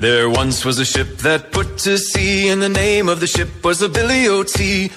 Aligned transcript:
There 0.00 0.30
once 0.30 0.64
was 0.64 0.78
a 0.78 0.86
ship 0.92 1.10
that 1.28 1.52
put 1.52 1.68
to 1.84 1.98
sea, 1.98 2.48
and 2.48 2.62
the 2.62 2.74
name 2.84 3.06
of 3.12 3.20
the 3.20 3.26
ship 3.26 3.50
was 3.62 3.76
the 3.84 3.90
Billy 3.90 4.22
O.T. 4.28 4.56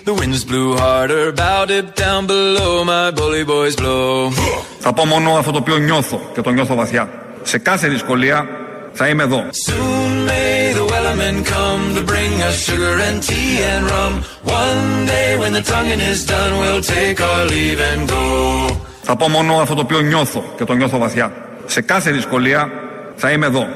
The 0.10 0.14
winds 0.14 0.46
blew 0.46 0.78
harder, 0.78 1.34
bowed 1.34 1.72
it 1.80 1.88
down 2.04 2.26
below, 2.26 2.86
my 2.86 3.12
bully 3.12 3.44
boys 3.44 3.76
blow. 3.76 4.32
Θα 4.80 4.94
πω 4.94 5.06
μόνο 5.06 5.32
αυτό 5.32 5.52
το 5.52 5.58
οποίο 5.58 5.78
νιώθω 5.78 6.22
και 6.34 6.42
το 6.42 6.50
νιώθω 6.50 6.76
βαθιά. 6.76 7.10
Σε 7.44 7.58
κάθε 7.58 7.88
δυσκολία 7.88 8.48
θα 8.94 9.08
είμαι 9.08 9.24
εδώ. 9.24 9.44
Soon 9.68 10.26
may 10.30 10.74
the 10.80 10.86
wellermen 10.92 11.44
come 11.44 11.84
to 11.98 12.04
bring 12.12 12.34
us 12.48 12.56
sugar 12.68 12.96
and 13.08 13.22
tea 13.28 13.62
and 13.72 13.84
rum. 13.94 14.14
One 14.44 15.06
day 15.06 15.30
when 15.42 15.52
the 15.58 15.64
tonguing 15.74 16.04
is 16.14 16.26
done, 16.26 16.52
we'll 16.62 16.86
take 16.98 17.20
our 17.30 17.46
leave 17.54 17.82
and 17.92 18.10
go. 18.10 18.76
Θα 19.02 19.16
πω 19.16 19.28
μόνο 19.30 19.56
αυτό 19.56 19.76
το 19.76 19.82
οποίο 19.82 20.00
νιώθω 20.00 20.44
και 20.58 20.64
το 20.64 20.74
νιώθω 20.74 20.98
βαθιά. 20.98 21.32
Σε 21.66 21.82
κάθε 21.82 22.12
δυσκολία 22.12 22.72
θα 23.16 23.32
είμαι 23.32 23.46
εδώ. 23.46 23.68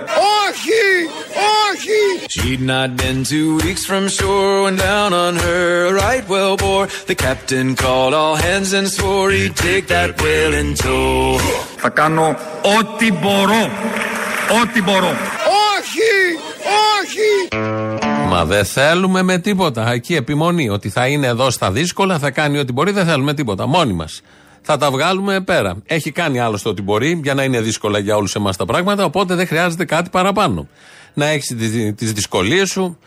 Όχι! 1.78 1.90
Όχι! 2.20 2.58
She'd 2.58 2.64
not 2.74 2.90
been 3.02 3.20
two 3.34 3.50
weeks 3.66 3.84
from 3.90 4.04
shore 4.18 4.54
when 4.64 4.76
down 4.90 5.12
on 5.26 5.34
her 5.46 5.64
a 5.90 5.94
right 6.04 6.26
well 6.34 6.56
bore. 6.64 6.86
The 7.12 7.18
captain 7.26 7.68
called 7.84 8.14
all 8.22 8.36
hands 8.48 8.70
and 8.78 8.88
swore 8.98 9.30
he'd 9.38 9.56
take 9.68 9.86
that 9.96 10.10
whale 10.22 10.54
in 10.62 10.70
tow. 10.84 11.40
Θα 11.78 11.90
κάνω 11.90 12.28
ό,τι 12.80 13.12
μπορώ. 13.12 13.62
Ό,τι 14.62 14.82
μπορώ. 14.82 15.12
Όχι! 15.76 16.14
Όχι! 17.00 17.62
Μα 18.30 18.46
δεν 18.46 18.66
θέλουμε 18.66 19.22
με 19.22 19.38
τίποτα. 19.38 19.92
Εκεί 19.92 20.16
επιμονή 20.16 20.70
ότι 20.70 20.90
θα 20.90 21.08
είναι 21.08 21.28
εδώ 21.28 21.50
στα 21.50 21.72
δύσκολα, 21.72 22.20
θα 22.20 22.32
κάνει 22.32 22.58
ό,τι 22.58 22.72
μπορεί, 22.72 22.92
δεν 22.92 23.06
θέλουμε 23.06 23.34
τίποτα. 23.34 23.68
Μόνοι 23.68 23.94
μας. 23.94 24.22
Θα 24.62 24.78
τα 24.78 24.92
βγάλουμε 24.92 25.42
πέρα. 25.42 25.76
Έχει 25.86 26.12
κάνει 26.12 26.40
άλλωστε 26.40 26.70
ό,τι 26.70 26.82
μπορεί 26.82 27.20
για 27.24 27.34
να 27.34 27.44
είναι 27.44 27.62
δύσκολα 27.62 28.00
για 28.00 28.16
όλους 28.16 28.36
εμάς 28.36 28.58
τα 28.58 28.66
πράγματα, 28.66 29.04
οπότε 29.06 29.36
δεν 29.36 29.48
χρειάζεται 29.48 29.86
κάτι 29.86 30.10
παραπάνω. 30.10 30.68
Να 31.18 31.28
έχεις 31.28 31.56
τις 31.96 32.14
δυσκολίες 32.14 32.70
σου, 32.70 32.98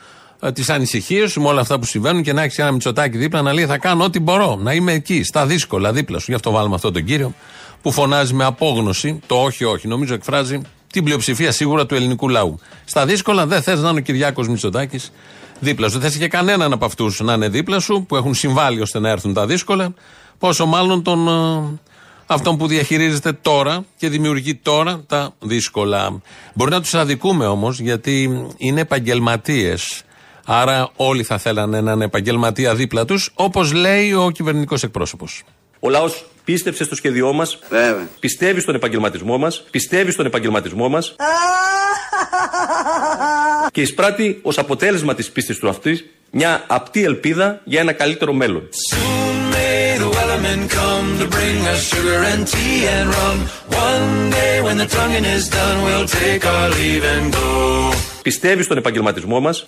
τις 0.53 0.71
ανησυχίες 0.71 1.31
σου 1.31 1.41
με 1.41 1.49
όλα 1.49 1.61
αυτά 1.61 1.79
που 1.79 1.85
συμβαίνουν 1.85 2.23
και 2.23 2.33
να 2.33 2.43
έχεις 2.43 2.59
ένα 2.59 2.73
μυτσοτάκι 2.73 3.19
δίπλα 3.19 3.43
να 3.43 3.53
λέει 3.53 3.67
θα 3.67 3.79
κάνω 3.79 4.05
ό,τι 4.05 4.21
μπορώ. 4.21 4.59
Να 4.63 4.73
είμαι 4.73 4.93
εκεί, 4.93 5.23
στα 5.25 5.47
δύσκολα 5.47 5.93
δίπλα 5.93 6.19
σου. 6.19 6.25
Γι' 6.29 6.35
αυτό 6.35 6.51
βάλουμε 6.51 6.75
αυτόν 6.75 6.93
τον 6.93 7.05
κύριο 7.05 7.35
που 7.83 7.93
φωνάζει 7.93 8.35
με 8.35 8.45
απόγνωση 8.45 9.21
το 9.27 9.43
όχι, 9.43 9.65
όχι. 9.65 9.89
Νομίζω 9.89 10.15
εκφράζει 10.15 10.61
την 10.93 11.05
πλειοψηφία 11.05 11.53
σίγουρα 11.53 11.87
του 11.87 11.95
ελληνικού 11.95 12.29
λαού. 12.29 12.59
Στα 12.85 13.07
δύσκολα 13.07 13.47
δεν 13.47 13.63
θες 13.63 13.81
να 13.81 13.89
είναι 13.89 13.99
ο 13.99 14.03
Κυριάκος 14.03 14.49
Μητσοτάκης 14.49 15.13
δίπλα 15.61 15.89
σου. 15.89 15.99
Δεν 15.99 16.11
θες 16.11 16.21
και 16.21 16.29
κανέναν 16.29 16.73
από 16.73 16.85
αυτούς 16.85 17.21
να 17.21 17.33
είναι 17.33 17.49
δίπλα 17.49 17.81
σου 17.81 18.05
που 18.09 18.17
έχουν 18.17 18.35
συμβάλει 18.35 18.81
ώστε 18.81 18.99
να 18.99 19.09
έρθουν 19.09 19.35
τα 19.35 19.47
δύσκολα. 19.47 19.95
Πόσο 20.39 20.67
μάλλον 20.67 21.03
τον, 21.03 21.29
ε, 21.29 21.90
αυτόν 22.35 22.57
που 22.57 22.67
διαχειρίζεται 22.67 23.33
τώρα 23.33 23.85
και 23.97 24.09
δημιουργεί 24.09 24.55
τώρα 24.55 25.05
τα 25.07 25.35
δύσκολα. 25.41 26.21
Μπορεί 26.55 26.71
να 26.71 26.81
τους 26.81 26.95
αδικούμε 26.95 27.47
όμως 27.47 27.81
γιατί 27.81 28.47
είναι 28.57 28.81
επαγγελματίες. 28.81 30.03
Άρα 30.47 30.91
όλοι 30.97 31.23
θα 31.23 31.39
θέλανε 31.39 31.79
έναν 31.79 32.03
επαγγελματία 32.03 32.75
δίπλα 32.75 33.05
τους, 33.05 33.33
όπως 33.35 33.73
λέει 33.73 34.13
ο 34.13 34.31
κυβερνητικός 34.31 34.83
εκπρόσωπος. 34.83 35.43
Ο 35.81 35.89
λαός 35.89 36.25
πίστεψε 36.45 36.85
στο 36.85 36.95
σχέδιό 36.95 37.33
μας, 37.33 37.59
πιστεύει 38.21 38.61
στον 38.61 38.75
επαγγελματισμό 38.75 39.39
μας, 39.39 39.65
πιστεύει 39.71 40.11
στον 40.11 40.27
επαγγελματισμό 40.27 40.89
μας 40.89 41.15
και 43.73 43.81
εισπράττει 43.81 44.41
ως 44.43 44.59
αποτέλεσμα 44.59 45.15
της 45.15 45.31
πίστης 45.31 45.59
του 45.59 45.69
αυτής 45.69 46.05
μια 46.31 46.65
απτή 46.67 47.05
ελπίδα 47.05 47.61
για 47.65 47.81
ένα 47.81 47.93
καλύτερο 47.93 48.33
μέλλον. 48.33 48.69
To 51.23 51.29
bring 51.37 51.59
us 51.73 51.81
sugar 51.93 52.21
and 52.33 52.41
tea 52.53 52.79
and 52.97 53.07
rum. 53.19 53.39
One 53.89 54.09
day 54.39 54.55
when 54.67 54.77
the 54.83 54.89
tonguing 54.97 55.27
is 55.37 55.45
done, 55.59 55.77
we'll 55.87 56.09
take 56.23 56.43
our 56.53 56.67
leave 56.77 57.05
and 57.15 57.27
go. 57.33 57.93
Πιστεύει 58.23 58.63
στον 58.63 58.77
επαγγελματισμό 58.77 59.41
μας; 59.41 59.65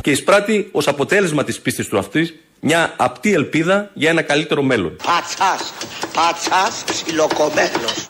Και 0.00 0.10
εισπράττει 0.10 0.68
ως 0.72 0.88
αποτέλεσμα 0.88 1.44
της 1.44 1.60
πίστης 1.60 1.88
του 1.88 1.98
αυτής 1.98 2.34
μια 2.60 2.94
απτή 2.96 3.32
ελπίδα 3.32 3.90
για 3.94 4.10
ένα 4.10 4.22
καλύτερο 4.22 4.62
μέλλον. 4.62 4.96
Πατσάς, 5.04 5.72
πατσάς 6.14 6.84
ψιλοκομμένος. 6.84 8.08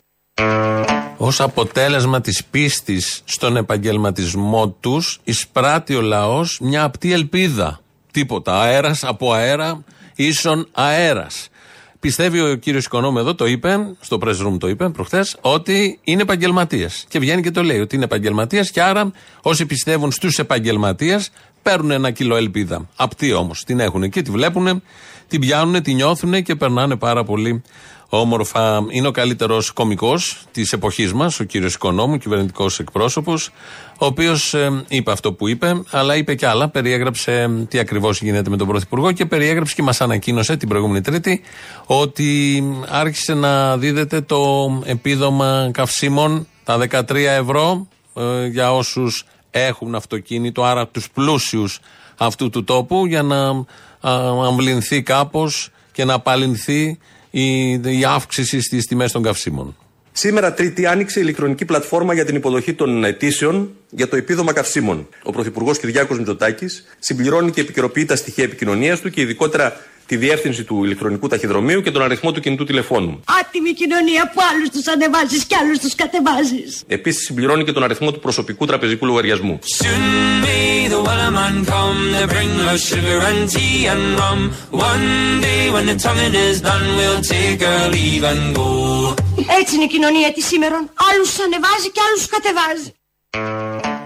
Ω 1.16 1.28
αποτέλεσμα 1.38 2.20
της 2.20 2.44
πίστης 2.50 3.22
στον 3.24 3.56
επαγγελματισμό 3.56 4.68
τους, 4.80 5.20
εισπράττει 5.24 5.94
ο 5.94 6.00
λαός 6.00 6.58
μια 6.60 6.82
απτή 6.82 7.12
ελπίδα. 7.12 7.80
Τίποτα. 8.10 8.60
Αέρας 8.60 9.04
από 9.04 9.32
αέρα 9.32 9.84
ίσον 10.14 10.68
αέρας. 10.72 11.48
Πιστεύει 12.00 12.40
ο 12.40 12.54
κύριος 12.54 12.84
Οικονόμου 12.84 13.18
εδώ, 13.18 13.34
το 13.34 13.46
είπε, 13.46 13.76
στο 14.00 14.18
press 14.24 14.46
room 14.46 14.56
το 14.58 14.68
είπε 14.68 14.88
προχθές, 14.88 15.36
ότι 15.40 15.98
είναι 16.04 16.22
επαγγελματίε. 16.22 16.88
Και 17.08 17.18
βγαίνει 17.18 17.42
και 17.42 17.50
το 17.50 17.62
λέει 17.62 17.80
ότι 17.80 17.94
είναι 17.94 18.04
επαγγελματίε 18.04 18.62
και 18.64 18.82
άρα 18.82 19.12
όσοι 19.42 19.66
πιστεύουν 19.66 20.12
στους 20.12 20.38
επαγγελματίες 20.38 21.30
παίρνουν 21.62 21.90
ένα 21.90 22.10
κιλό 22.10 22.36
ελπίδα. 22.36 22.88
Απτή 22.96 23.32
όμως. 23.32 23.64
Την 23.64 23.80
έχουν 23.80 24.02
εκεί, 24.02 24.22
τη 24.22 24.30
βλέπουν, 24.30 24.82
την 25.28 25.40
πιάνουν, 25.40 25.82
την 25.82 25.94
νιώθουν 25.94 26.42
και 26.42 26.54
περνάνε 26.54 26.96
πάρα 26.96 27.24
πολύ 27.24 27.62
όμορφα. 28.10 28.84
Είναι 28.88 29.06
ο 29.06 29.10
καλύτερος 29.10 29.70
κωμικό 29.70 30.14
της 30.52 30.72
εποχής 30.72 31.12
μας, 31.12 31.40
ο 31.40 31.44
κύριος 31.44 31.74
Οικονόμου, 31.74 32.18
κυβερνητικός 32.18 32.78
εκπρόσωπος, 32.78 33.50
ο 33.98 34.06
οποίος 34.06 34.54
είπε 34.88 35.12
αυτό 35.12 35.32
που 35.32 35.48
είπε, 35.48 35.82
αλλά 35.90 36.16
είπε 36.16 36.34
και 36.34 36.46
άλλα. 36.46 36.68
Περιέγραψε 36.68 37.32
ε, 37.32 37.48
τι 37.68 37.78
ακριβώς 37.78 38.22
γίνεται 38.22 38.50
με 38.50 38.56
τον 38.56 38.66
Πρωθυπουργό 38.66 39.12
και 39.12 39.26
περιέγραψε 39.26 39.74
και 39.74 39.82
μας 39.82 40.00
ανακοίνωσε 40.00 40.56
την 40.56 40.68
προηγούμενη 40.68 41.00
Τρίτη 41.00 41.40
ότι 41.86 42.62
άρχισε 42.88 43.34
να 43.34 43.76
δίδεται 43.76 44.20
το 44.20 44.70
επίδομα 44.84 45.70
καυσίμων, 45.72 46.46
τα 46.64 46.78
13 46.90 47.14
ευρώ 47.14 47.88
ε, 48.14 48.46
για 48.46 48.72
όσους 48.74 49.24
έχουν 49.50 49.94
αυτοκίνητο, 49.94 50.64
άρα 50.64 50.86
τους 50.86 51.10
πλούσιους 51.10 51.80
αυτού 52.16 52.50
του 52.50 52.64
τόπου, 52.64 53.06
για 53.06 53.22
να 53.22 53.48
α, 53.48 53.64
αμβληνθεί 54.46 55.02
κάπως 55.02 55.70
και 55.92 56.04
να 56.04 56.14
απαλληλθεί 56.14 56.98
η, 57.30 57.70
η 57.98 58.04
αύξηση 58.04 58.60
στις 58.60 58.86
τιμές 58.86 59.12
των 59.12 59.22
καυσίμων. 59.22 59.76
Σήμερα, 60.12 60.52
Τρίτη, 60.52 60.86
άνοιξε 60.86 61.18
η 61.18 61.22
ηλεκτρονική 61.24 61.64
πλατφόρμα 61.64 62.14
για 62.14 62.24
την 62.24 62.36
υποδοχή 62.36 62.74
των 62.74 63.04
αιτήσεων 63.04 63.70
για 63.90 64.08
το 64.08 64.16
επίδομα 64.16 64.52
καυσίμων. 64.52 65.08
Ο 65.22 65.32
Πρωθυπουργός 65.32 65.78
Κυριάκος 65.78 66.18
Μητσοτάκης 66.18 66.84
συμπληρώνει 66.98 67.50
και 67.50 67.60
επικαιροποιεί 67.60 68.04
τα 68.04 68.16
στοιχεία 68.16 68.44
επικοινωνίας 68.44 69.00
του 69.00 69.10
και 69.10 69.20
ειδικότερα 69.20 69.80
τη 70.10 70.16
διεύθυνση 70.16 70.64
του 70.64 70.84
ηλεκτρονικού 70.84 71.26
ταχυδρομείου 71.28 71.80
και 71.82 71.90
τον 71.90 72.02
αριθμό 72.02 72.32
του 72.32 72.40
κινητού 72.40 72.64
τηλεφώνου. 72.64 73.20
Άτιμη 73.40 73.72
κοινωνία 73.72 74.30
που 74.32 74.40
άλλους 74.50 74.68
τους 74.70 74.86
ανεβάζεις 74.86 75.44
και 75.44 75.56
άλλους 75.60 75.78
τους 75.78 75.94
κατεβάζεις. 75.94 76.82
Επίσης, 76.86 77.24
συμπληρώνει 77.24 77.64
και 77.64 77.72
τον 77.72 77.82
αριθμό 77.82 78.12
του 78.12 78.20
προσωπικού 78.20 78.66
τραπεζικού 78.66 79.06
λογαριασμού. 79.06 79.58
Soon 79.78 80.04
may 80.44 80.88
the 80.94 81.00
wellermen 81.06 81.56
come 81.74 82.00
to 82.18 82.24
bring 82.34 82.52
us 82.72 82.80
sugar 82.90 83.18
and 83.30 83.40
tea 83.54 83.78
and 83.92 84.04
rum. 84.20 84.40
One 84.90 85.06
day 85.46 85.62
when 85.74 85.84
the 85.90 85.96
tonguing 86.04 86.36
is 86.48 86.58
done, 86.70 86.86
we'll 86.98 87.22
take 87.36 87.60
our 87.72 87.86
leave 87.94 88.24
and 88.32 88.42
go. 88.58 88.68
Έτσι 89.60 89.74
είναι 89.74 89.84
η 89.84 89.92
κοινωνία 89.94 90.32
της 90.32 90.46
σήμερα. 90.46 90.76
Άλλους 91.08 91.38
ανεβάζει 91.44 91.90
και 91.94 92.00
άλλους 92.06 92.26
κατεβάζει. 92.34 92.90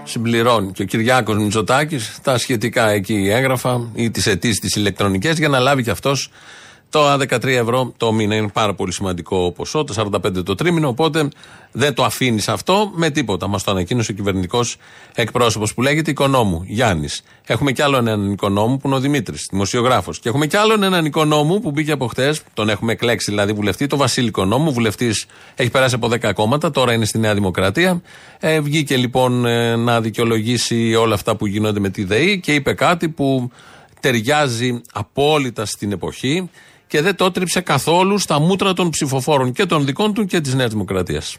Συμπληρώνει. 0.05 0.71
Και 0.71 0.81
ο 0.81 0.85
Κυριάκος 0.85 1.37
Μητσοτάκης 1.37 2.19
τα 2.21 2.37
σχετικά 2.37 2.89
εκεί 2.89 3.29
έγγραφα 3.31 3.89
ή 3.93 4.11
τις 4.11 4.27
αιτήσεις 4.27 4.59
τις 4.59 4.75
ηλεκτρονικές 4.75 5.37
για 5.37 5.47
να 5.47 5.59
λάβει 5.59 5.83
κι 5.83 5.89
αυτός 5.89 6.29
το 6.95 7.11
13 7.13 7.45
ευρώ 7.45 7.93
το 7.97 8.11
μήνα. 8.11 8.35
Είναι 8.35 8.47
πάρα 8.47 8.73
πολύ 8.73 8.93
σημαντικό 8.93 9.51
ποσό, 9.55 9.83
το 9.83 10.09
45 10.25 10.45
το 10.45 10.55
τρίμηνο. 10.55 10.87
Οπότε 10.87 11.27
δεν 11.71 11.93
το 11.93 12.03
αφήνεις 12.03 12.49
αυτό 12.49 12.91
με 12.93 13.09
τίποτα. 13.09 13.47
Μας 13.47 13.63
το 13.63 13.71
ανακοίνωσε 13.71 14.11
ο 14.11 14.13
κυβερνητικός 14.15 14.77
εκπρόσωπος 15.15 15.73
που 15.73 15.81
λέγεται 15.81 16.11
Οικονόμου, 16.11 16.63
Γιάννης. 16.67 17.23
Έχουμε 17.45 17.71
κι 17.71 17.81
άλλο 17.81 17.97
έναν 17.97 18.31
οικονόμου 18.31 18.77
που 18.77 18.87
είναι 18.87 18.95
ο 18.95 18.99
Δημήτρης, 18.99 19.47
δημοσιογράφος. 19.51 20.19
Και 20.19 20.29
έχουμε 20.29 20.47
κι 20.47 20.57
άλλον 20.57 20.83
έναν 20.83 21.05
οικονόμου 21.05 21.59
που 21.59 21.71
μπήκε 21.71 21.91
από 21.91 22.07
χτες, 22.07 22.41
τον 22.53 22.69
έχουμε 22.69 22.91
εκλέξει 22.91 23.31
δηλαδή 23.31 23.53
βουλευτή, 23.53 23.87
το 23.87 23.97
Βασίλη 23.97 24.27
Οικονόμου. 24.27 24.73
Βουλευτής 24.73 25.25
έχει 25.55 25.69
περάσει 25.69 25.95
από 25.95 26.09
10 26.11 26.33
κόμματα, 26.33 26.71
τώρα 26.71 26.93
είναι 26.93 27.05
στη 27.05 27.17
Νέα 27.17 27.33
Δημοκρατία. 27.33 28.01
Ε, 28.39 28.59
βγήκε 28.59 28.97
λοιπόν 28.97 29.45
ε, 29.45 29.75
να 29.75 30.01
δικαιολογήσει 30.01 30.95
όλα 30.95 31.13
αυτά 31.13 31.35
που 31.35 31.45
γίνονται 31.45 31.79
με 31.79 31.89
τη 31.89 32.03
ΔΕΗ 32.03 32.39
και 32.39 32.53
είπε 32.53 32.73
κάτι 32.73 33.09
που 33.09 33.51
ταιριάζει 33.99 34.81
απόλυτα 34.93 35.65
στην 35.65 35.91
εποχή 35.91 36.49
και 36.87 37.01
δεν 37.01 37.15
το 37.15 37.25
έτριψε 37.25 37.61
καθόλου 37.61 38.17
στα 38.17 38.39
μούτρα 38.39 38.73
των 38.73 38.89
ψηφοφόρων 38.89 39.51
και 39.51 39.65
των 39.65 39.85
δικών 39.85 40.13
του 40.13 40.25
και 40.25 40.41
της 40.41 40.53
Νέας 40.53 40.69
Δημοκρατίας. 40.69 41.37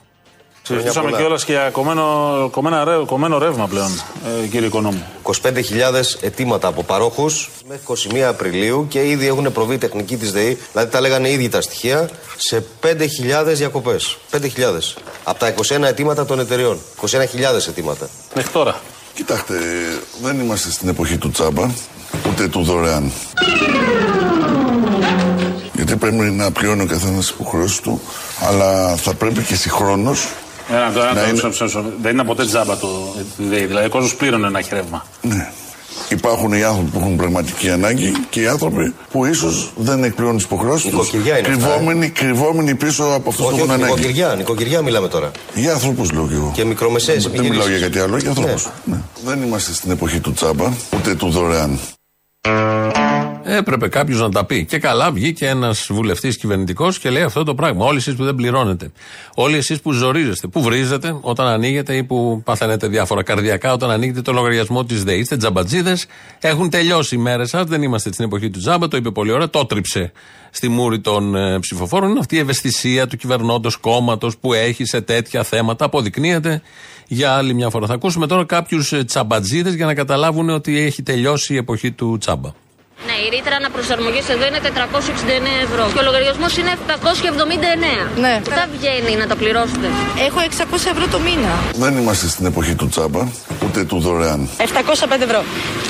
Συζητήσαμε 0.67 1.11
κιόλας 1.11 1.45
και 1.45 1.53
για 1.53 1.71
κομμένο, 1.71 2.49
κομμένο, 2.53 2.85
ρεύμα, 2.85 3.05
κομμένο 3.05 3.39
ρεύμα 3.39 3.67
πλέον, 3.67 4.01
ε, 4.43 4.47
κύριε 4.47 4.67
Οικονόμου. 4.67 5.05
25.000 5.23 6.19
αιτήματα 6.21 6.69
από 6.69 6.83
παρόχους 6.83 7.51
μέχρι 7.69 7.83
21 7.83 8.29
Απριλίου 8.29 8.87
και 8.89 9.09
ήδη 9.09 9.27
έχουν 9.27 9.53
προβεί 9.53 9.79
τεχνική 9.79 10.17
της 10.17 10.33
ΔΕΗ, 10.33 10.59
δηλαδή 10.73 10.91
τα 10.91 11.01
λέγανε 11.01 11.31
ήδη 11.31 11.49
τα 11.49 11.61
στοιχεία, 11.61 12.11
σε 12.37 12.65
5.000 12.81 13.55
διακοπές. 13.55 14.19
5.000. 14.31 14.97
Από 15.25 15.39
τα 15.39 15.47
21 15.47 15.83
αιτήματα 15.83 16.25
των 16.25 16.39
εταιριών. 16.41 16.79
21.000 17.01 17.67
αιτήματα. 17.69 18.09
Μέχρι 18.35 18.51
τώρα. 18.51 18.81
Κοιτάξτε, 19.15 19.55
δεν 20.23 20.41
είμαστε 20.41 20.71
στην 20.71 20.89
εποχή 20.89 21.17
του 21.17 21.31
τσάμπα, 21.31 21.71
ούτε 22.31 22.49
του 22.49 22.63
δωρεάν. 22.63 23.13
Πρέπει 25.97 26.15
να 26.15 26.51
πληρώνει 26.51 26.83
ο 26.83 26.87
καθένας 26.87 27.17
τις 27.19 27.29
υποχρεώσεις 27.29 27.81
του, 27.81 28.01
αλλά 28.49 28.97
θα 28.97 29.15
πρέπει 29.15 29.43
και 29.43 29.55
συγχρόνως. 29.55 30.29
Ένα, 30.71 30.93
το, 30.93 31.01
ένα, 31.01 31.13
Να 31.13 31.15
το, 31.15 31.23
είναι- 31.23 31.33
μισό, 31.33 31.47
μισό, 31.49 31.65
μισό. 31.65 31.85
Δεν 32.03 32.13
είναι 32.13 32.25
ποτέ 32.25 32.45
τζάμπα 32.45 32.77
το 32.77 32.89
ΔΕΗ. 33.37 33.65
Δηλαδή 33.67 33.87
ο 33.87 33.89
κόσμος 33.89 34.15
πλήρωνε 34.17 34.47
ένα 34.47 34.63
ρεύμα. 34.71 35.07
Ναι. 35.23 35.51
Υπάρχουν 36.09 36.53
οι 36.53 36.63
άνθρωποι 36.65 36.91
που 36.91 36.99
έχουν 36.99 37.17
πραγματική 37.17 37.71
ανάγκη 37.71 38.13
και 38.31 38.41
οι 38.41 38.47
άνθρωποι 38.47 38.95
που 39.11 39.25
ίσως 39.25 39.73
δεν 39.77 40.05
εκπληρώνουν 40.05 40.37
τις 40.37 40.47
υποχρεώσεις 40.47 40.83
τους. 40.91 40.93
Νοικοκυριά 40.93 41.39
είναι 41.39 41.49
αυτά, 41.49 41.67
ε; 41.67 41.71
Κρυβόμενοι, 41.71 42.09
κρυβόμενοι 42.09 42.75
πίσω 42.75 43.03
από 43.05 43.29
αυτούς 43.29 43.45
που 43.45 43.51
Όχι, 43.53 43.59
έχουν 43.61 43.71
όχι, 43.71 43.73
ανάγκη. 43.83 43.93
νοικοκυριά, 43.95 44.35
νοικοκυριά 44.35 44.83
μιλάμε 44.83 45.09
τώρα. 45.09 45.31
Για 45.55 45.73
άνθρωπου 45.73 46.07
λέω 46.15 46.27
και 46.29 46.35
εγώ. 46.35 46.51
Και 46.55 46.65
μικρομεσαίες 46.65 47.23
Δεν 47.23 47.33
επιχειρήσεις. 47.35 47.65
μιλάω 47.65 47.79
για 47.79 47.87
κάτι 47.89 47.99
άλλο, 47.99 48.17
για 48.17 48.29
ανθρώπους. 48.29 48.69
Ναι. 48.85 48.97
Δεν 49.25 49.43
είμαστε 49.43 49.73
στην 49.73 49.91
εποχή 49.91 50.21
του 50.21 50.33
τσάμπα, 50.33 50.73
ούτε 50.97 51.15
του 51.15 51.31
δωρεάν. 51.31 51.79
Έπρεπε 53.49 53.89
κάποιος 53.89 54.21
να 54.21 54.29
τα 54.31 54.45
πει. 54.45 54.65
Και 54.65 54.79
καλά 54.79 55.11
βγήκε 55.11 55.47
ένας 55.47 55.89
βουλευτής 55.91 56.37
κυβερνητικός 56.37 56.99
και 56.99 57.11
λέει 57.11 57.23
αυτό 57.23 57.45
το 57.45 57.55
πράγμα. 57.55 57.85
Όλοι 57.85 57.97
εσείς 57.97 58.15
που 58.15 58.25
δεν 58.25 58.35
πληρώνετε. 58.35 58.91
Όλοι 59.35 59.57
εσείς 59.57 59.81
που 59.81 59.93
ζορίζεστε. 59.93 60.47
Που 60.47 60.63
βρίζετε 60.63 61.19
όταν 61.21 61.47
ανοίγετε 61.47 61.97
ή 61.97 62.05
που 62.05 62.43
παθαίνετε 62.45 62.87
διάφορα 62.89 63.23
καρδιακά 63.23 63.73
όταν 63.73 63.91
ανοίγετε 63.91 64.23
το 64.23 64.33
λογαριασμό 64.33 64.85
της 64.85 65.05
ΔΕΗ. 65.05 65.19
Είστε 65.19 65.37
τζαμπατζίδες. 65.37 66.07
Έχουν 66.41 66.71
τελειώσει 66.71 67.15
οι 67.15 67.19
μέρες 67.19 67.49
σας. 67.49 67.65
Δεν 67.65 67.83
είμαστε 67.83 68.13
στην 68.13 68.25
εποχή 68.25 68.51
του 68.51 68.59
τζάμπα. 68.59 68.89
Το 68.89 68.97
είπε 68.97 69.11
πολύ 69.11 69.33
ωραία. 69.33 69.51
Το 69.51 69.67
τρίψε 69.67 70.13
στη 70.51 70.69
μούρη 70.69 71.01
των 71.01 71.35
ε, 71.35 71.59
ψηφοφόρων. 71.59 72.11
Είναι 72.11 72.19
αυτή 72.19 72.37
η 72.37 72.39
ευαισθησία 72.39 73.07
του 73.07 73.17
κυβερνώντος 73.17 73.77
κόμματος 73.77 74.39
που 74.39 74.53
έχει 74.53 74.85
σε 74.85 75.01
τέτοια 75.01 75.43
θέματα. 75.43 75.85
Αποδεικνύεται 75.85 76.63
για 77.07 77.33
άλλη 77.33 77.55
μια 77.55 77.71
φορά. 77.71 77.87
Θα 77.87 77.95
ακούσουμε 77.95 78.27
τώρα 78.27 78.45
κάποιους 78.45 78.93
τσαμπατζίδε 79.07 79.71
για 79.71 79.87
να 79.87 79.95
καταλάβουν 79.95 80.51
ότι 80.51 80.79
έχει 80.79 81.03
τελειώσει 81.03 81.55
η 81.55 81.57
εποχή 81.57 81.93
του 81.93 82.19
τσάμπα. 82.19 82.65
Ναι, 83.17 83.27
η 83.27 83.29
ρήτρα 83.37 83.55
αναπροσαρμογή 83.63 84.21
εδώ 84.35 84.45
είναι 84.49 84.61
469 84.65 85.67
ευρώ. 85.67 85.85
Και 85.93 86.01
ο 86.03 86.05
λογαριασμός 86.09 86.53
είναι 86.61 86.73
779. 86.77 88.21
Ναι. 88.25 88.35
Πού 88.45 88.51
τα 88.59 88.65
βγαίνει 88.75 89.13
να 89.23 89.27
τα 89.31 89.37
πληρώσετε; 89.41 89.87
Έχω 90.27 90.39
600 90.41 90.93
ευρώ 90.95 91.05
το 91.15 91.19
μήνα. 91.27 91.53
Δεν 91.85 91.93
είμαστε 92.01 92.27
στην 92.35 92.47
εποχή 92.47 92.75
του 92.81 92.89
τσάμπα, 92.89 93.23
ούτε 93.65 93.85
του 93.85 93.99
δωρεάν. 94.05 94.41
705 94.57 95.25
ευρώ. 95.29 95.41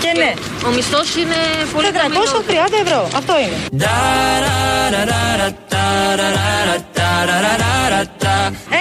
Και 0.03 0.11
ναι, 0.21 0.31
Ο 0.67 0.71
μισθός 0.77 1.09
είναι 1.21 1.41
πολύ 1.75 1.89
χαμηλός. 2.03 2.29
430 2.33 2.79
ευρώ. 2.85 3.01
Αυτό 3.21 3.33
είναι. 3.43 3.57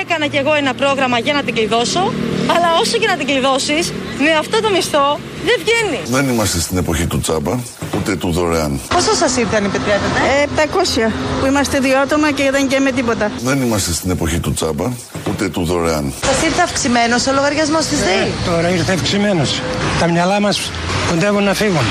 Έκανα 0.02 0.28
κι 0.28 0.38
εγώ 0.38 0.54
ένα 0.54 0.74
πρόγραμμα 0.74 1.18
για 1.20 1.34
να 1.34 1.44
την 1.44 1.54
κλειδώσω, 1.56 2.14
αλλά 2.56 2.70
όσο 2.82 2.98
και 2.98 3.08
να 3.08 3.16
την 3.18 3.26
κλειδώσεις, 3.28 3.92
με 4.20 4.32
αυτό 4.40 4.62
το 4.62 4.70
μισθό 4.70 5.20
δεν 5.46 5.56
βγαίνει. 5.64 6.00
Δεν 6.06 6.34
είμαστε 6.34 6.60
στην 6.60 6.78
εποχή 6.78 7.06
του 7.06 7.20
τσάμπα, 7.20 7.60
ούτε 7.96 8.16
του 8.16 8.30
δωρεάν. 8.38 8.72
Πόσο 8.96 9.14
σας 9.22 9.32
ήρθε, 9.38 9.56
αν 9.60 9.66
επιτρέπετε, 9.66 10.18
Ε, 10.40 10.44
700 10.44 11.12
που 11.40 11.46
είμαστε 11.46 11.80
δύο 11.80 11.98
άτομα 12.06 12.32
και 12.32 12.46
δεν 12.52 12.68
και 12.68 12.80
με 12.80 12.92
τίποτα. 12.92 13.26
Δεν 13.44 13.62
είμαστε 13.62 13.92
στην 13.94 14.10
εποχή 14.16 14.40
του 14.40 14.54
τσάμπα, 14.54 14.88
ούτε 15.30 15.50
του 15.50 15.64
δωρεάν. 15.64 16.14
Σας 16.26 16.44
ήρθε 16.44 16.62
αυξημένος 16.62 17.28
ο 17.28 17.32
λογαριασμός 17.34 17.86
της 17.86 18.00
ΔΕΗ; 18.08 18.32
Τώρα 18.46 18.70
ήρθε 18.70 18.94
αυξημένος. 18.94 19.62
Τα 20.00 20.08
μυαλά 20.08 20.40
μας 20.40 20.72
κοντεύουν 21.10 21.44
να 21.44 21.54
φύγουν. 21.54 21.86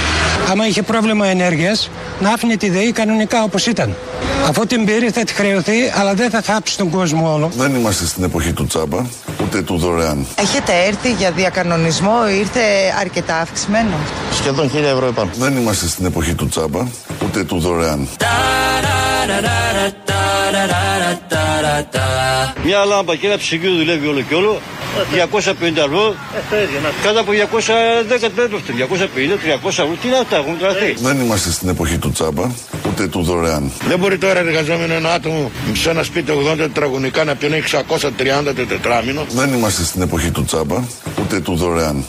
Άμα 0.50 0.66
είχε 0.66 0.82
πρόβλημα 0.82 1.26
ενέργειας, 1.26 1.90
να 2.20 2.28
άφηνε 2.30 2.56
τη 2.56 2.68
ΔΕΗ 2.70 2.92
κανονικά 2.92 3.42
όπως 3.42 3.66
ήταν. 3.66 3.94
Αφού 4.48 4.66
την 4.66 4.84
πήρε 4.84 5.10
θα 5.10 5.24
τη 5.24 5.32
χρεωθεί, 5.32 5.92
αλλά 5.94 6.14
δεν 6.14 6.30
θα 6.30 6.40
θάψει 6.40 6.76
τον 6.76 6.90
κόσμο 6.90 7.32
όλο. 7.32 7.50
Δεν 7.56 7.74
είμαστε 7.74 8.06
στην 8.06 8.24
εποχή 8.24 8.52
του 8.52 8.66
τσάμπα, 8.66 9.04
ούτε 9.42 9.62
του 9.62 9.78
δωρεάν. 9.78 10.26
Έχετε 10.34 10.72
έρθει 10.86 11.12
για 11.12 11.30
διακανονισμό, 11.30 12.28
ήρθε 12.38 12.60
αρκετά 13.00 13.36
αυξημένο. 13.36 13.96
Σχεδόν 14.32 14.70
1000 14.74 14.82
ευρώ 14.82 15.06
είπαμε. 15.06 15.30
Δεν 15.38 15.56
είμαστε 15.56 15.86
στην 15.86 16.04
εποχή 16.04 16.34
του 16.34 16.48
τσάμπα, 16.48 16.86
ούτε 17.24 17.44
του 17.44 17.58
δωρεάν. 17.58 18.08
Μια 22.64 22.84
λάμπα 22.84 23.16
και 23.16 23.26
ένα 23.26 23.36
ψυγείο 23.36 23.74
δουλεύει 23.74 24.06
όλο 24.06 24.20
και 24.20 24.34
όλο. 24.34 24.60
250 25.12 25.76
ευρώ. 25.76 26.14
Κάτω 27.02 27.20
από 27.20 27.32
210 27.32 28.30
δεν 28.34 28.50
το 28.50 28.58
φτάνει. 28.58 28.78
250, 28.78 29.36
300 29.64 29.68
ευρώ. 29.68 29.96
Τι 30.02 30.08
είναι 30.08 30.16
αυτά, 30.16 30.36
έχουν 30.36 30.58
τραστεί. 30.58 30.94
Δεν 30.98 31.20
είμαστε 31.20 31.50
στην 31.50 31.68
εποχή 31.68 31.98
του 31.98 32.12
τσάμπα, 32.12 32.50
ούτε 32.88 33.06
του 33.06 33.22
δωρεάν. 33.22 33.72
Δεν 33.88 33.98
μπορεί 34.04 34.18
τώρα 34.18 34.38
εργαζόμενο 34.38 34.94
ένα 34.94 35.12
άτομο 35.12 35.50
σε 35.72 35.90
ένα 35.90 36.02
σπίτι 36.02 36.32
80 36.52 36.56
τετραγωνικά 36.56 37.24
να 37.24 37.34
πιονεί 37.34 37.62
630 37.70 38.54
το 38.56 38.66
τετράμινο; 38.66 39.24
Δεν 39.30 39.52
είμαστε 39.52 39.84
στην 39.84 40.02
εποχή 40.02 40.30
του 40.30 40.44
τσάμπα, 40.44 40.84
ούτε 41.20 41.40
του 41.40 41.54
δωρεάν. 41.54 42.04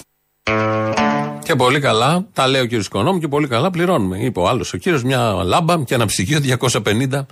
Και 1.44 1.56
πολύ 1.56 1.80
καλά, 1.80 2.28
τα 2.34 2.48
λέει 2.48 2.62
ο 2.62 2.66
κύριος 2.66 2.86
Οικονόμου 2.86 3.20
και 3.20 3.28
πολύ 3.28 3.48
καλά 3.48 3.70
πληρώνουμε. 3.72 4.18
Είπε 4.18 4.40
ο 4.40 4.48
άλλος 4.48 4.74
ο 4.74 4.78
κύριος, 4.78 5.04
μια 5.04 5.32
λάμπα 5.44 5.84
και 5.84 5.94
ένα 5.94 6.06
ψυγείο 6.06 6.40
250 6.40 7.26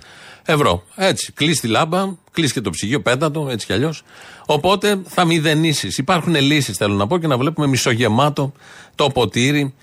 ευρώ. 0.44 0.82
Έτσι, 0.94 1.32
κλείσει 1.32 1.60
τη 1.60 1.68
λάμπα, 1.68 2.04
κλείσει 2.32 2.52
και 2.52 2.60
το 2.60 2.70
ψυγείο, 2.70 3.00
πέτατο, 3.00 3.48
έτσι 3.50 3.66
κι 3.66 3.72
αλλιώς. 3.72 4.02
Οπότε 4.46 5.00
θα 5.06 5.24
μηδενίσεις. 5.24 5.98
Υπάρχουν 5.98 6.34
λύσεις, 6.34 6.76
θέλω 6.76 6.94
να 6.94 7.06
πω, 7.06 7.18
και 7.18 7.26
να 7.26 7.38
βλέπουμε 7.38 7.66
μισογεμάτο 7.66 8.52
το 8.94 9.10
ποτήρι. 9.10 9.74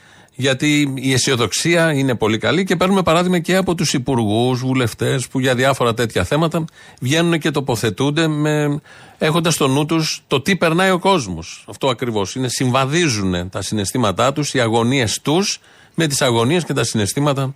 Γιατί 0.42 0.94
η 0.96 1.14
αισιοδοξία 1.14 1.94
είναι 1.94 2.16
πολύ 2.16 2.38
καλή 2.38 2.64
και 2.64 2.76
παίρνουμε 2.76 3.02
παράδειγμα 3.02 3.40
και 3.40 3.56
από 3.56 3.76
τους 3.76 3.94
υπουργούς, 3.94 4.60
βουλευτές 4.60 5.28
που 5.28 5.40
για 5.40 5.56
διάφορα 5.56 5.94
τέτοια 5.94 6.24
θέματα 6.24 6.66
βγαίνουν 7.02 7.40
και 7.40 7.52
τοποθετούνται 7.52 8.28
με, 8.28 8.82
έχοντας 9.18 9.54
στο 9.54 9.68
νου 9.68 9.86
τους 9.86 10.24
το 10.28 10.42
τι 10.42 10.56
περνάει 10.56 10.92
ο 10.92 11.00
κόσμος. 11.00 11.66
Αυτό 11.68 11.90
ακριβώς. 11.90 12.36
Είναι 12.36 12.48
συμβαδίζουν 12.48 13.50
τα 13.50 13.62
συναισθήματά 13.62 14.34
τους, 14.34 14.54
οι 14.54 14.60
αγωνίες 14.60 15.22
τους 15.22 15.60
με 15.96 16.08
τις 16.08 16.22
αγωνίες 16.22 16.64
και 16.64 16.74
τα 16.74 16.84
συναισθήματα 16.84 17.56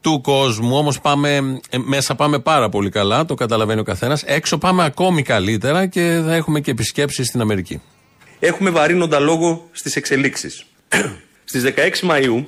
του 0.00 0.20
κόσμου. 0.20 0.76
Όμως 0.76 1.00
πάμε, 1.00 1.36
ε, 1.70 1.78
μέσα 1.78 2.14
πάμε 2.14 2.38
πάρα 2.38 2.68
πολύ 2.68 2.90
καλά, 2.90 3.24
το 3.24 3.34
καταλαβαίνει 3.34 3.80
ο 3.80 3.84
καθένας. 3.84 4.22
Έξω 4.22 4.58
πάμε 4.58 4.84
ακόμη 4.84 5.22
καλύτερα 5.22 5.86
και 5.86 6.22
θα 6.24 6.34
έχουμε 6.34 6.60
και 6.60 6.70
επισκέψεις 6.70 7.26
στην 7.26 7.40
Αμερική. 7.40 7.80
Έχουμε 8.38 8.70
βαρύνοντα 8.70 9.18
λόγο 9.18 9.68
στις 9.72 9.96
εξελίξεις. 9.96 10.64
Στις 11.48 11.62
16 11.62 12.08
Μαΐου 12.10 12.44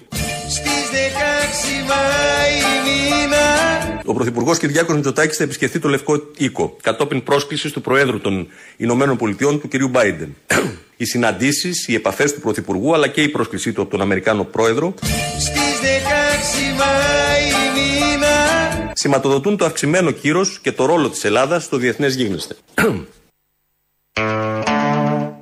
Στις 0.48 0.88
16 0.92 1.88
Μάη 1.88 2.54
μήνα 2.84 4.02
ο 4.04 4.14
Πρωθυπουργός 4.14 4.58
Κυριάκος 4.58 4.94
Μητσοτάκης 4.94 5.36
θα 5.36 5.42
επισκεφθεί 5.42 5.78
το 5.78 5.88
Λευκό 5.88 6.22
Οίκο 6.36 6.76
κατόπιν 6.82 7.22
πρόσκλησης 7.22 7.72
του 7.72 7.80
Προέδρου 7.80 8.20
των 8.20 8.48
Ηνωμένων 8.76 9.16
Πολιτειών 9.16 9.60
του 9.60 9.68
κ. 9.68 9.88
Μπάιντεν. 9.90 10.36
οι 10.96 11.04
συναντήσεις, 11.04 11.88
οι 11.88 11.94
επαφές 11.94 12.34
του 12.34 12.40
Πρωθυπουργού 12.40 12.94
αλλά 12.94 13.08
και 13.08 13.22
η 13.22 13.28
πρόσκλησή 13.28 13.72
του 13.72 13.80
από 13.80 13.90
τον 13.90 14.00
Αμερικάνο 14.00 14.44
Πρόεδρο 14.44 14.94
Στις 15.38 15.80
16 15.82 16.76
Μάη 16.78 17.44
μήνα 17.74 18.92
σηματοδοτούν 18.94 19.56
το 19.56 19.64
αυξημένο 19.64 20.10
κύρος 20.10 20.58
και 20.62 20.72
το 20.72 20.84
ρόλο 20.84 21.08
της 21.08 21.24
Ελλάδας 21.24 21.64
στο 21.64 21.76
διεθνές 21.76 22.14
γίγνεσθε. 22.14 22.56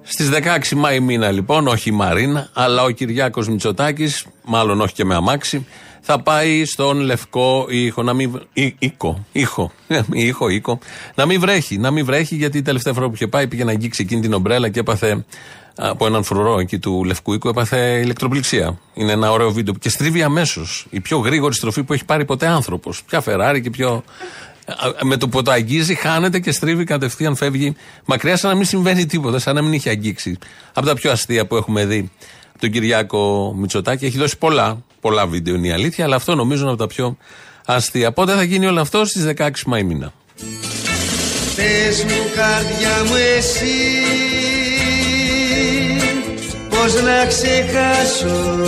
Στις 0.08 0.30
16 0.32 0.74
Μάη 0.76 1.00
μήνα 1.00 1.30
λοιπόν, 1.30 1.66
όχι 1.66 1.88
η 1.88 1.92
Μαρίνα, 1.92 2.48
αλλά 2.52 2.82
ο 2.82 2.90
Κυριάκος 2.90 3.48
Μητσοτάκης, 3.48 4.26
μάλλον 4.44 4.80
όχι 4.80 4.94
και 4.94 5.04
με 5.04 5.14
αμάξι, 5.14 5.66
θα 6.00 6.22
πάει 6.22 6.64
στον 6.64 6.98
Λευκό 7.00 7.66
ήχο, 7.68 8.02
να 8.02 8.12
μην. 8.12 8.30
β- 8.30 8.58
Ή, 8.58 8.76
οίκο, 8.78 9.24
ήχο, 9.32 9.72
ήχο, 10.12 10.48
οίκο. 10.48 10.78
Να 11.14 11.26
μην 11.26 11.40
βρέχει, 11.40 11.78
να 11.78 11.90
μην 11.90 12.04
βρέχει, 12.04 12.36
γιατί 12.36 12.58
η 12.58 12.62
τελευταία 12.62 12.92
φορά 12.92 13.06
που 13.08 13.14
είχε 13.14 13.26
πάει 13.26 13.46
πήγε 13.46 13.64
να 13.64 13.70
αγγίξει 13.70 14.02
εκείνη 14.02 14.20
την 14.20 14.32
ομπρέλα 14.32 14.68
και 14.68 14.80
έπαθε 14.80 15.24
από 15.76 16.06
έναν 16.06 16.22
φρουρό 16.24 16.58
εκεί 16.58 16.78
του 16.78 17.04
Λευκού 17.04 17.32
οίκου, 17.32 17.48
έπαθε 17.48 18.00
ηλεκτροπληξία. 18.02 18.78
Είναι 18.94 19.12
ένα 19.12 19.30
ωραίο 19.30 19.50
βίντεο 19.52 19.74
και 19.74 19.88
στρίβει 19.88 20.22
αμέσως. 20.22 20.86
Η 20.90 21.00
πιο 21.00 21.18
γρήγορη 21.18 21.54
στροφή 21.54 21.82
που 21.82 21.92
έχει 21.92 22.04
πάρει 22.04 22.24
ποτέ 22.24 22.46
άνθρωπος. 22.46 23.02
Ποια 23.04 23.20
Φεράρι 23.20 23.60
και 23.60 23.70
πιο. 23.70 24.04
Α, 24.66 25.04
Με 25.04 25.16
το 25.16 25.28
που 25.28 25.42
το 25.42 25.50
αγγίζει, 25.50 25.94
χάνεται 25.94 26.38
και 26.38 26.52
στρίβει 26.52 26.84
κατευθείαν, 26.84 27.36
φεύγει 27.36 27.76
μακριά, 28.04 28.36
σαν 28.36 28.50
να 28.50 28.56
μην 28.56 28.66
συμβαίνει 28.66 29.06
τίποτα, 29.06 29.38
σαν 29.38 29.54
να 29.54 29.62
μην 29.62 29.72
είχε 29.72 29.90
αγγίξει. 29.90 30.38
Από 30.72 30.86
τα 30.86 30.94
πιο 30.94 31.10
αστεία 31.10 31.46
που 31.46 31.56
έχουμε 31.56 31.84
δει 31.84 32.10
από 32.48 32.58
τον 32.58 32.70
Κυριάκο 32.70 33.54
Μητσοτάκη. 33.56 34.04
Έχει 34.04 34.18
δώσει 34.18 34.38
πολλά, 34.38 34.84
πολλά 35.00 35.26
βίντεο 35.26 35.54
είναι 35.54 35.66
η 35.66 35.72
αλήθεια, 35.72 36.04
αλλά 36.04 36.16
αυτό 36.16 36.34
νομίζω 36.34 36.62
είναι 36.62 36.70
από 36.70 36.78
τα 36.78 36.86
πιο 36.86 37.16
αστεία. 37.66 38.12
Πότε 38.12 38.34
θα 38.34 38.42
γίνει 38.42 38.66
όλο 38.66 38.80
αυτό 38.80 39.04
στις 39.04 39.24
16 39.36 39.50
Μαη 39.66 39.82
μήνα. 39.82 40.12
Πες 41.56 42.04
μου 42.04 42.30
καρδιά 42.34 43.04
μου 43.06 43.14
εσύ 43.36 43.66
Πώς 46.68 46.94
να 47.02 47.26
ξεχάσω; 47.26 48.64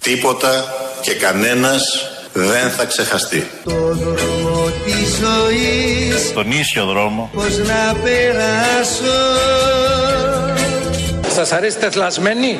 Τίποτα 0.00 0.64
και 1.02 1.14
κανένας 1.14 2.11
δεν 2.32 2.70
θα 2.70 2.84
ξεχαστεί. 2.84 3.50
Το 3.64 3.70
δρόμο 3.70 4.70
της 4.84 5.18
ζωής 5.22 6.32
Τον 6.34 6.50
ίσιο 6.50 6.84
δρόμο 6.84 7.30
Πώς 7.34 7.58
να 7.58 7.96
περάσω 8.02 9.20
Σας 11.34 11.52
αρέσει 11.52 11.78
τεθλασμένη; 11.78 12.58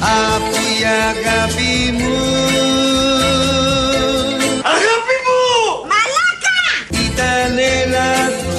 Αφού 0.00 0.60
η 0.80 0.84
αγάπη 1.10 1.92
μου 1.98 2.16
Αγάπη 4.74 5.16
μου! 5.24 5.42
Μαλάκα! 5.90 6.58
Ήταν 7.06 7.56
λάθος 7.90 8.52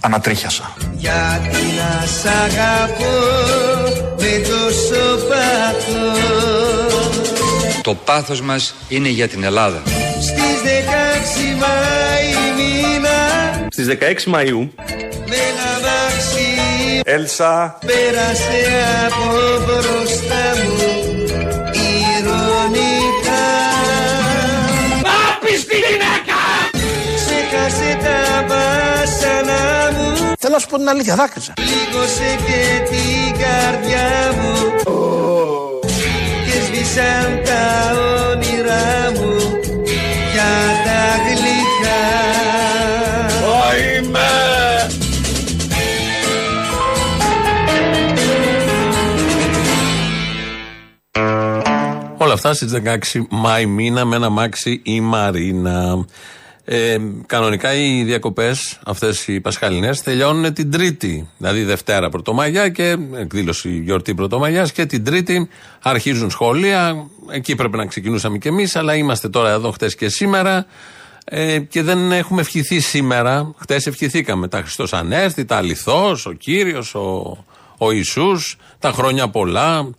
Ανατρίχιασα. 0.00 0.76
Γιατί 0.96 1.62
να 1.76 2.06
σ' 2.06 2.26
αγαπώ 2.44 3.16
με 4.18 4.32
τόσο 4.48 5.02
πάθος; 5.28 6.75
Το 7.86 7.94
πάθος 7.94 8.40
μας 8.40 8.74
είναι 8.88 9.08
για 9.08 9.28
την 9.28 9.44
Ελλάδα. 9.44 9.82
Στις 10.20 10.60
16 10.64 11.56
Μάη 11.58 12.28
μήνα 12.56 13.66
Στις 13.70 13.86
16 13.86 14.34
Μαΐου 14.34 14.68
με 15.28 15.36
ένα 15.50 15.70
μάξι 15.86 16.48
Έλσα 17.04 17.78
πέρασε 17.86 18.60
από 19.06 19.64
μπροστά 19.64 20.44
μου 20.64 20.76
ηρωνικά 22.18 23.46
Άπιστη 25.28 25.76
γυναίκα! 25.76 26.40
Ξέχασε 27.16 27.98
τα 28.04 28.46
βάσανα 28.48 29.92
μου 29.98 30.32
Θέλω 30.38 30.52
να 30.52 30.58
σου 30.58 30.68
πω 30.68 30.76
την 30.76 30.88
αλήθεια, 30.88 31.14
δάκρυσα. 31.14 31.52
Λίγωσε 31.58 32.38
και 32.46 32.90
την 32.90 33.38
καρδιά 33.42 34.32
μου 34.40 34.75
αυτά 52.36 52.54
στις 52.54 52.72
16 53.14 53.26
Μάη 53.30 53.66
μήνα 53.66 54.04
με 54.04 54.16
ένα 54.16 54.28
μάξι 54.28 54.80
η 54.84 55.00
Μαρίνα. 55.00 56.04
Ε, 56.64 56.96
κανονικά 57.26 57.74
οι 57.74 58.02
διακοπές, 58.02 58.78
αυτές 58.84 59.26
οι 59.26 59.40
πασχαλινές, 59.40 60.02
τελειώνουν 60.02 60.52
την 60.52 60.70
Τρίτη. 60.70 61.28
Δηλαδή 61.38 61.62
Δευτέρα 61.62 62.08
Πρωτομαγιά 62.08 62.68
και 62.68 62.96
εκδήλωση 63.16 63.80
γιορτή 63.84 64.14
Πρωτομαγιάς 64.14 64.72
και 64.72 64.86
την 64.86 65.04
Τρίτη 65.04 65.48
αρχίζουν 65.82 66.30
σχολεία. 66.30 67.06
Εκεί 67.30 67.54
πρέπει 67.54 67.76
να 67.76 67.86
ξεκινούσαμε 67.86 68.38
κι 68.38 68.48
εμείς, 68.48 68.76
αλλά 68.76 68.94
είμαστε 68.94 69.28
τώρα 69.28 69.50
εδώ 69.50 69.70
χτες 69.70 69.94
και 69.94 70.08
σήμερα. 70.08 70.66
Ε, 71.24 71.58
και 71.58 71.82
δεν 71.82 72.12
έχουμε 72.12 72.40
ευχηθεί 72.40 72.80
σήμερα. 72.80 73.54
Χτες 73.58 73.86
ευχηθήκαμε 73.86 74.48
τα 74.48 74.58
Χριστός 74.58 74.92
Ανέστη, 74.92 75.44
τα 75.44 75.56
Αληθώς, 75.56 76.26
ο 76.26 76.32
κύριος, 76.32 76.94
ο, 76.94 77.36
ο 77.78 77.90
Ιησούς, 77.92 78.56
τα 78.78 78.92
χρόνια 78.92 79.28
πολλά, 79.28 79.90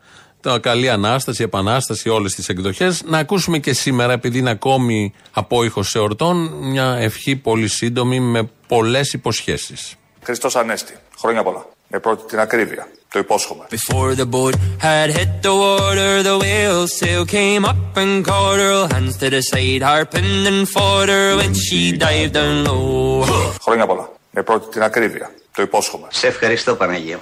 τα 0.41 0.60
καλή 0.60 0.89
Ανάσταση, 0.89 1.44
Επανάσταση, 1.44 2.10
όλες 2.10 2.36
τις 2.36 2.50
εκδοχές. 2.50 3.03
Να 3.06 3.17
ακούσουμε 3.17 3.58
και 3.60 3.74
σήμερα, 3.74 4.13
επειδή 4.13 4.38
είναι 4.38 4.50
ακόμη 4.50 5.13
απόϊχος 5.32 5.96
εορτών, 5.96 6.38
μια 6.62 6.96
ευχή 6.96 7.36
πολύ 7.36 7.67
σύντομη 7.67 8.20
με 8.20 8.50
πολλές 8.67 9.13
υποσχέσεις. 9.13 9.96
Χριστός 10.24 10.56
Ανέστη. 10.56 10.98
Χρόνια 11.20 11.44
πολλά. 11.44 11.65
Με 11.88 12.00
πρώτη 12.00 12.25
την 12.25 12.39
ακρίβεια. 12.39 12.88
Το 13.12 13.20
υπόσχομαι. 13.20 13.65
Before 13.70 14.15
the 14.15 14.29
boat 14.29 14.53
had 14.82 15.10
hit 15.17 15.41
the 15.41 15.56
water, 15.65 16.24
the 16.24 16.38
whale 16.44 16.88
sail 16.88 17.25
came 17.25 17.65
up 17.65 17.96
and 17.96 18.25
caught 18.25 18.60
her. 18.65 18.88
Hands 18.94 19.15
to 19.22 19.29
the 19.29 19.41
side, 19.51 19.82
harping 19.82 20.46
and 20.51 20.67
fought 20.74 21.10
her 21.15 21.27
when 21.39 21.53
she 21.63 21.98
dived 21.98 22.34
down 22.38 22.56
low. 22.67 23.25
Χρόνια 23.62 23.86
πολλά. 23.86 24.10
Επρώτη 24.38 24.70
την 24.70 24.84
ακρίβεια, 24.84 25.32
το 25.56 25.62
υπόσχημα. 25.62 26.08
Σε 26.12 26.27
ευχαριστώ 26.27 26.72
το 26.72 26.77
Πανάγιο. 26.77 27.20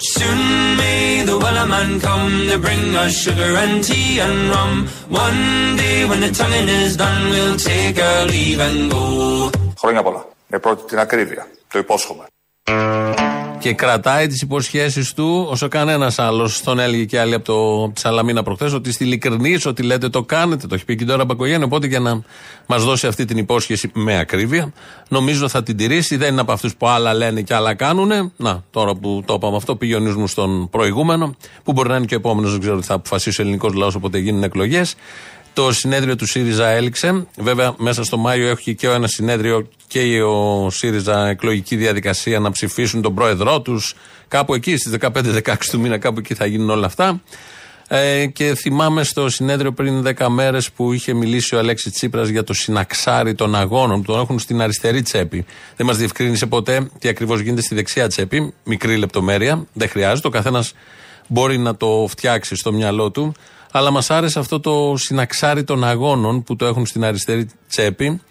Χρονύ 9.80 9.98
απ' 9.98 10.06
όλα. 10.06 10.26
Την 10.88 11.00
ακρίβεια, 11.00 11.48
το 11.68 11.80
υπόσχόμε. 11.80 12.26
Και 13.60 13.74
κρατάει 13.74 14.28
τις 14.28 14.42
υποσχέσεις 14.42 15.14
του 15.14 15.48
όσο 15.50 15.68
κανένας 15.68 16.20
άλλος. 16.20 16.62
Τον 16.62 16.80
έλεγε 16.80 17.04
και 17.04 17.20
άλλοι 17.20 17.34
από 17.34 17.46
το 17.46 17.90
τη 17.90 18.00
Σαλαμίνα 18.00 18.44
προχθές 18.44 18.74
ότι 18.74 18.92
στη 18.92 19.04
ειλικρινή, 19.04 19.58
ότι 19.66 19.84
λέτε 19.84 20.10
το 20.10 20.24
κάνετε. 20.24 20.68
Το 20.68 20.76
έχει 20.76 20.86
πει 20.86 20.96
και 20.96 21.06
τώρα 21.06 21.26
Μπακογέννη. 21.26 21.64
Οπότε 21.64 21.88
για 21.88 22.00
να 22.00 22.22
μας 22.66 22.84
δώσει 22.84 23.08
αυτή 23.08 23.26
την 23.26 23.38
υπόσχεση 23.38 23.92
με 23.94 24.20
ακρίβεια, 24.20 24.74
νομίζω 25.10 25.48
θα 25.48 25.64
την 25.64 25.78
τηρήσει. 25.78 26.18
Δεν 26.18 26.32
είναι 26.32 26.42
από 26.42 26.52
αυτούς 26.52 26.76
που 26.76 26.88
άλλα 26.88 27.14
λένε 27.14 27.42
και 27.42 27.54
άλλα 27.54 27.74
κάνουν. 27.74 28.32
Να, 28.38 28.64
τώρα 28.72 28.96
που 28.96 29.24
το 29.26 29.34
είπαμε 29.34 29.56
αυτό, 29.56 29.76
πήγε 29.76 29.96
ο 29.96 30.00
νους 30.00 30.16
μου 30.16 30.28
στον 30.28 30.70
προηγούμενο, 30.70 31.36
που 31.64 31.72
μπορεί 31.72 31.90
να 31.90 31.96
είναι 31.96 32.06
και 32.06 32.16
ο 32.16 32.18
επόμενος, 32.18 32.52
δεν 32.52 32.60
ξέρω 32.60 32.80
τι 32.80 32.86
θα 32.86 32.94
αποφασίσει 32.94 33.42
ο 33.42 33.44
ελληνικός 33.44 33.74
λαός 33.74 33.96
όποτε 33.96 34.18
γίνουν 34.18 34.44
εκλογές. 34.44 34.96
Το 35.56 35.74
συνέδριο 35.74 36.16
του 36.16 36.26
ΣΥΡΙΖΑ 36.26 36.68
έληξε. 36.68 37.28
Βέβαια, 37.38 37.74
μέσα 37.78 38.04
στο 38.04 38.18
Μάιο 38.18 38.50
έχει 38.50 38.76
και 38.76 38.88
ένα 38.88 39.08
συνέδριο 39.08 39.68
και 39.88 40.22
ο 40.22 40.70
ΣΥΡΙΖΑ 40.70 41.28
εκλογική 41.28 41.76
διαδικασία 41.76 42.40
να 42.40 42.52
ψηφίσουν 42.52 43.02
τον 43.02 43.16
πρόεδρό 43.16 43.62
τους. 43.62 43.96
Κάπου 44.28 44.54
εκεί, 44.54 44.78
στις 44.78 44.92
15-16 45.00 45.56
του 45.72 45.80
μήνα, 45.80 45.98
κάπου 45.98 46.20
εκεί 46.20 46.34
θα 46.34 46.46
γίνουν 46.46 46.70
όλα 46.70 46.86
αυτά. 46.86 47.22
Ε, 47.88 48.26
και 48.26 48.56
θυμάμαι 48.56 49.04
στο 49.04 49.30
συνέδριο 49.30 49.72
πριν 49.72 50.04
10 50.18 50.28
μέρες 50.30 50.72
που 50.72 50.94
είχε 50.94 51.14
μιλήσει 51.14 51.56
ο 51.56 51.60
Αλέξης 51.60 51.92
Τσίπρας 51.92 52.28
για 52.28 52.44
το 52.44 52.54
συναξάρι 52.54 53.36
των 53.36 53.56
αγώνων 53.56 54.02
που 54.02 54.12
τον 54.12 54.22
έχουν 54.22 54.40
στην 54.40 54.62
αριστερή 54.62 55.02
τσέπη. 55.02 55.46
Δεν 55.76 55.86
μας 55.86 55.98
διευκρίνησε 55.98 56.46
ποτέ 56.46 56.88
τι 57.00 57.08
ακριβώς 57.08 57.40
γίνεται 57.40 57.62
στη 57.62 57.76
δεξιά 57.76 58.08
τσέπη. 58.08 58.54
Μικρή 58.64 58.98
λεπτομέρεια, 58.98 59.68
δεν 59.74 59.90
χρειάζεται. 59.90 60.28
Ο 60.28 60.32
καθένας 60.32 60.74
μπορεί 61.28 61.58
να 61.58 61.76
το 61.76 62.08
φτιάξει 62.10 62.56
στο 62.56 62.72
μυαλό 62.74 63.12
του. 63.12 63.36
Αλλά 63.78 63.92
μας 63.92 64.10
άρεσε 64.10 64.40
αυτό 64.40 64.60
το 64.60 64.94
συναξάρι 64.98 65.64
των 65.64 65.84
αγώνων 65.84 66.44
που 66.44 66.56
το 66.56 66.66
έχουν 66.66 66.86
στην 66.86 67.04
αριστερή 67.04 67.50
τσέπη. 67.68 68.22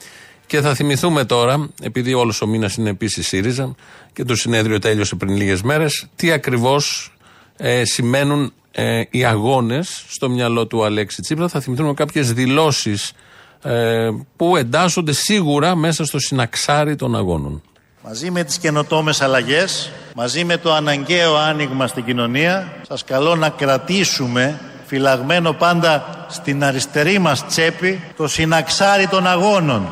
Και 0.46 0.60
θα 0.60 0.74
θυμηθούμε 0.74 1.24
τώρα, 1.24 1.68
επειδή 1.82 2.14
όλος 2.14 2.42
ο 2.42 2.46
μήνας 2.46 2.76
είναι 2.76 2.90
επίσης 2.90 3.26
ΣΥΡΙΖΑ 3.26 3.74
και 4.12 4.24
το 4.24 4.36
συνέδριο 4.36 4.78
τέλειωσε 4.78 5.14
πριν 5.14 5.36
λίγες 5.36 5.62
μέρες, 5.62 6.06
τι 6.16 6.32
ακριβώς 6.32 7.14
ε, 7.56 7.84
σημαίνουν 7.84 8.52
ε, 8.70 9.02
οι 9.10 9.24
αγώνες 9.24 10.04
στο 10.08 10.30
μυαλό 10.30 10.66
του 10.66 10.84
Αλέξη 10.84 11.22
Τσίπρα. 11.22 11.48
Θα 11.48 11.60
θυμηθούμε 11.60 11.94
κάποιες 11.94 12.32
δηλώσεις 12.32 13.12
ε, 13.62 14.08
που 14.36 14.56
εντάσσονται 14.56 15.12
σίγουρα 15.12 15.74
μέσα 15.74 16.04
στο 16.04 16.18
συναξάρι 16.18 16.96
των 16.96 17.16
αγώνων. 17.16 17.62
Μαζί 18.04 18.30
με 18.30 18.44
τις 18.44 18.58
καινοτόμες 18.58 19.20
αλλαγές, 19.20 19.90
μαζί 20.14 20.44
με 20.44 20.56
το 20.56 20.72
αναγκαίο 20.72 21.36
άνοιγμα 21.36 21.86
στην 21.86 22.04
κοινωνία, 22.04 22.76
σας 22.88 23.04
καλώ 23.04 23.34
να 23.34 23.48
κρατήσουμε 23.48 24.60
φυλαγμένο 24.86 25.52
πάντα 25.52 26.26
στην 26.28 26.64
αριστερή 26.64 27.18
μας 27.18 27.46
τσέπη 27.46 28.00
το 28.16 28.28
συναξάρι 28.28 29.06
των 29.06 29.26
αγώνων. 29.26 29.88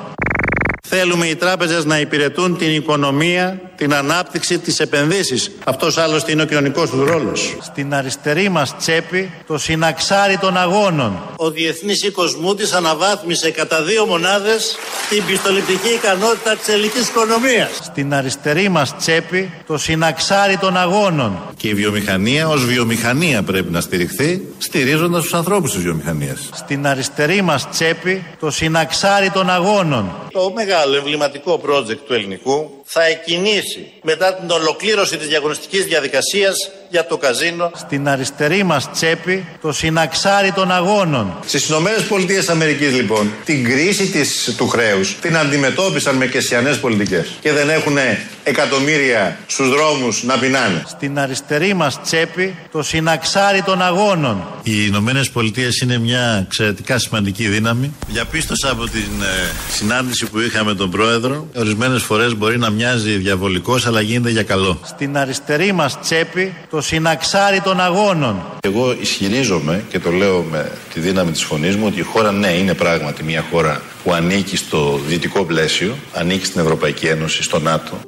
Θέλουμε 0.83 1.27
οι 1.27 1.37
τράπεζες 1.37 1.85
να 1.85 2.01
υπηρετούν 2.01 2.57
την 2.57 2.75
οικονομία, 2.75 3.61
την 3.83 3.95
ανάπτυξη, 3.95 4.59
τις 4.59 4.81
επενδύσεις. 4.81 5.51
Αυτός 5.65 5.99
άλλωστε 5.99 6.33
είναι 6.33 6.43
ο 6.43 6.45
κοινωνικός 6.45 6.91
του 6.91 7.05
ρόλος. 7.05 7.57
Στην 7.61 7.95
αριστερή 7.95 8.49
μας 8.49 8.77
τσέπη 8.77 9.33
το 9.47 9.59
συναξάρι 9.59 10.39
των 10.39 10.57
αγώνων. 10.57 11.23
Ο 11.37 11.51
Διεθνής 11.51 12.03
Οίκος 12.03 12.37
Μούτης 12.37 12.73
αναβάθμισε 12.73 13.51
κατά 13.51 13.83
δύο 13.83 14.07
μονάδες 14.07 14.77
την 15.09 15.25
πιστοληπτική 15.25 15.89
ικανότητα 15.89 16.57
της 16.57 16.69
ελληνικής 16.69 17.09
οικονομίας. 17.09 17.71
Στην 17.83 18.15
αριστερή 18.15 18.69
μας 18.69 18.97
τσέπη 18.97 19.53
το 19.67 19.79
συναξάρι 19.79 20.57
των 20.57 20.77
αγώνων. 20.77 21.39
Και 21.57 21.69
η 21.69 21.75
βιομηχανία 21.75 22.49
ως 22.49 22.65
βιομηχανία 22.65 23.43
πρέπει 23.43 23.73
να 23.73 23.81
στηριχθεί, 23.81 24.43
στηρίζοντας 24.59 25.23
τους 25.23 25.35
ανθρώπους 25.35 25.73
της 25.73 25.83
βιομηχανίας. 25.83 26.49
Στην 26.53 26.87
αριστερή 26.87 27.43
μας 27.43 27.69
τσέπη 27.71 28.25
το 28.41 28.51
συναξάρι 28.51 29.31
των 29.31 29.51
αγώνων. 29.51 30.13
Το 30.33 30.53
μεγάλο 30.55 30.97
εμβληματικό 30.97 31.61
project 31.67 31.99
του 32.07 32.15
ελληνικού 32.15 32.82
θα 32.95 33.05
εκκινήσει 33.05 33.93
μετά 34.03 34.35
την 34.35 34.51
ολοκλήρωση 34.51 35.17
της 35.17 35.29
διαγωνιστικής 35.29 35.85
διαδικασίας 35.85 36.71
για 36.93 37.07
το 37.07 37.17
καζίνο. 37.17 37.71
Στην 37.75 38.09
αριστερή 38.09 38.63
μας 38.63 38.91
τσέπη 38.93 39.47
το 39.61 39.73
συναξάρι 39.73 40.53
των 40.53 40.73
αγώνων. 40.73 41.37
Στις 41.47 41.69
Ηνωμένες 41.69 42.03
Πολιτείες 42.03 42.49
Αμερικής 42.49 42.95
λοιπόν 42.95 43.33
την 43.45 43.65
κρίση 43.65 44.11
της, 44.11 44.55
του 44.57 44.69
χρέους 44.69 45.19
την 45.21 45.37
αντιμετώπισαν 45.37 46.17
με 46.17 46.27
κεσιανές 46.27 46.81
πολιτικές 46.81 47.27
και 47.41 47.53
δεν 47.53 47.71
έχουν 47.71 47.97
εκατομμύρια 48.45 49.39
στους 49.47 49.69
δρόμους 49.69 50.23
να 50.23 50.39
πεινάνε. 50.39 50.83
Στην 50.87 51.19
αριστερή 51.19 51.75
μας 51.75 52.03
τσέπη 52.03 52.55
το 52.73 52.83
συναξάρι 52.83 53.63
των 53.63 53.83
αγώνων. 53.83 54.43
Οι 54.63 54.73
Ηνωμένες 54.87 55.31
Πολιτείες 55.31 55.81
είναι 55.81 55.99
μια 55.99 56.43
εξαιρετικά 56.47 56.99
σημαντική 56.99 57.49
δύναμη. 57.49 57.95
Διαπίστωσα 58.09 58.71
από 58.71 58.85
την 58.85 59.23
ε, 59.23 59.73
συνάντηση 59.73 60.27
που 60.27 60.41
είχαμε 60.41 60.71
με 60.73 60.75
τον 60.75 60.91
Πρόεδρο, 60.91 61.49
ορισμένες 61.57 62.03
φορές 62.03 62.37
μπορεί 62.37 62.59
να 62.59 62.71
μοιάζει 62.71 63.17
διαβολικός, 63.17 63.87
αλλά 63.87 64.01
γίνεται 64.01 64.31
για 64.31 64.43
καλό. 64.43 64.81
Στην 64.85 65.17
αριστερή 65.17 65.73
μας 65.73 66.01
τσέπη 66.01 66.55
το 66.71 66.82
συναξάρι 66.83 67.61
των 67.61 67.81
αγώνων. 67.81 68.43
Εγώ 68.61 68.97
ισχυρίζομαι 69.01 69.85
και 69.89 69.99
το 69.99 70.11
λέω 70.11 70.43
με 70.51 70.73
τη 70.95 71.01
δύναμη 71.01 71.31
της 71.31 71.43
φωνής 71.43 71.77
μου 71.77 71.87
ότι 71.87 71.99
η 71.99 72.03
χώρα 72.03 72.33
ναι 72.33 72.49
είναι 72.49 72.75
πράγματι 72.75 73.23
μια 73.23 73.45
χώρα 73.51 73.83
που 74.05 74.13
ανήκει 74.13 74.57
στο 74.57 75.01
δυτικό 75.07 75.45
πλαίσιο, 75.45 75.97
ανήκει 76.13 76.45
στην 76.47 76.61
Ευρωπαϊκή 76.61 77.07
Ένωση, 77.07 77.43
στο 77.43 77.59
ΝΑΤΟ. 77.59 77.99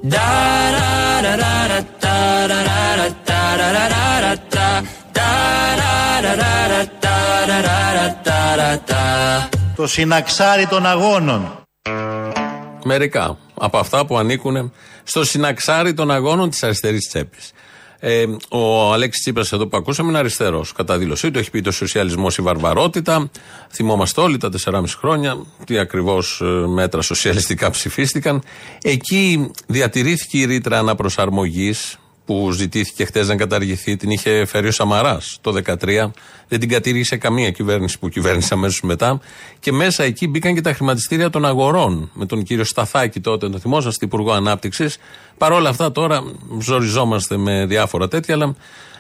Το 9.76 9.86
συναξάρι 9.86 10.66
των 10.66 10.86
αγώνων. 10.86 11.58
Μερικά 12.84 13.36
από 13.54 13.78
αυτά 13.78 14.06
που 14.06 14.18
ανήκουν 14.18 14.72
στο 15.04 15.24
συναξάρι 15.24 15.94
των 15.94 16.10
αγώνων 16.10 16.50
της 16.50 16.62
αριστερής 16.62 17.08
τσέπης. 17.08 17.52
Ε, 18.06 18.24
ο 18.48 18.92
Αλέξης 18.92 19.22
Τσίπρας, 19.22 19.52
εδώ 19.52 19.66
που 19.66 19.76
ακούσαμε, 19.76 20.08
είναι 20.08 20.18
αριστερός. 20.18 20.72
Κατά 20.72 20.98
δήλωσή 20.98 21.30
του, 21.30 21.38
έχει 21.38 21.50
πει 21.50 21.60
το 21.60 21.70
σοσιαλισμός 21.70 22.36
η 22.36 22.42
βαρβαρότητα. 22.42 23.30
Θυμόμαστε 23.70 24.20
όλοι 24.20 24.36
τα 24.36 24.50
4,5 24.64 24.84
χρόνια 24.98 25.46
τι 25.66 25.78
ακριβώς 25.78 26.40
ε, 26.40 26.44
μέτρα 26.66 27.02
σοσιαλιστικά 27.02 27.70
ψηφίστηκαν. 27.70 28.42
Εκεί 28.82 29.50
διατηρήθηκε 29.66 30.38
η 30.38 30.44
ρήτρα 30.44 30.78
αναπροσαρμογής 30.78 31.98
που 32.24 32.50
ζητήθηκε 32.50 33.04
χθε 33.04 33.24
να 33.24 33.36
καταργηθεί, 33.36 33.96
την 33.96 34.10
είχε 34.10 34.44
φέρει 34.44 34.66
ο 34.68 34.72
Σαμαράς 34.72 35.38
το 35.40 35.54
2013. 35.66 36.10
Δεν 36.48 36.60
την 36.60 36.68
κατήργησε 36.68 37.16
καμία 37.16 37.50
κυβέρνηση 37.50 37.98
που 37.98 38.08
κυβέρνησε 38.08 38.54
αμέσως 38.54 38.80
μετά. 38.82 39.20
Και 39.60 39.72
μέσα 39.72 40.04
εκεί 40.04 40.28
μπήκαν 40.28 40.54
και 40.54 40.60
τα 40.60 40.74
χρηματιστήρια 40.74 41.30
των 41.30 41.44
αγορών. 41.44 42.10
Με 42.14 42.26
τον 42.26 42.42
κύριο 42.42 42.64
Σταθάκη 42.64 43.20
τότε, 43.20 43.48
το 43.48 43.58
θυμόσαστε, 43.58 44.04
Υπουργό 44.04 44.32
Ανάπτυξης. 44.32 44.98
Παρ' 45.38 45.52
όλα 45.52 45.68
αυτά 45.68 45.92
τώρα 45.92 46.22
ζοριζόμαστε 46.60 47.36
με 47.36 47.66
διάφορα 47.66 48.08
τέτοια, 48.08 48.34
αλλά 48.34 48.54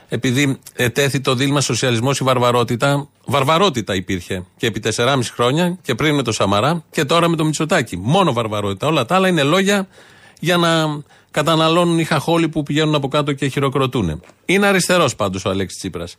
επειδή 0.08 0.58
ετέθη 0.74 1.20
το 1.20 1.34
δίλημα 1.34 1.60
σοσιαλισμός 1.60 2.20
η 2.20 2.24
βαρβαρότητα, 2.24 3.08
βαρβαρότητα 3.24 3.94
υπήρχε 3.94 4.44
και 4.56 4.66
επί 4.66 4.80
4,5 4.80 5.18
χρόνια 5.34 5.78
και 5.82 5.94
πριν 5.94 6.14
με 6.14 6.22
το 6.22 6.32
Σαμαρά 6.32 6.84
και 6.90 7.04
τώρα 7.04 7.28
με 7.28 7.36
το 7.36 7.44
Μητσοτάκη. 7.44 7.96
Μόνο 7.96 8.32
βαρβαρότητα. 8.32 8.86
Όλα 8.86 9.04
τα 9.04 9.14
άλλα 9.14 9.28
είναι 9.28 9.42
λόγια 9.42 9.88
για 10.44 10.56
να 10.56 11.02
καταναλώνουν 11.30 11.98
οι 11.98 12.04
χαχόλοι 12.04 12.48
που 12.48 12.62
πηγαίνουν 12.62 12.94
από 12.94 13.08
κάτω 13.08 13.32
και 13.32 13.48
χειροκροτούν. 13.48 14.22
Είναι 14.44 14.66
αριστερός 14.66 15.16
πάντως 15.16 15.44
ο 15.44 15.50
Αλέξης 15.50 15.78
Τσίπρας. 15.78 16.16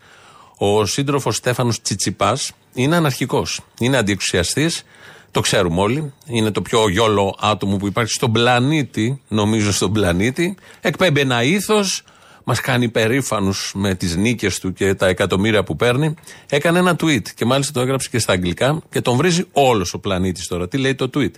Ο 0.58 0.86
σύντροφος 0.86 1.36
Στέφανος 1.36 1.82
Τσιτσιπάς 1.82 2.52
είναι 2.74 2.96
αναρχικός. 2.96 3.62
Είναι 3.80 3.98
αντιεξουσιαστής. 3.98 4.84
Το 5.32 5.40
ξέρουμε 5.40 5.82
όλοι. 5.82 6.14
Είναι 6.26 6.52
το 6.52 6.62
πιο 6.62 6.90
γιόλο 6.90 7.36
άτομο 7.40 7.78
που 7.78 7.88
υπάρχει 7.88 8.12
στον 8.12 8.32
πλανήτη, 8.32 9.22
νομίζω 9.28 9.72
στον 9.72 9.94
πλανήτη. 9.94 10.56
Εκπέμπει 10.82 11.20
ένα 11.20 11.44
ήθος. 11.44 12.04
Μας 12.44 12.62
κάνει 12.62 12.90
περήφανους 12.90 13.72
με 13.76 13.96
τις 13.96 14.16
νίκες 14.16 14.60
του 14.60 14.74
και 14.74 14.94
τα 14.94 15.08
εκατομμύρια 15.08 15.64
που 15.64 15.76
παίρνει. 15.76 16.14
Έκανε 16.50 16.80
ένα 16.80 16.96
tweet 17.00 17.28
και 17.36 17.46
μάλιστα 17.46 17.74
το 17.74 17.80
έγραψε 17.80 18.10
και 18.10 18.20
στα 18.20 18.34
αγγλικά 18.34 18.82
και 18.90 19.02
τον 19.02 19.18
βρίζει 19.18 19.46
όλος 19.52 19.94
ο 19.94 20.00
πλανήτης 20.00 20.48
τώρα. 20.48 20.68
Τι 20.68 20.78
λέει 20.78 20.96
το 20.96 21.10
tweet; 21.14 21.32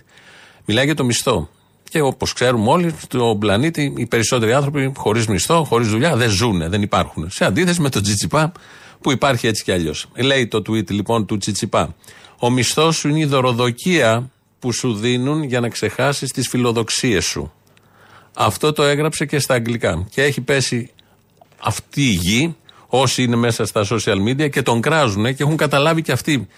Μιλάει 0.64 0.84
για 0.84 0.94
το 0.94 1.04
μισθό. 1.04 1.48
Και 1.88 2.00
όπως 2.00 2.32
ξέρουμε 2.32 2.70
όλοι, 2.70 2.94
στον 3.00 3.38
πλανήτη 3.38 3.94
οι 3.96 4.06
περισσότεροι 4.06 4.52
άνθρωποι 4.52 4.92
χωρίς 4.96 5.26
μισθό, 5.26 5.64
χωρίς 5.64 5.88
δουλειά 5.88 6.16
δεν 6.16 6.30
ζουν, 6.30 6.70
δεν 6.70 6.82
υπάρχουν. 6.82 7.30
Σε 7.30 7.44
αντίθεση 7.44 7.80
με 7.80 7.88
τον 7.88 8.02
Τσιτσιπά 8.02 8.52
που 9.00 9.12
υπάρχει 9.12 9.46
έτσι 9.46 9.64
κι 9.64 9.72
αλλιώς. 9.72 10.06
Λέει 10.14 10.46
το 10.46 10.58
tweet 10.58 10.90
λοιπόν 10.90 11.26
του 11.26 11.36
Τσιτσιπά. 11.36 11.94
Ο 12.38 12.50
μισθός 12.50 12.96
σου 12.96 13.08
είναι 13.08 13.18
η 13.18 13.24
δωροδοκία 13.24 14.30
που 14.58 14.72
σου 14.72 14.94
δίνουν 14.94 15.42
για 15.42 15.60
να 15.60 15.68
ξεχάσεις 15.68 16.30
τις 16.30 16.48
φιλοδοξίες 16.48 17.24
σου. 17.24 17.52
Αυτό 18.34 18.72
το 18.72 18.82
έγραψε 18.82 19.26
και 19.26 19.38
στα 19.38 19.54
αγγλικά. 19.54 20.06
Και 20.10 20.22
έχει 20.22 20.40
πέσει 20.40 20.90
αυτή 21.58 22.02
η 22.02 22.12
γη, 22.12 22.56
όσοι 22.86 23.22
είναι 23.22 23.36
μέσα 23.36 23.66
στα 23.66 23.86
social 23.90 24.28
media 24.28 24.50
και 24.50 24.62
τον 24.62 24.80
κράζουν 24.80 25.24
και 25.34 25.42
έχουν 25.42 25.56
καταλάβει 25.56 26.02
και 26.02 26.12
αυτοί 26.12 26.48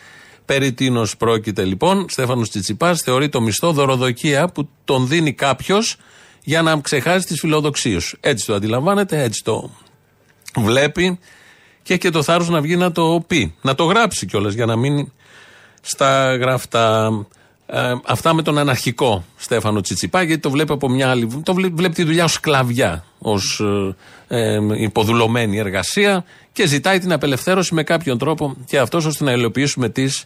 Περί 0.51 0.73
τίνος 0.73 1.17
πρόκειται 1.17 1.65
λοιπόν. 1.65 2.07
Στέφανος 2.09 2.51
Τσιτσιπάς 2.51 3.03
θεωρεί 3.03 3.29
το 3.29 3.41
μισθό 3.41 3.73
δωροδοκία 3.73 4.49
που 4.49 4.69
τον 4.85 5.09
δίνει 5.09 5.33
κάποιος 5.33 5.97
για 6.45 6.63
να 6.63 6.81
ξεχάσει 6.81 7.27
τις 7.27 7.41
φιλοδοξίες 7.41 8.05
σου. 8.05 8.19
Έτσι 8.21 8.47
το 8.47 8.55
αντιλαμβάνεται, 8.55 9.23
έτσι 9.23 9.45
το 9.45 9.71
βλέπει 10.57 11.19
και 11.83 11.93
έχει 11.93 12.03
και 12.03 12.11
το 12.11 12.23
θάρρος 12.23 12.49
να 12.49 12.61
βγει 12.61 12.77
να 12.77 12.93
το 12.93 13.25
πει. 13.27 13.55
Να 13.61 13.75
το 13.75 13.85
γράψει 13.85 14.27
κιόλας 14.27 14.55
για 14.55 14.67
να 14.67 14.77
μείνει 14.77 15.13
στα 15.81 16.37
γραφτά. 16.37 17.11
Ε, 17.73 17.95
αυτά 18.07 18.35
με 18.35 18.43
τον 18.43 18.59
αναρχικό 18.59 19.25
Στέφανο 19.37 19.81
Τσιτσιπά, 19.81 20.23
γιατί 20.23 20.43
το 20.43 20.51
βλέπει 20.51 20.73
από 20.73 20.89
μια 20.89 21.11
άλλη. 21.11 21.43
Το 21.43 21.55
βλέπει, 21.55 21.75
βλέπει 21.75 21.95
τη 21.95 22.05
δουλειά 22.05 22.25
ως 22.25 22.33
σκλαβιά, 22.33 23.05
ως 23.19 23.63
ε, 24.29 24.55
ε, 24.55 24.61
υποδουλωμένη 24.77 25.59
εργασία 25.59 26.25
και 26.53 26.67
ζητάει 26.67 26.99
την 26.99 27.13
απελευθέρωση 27.13 27.75
με 27.75 27.83
κάποιον 27.83 28.19
τρόπο 28.19 28.57
και 28.67 28.79
αυτός 28.79 29.05
ώστε 29.05 29.25
να 29.25 29.33
υλοποιήσουμε 29.33 29.89
τις 29.89 30.25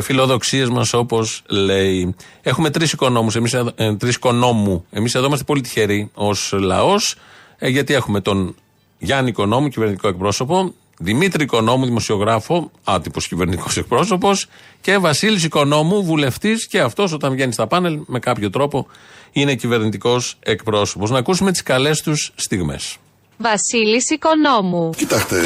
φιλοδοξίες 0.00 0.68
μας, 0.68 0.92
όπως 0.92 1.42
λέει. 1.48 2.14
Έχουμε 2.42 2.70
τρεις 2.70 2.92
οικονόμους. 2.92 3.36
Εμείς 3.36 3.52
ε, 3.52 3.94
τρεις 3.98 4.14
οικονόμου. 4.14 4.84
Εμείς 4.90 5.14
εδώ 5.14 5.26
είμαστε 5.26 5.44
πολύ 5.44 5.60
τυχεροί 5.60 6.10
ως 6.14 6.52
λαός, 6.52 7.16
ε, 7.58 7.68
γιατί 7.68 7.94
έχουμε 7.94 8.20
τον 8.20 8.54
Γιάννη 8.98 9.28
Οικονόμου, 9.28 9.68
κυβερνητικό 9.68 10.08
εκπρόσωπο, 10.08 10.74
Δημήτρη 11.02 11.44
Οικονόμου, 11.44 11.84
δημοσιογράφο, 11.84 12.70
άτυπος 12.84 13.28
κυβερνητικός 13.28 13.76
εκπρόσωπος 13.76 14.46
και 14.80 14.98
Βασίλης 14.98 15.44
Οικονόμου, 15.44 16.04
βουλευτής 16.04 16.66
και 16.66 16.80
αυτός 16.80 17.12
όταν 17.12 17.32
βγαίνει 17.32 17.52
στα 17.52 17.66
πάνελ 17.66 18.00
με 18.06 18.18
κάποιο 18.18 18.50
τρόπο 18.50 18.86
είναι 19.32 19.54
κυβερνητικός 19.54 20.36
εκπρόσωπος. 20.40 21.10
Να 21.10 21.18
ακούσουμε 21.18 21.52
τις 21.52 21.62
καλές 21.62 22.00
τους 22.02 22.32
στιγμές. 22.34 22.96
Βασίλης 23.36 24.10
Οικονόμου. 24.10 24.90
Κοιτάξτε, 24.96 25.36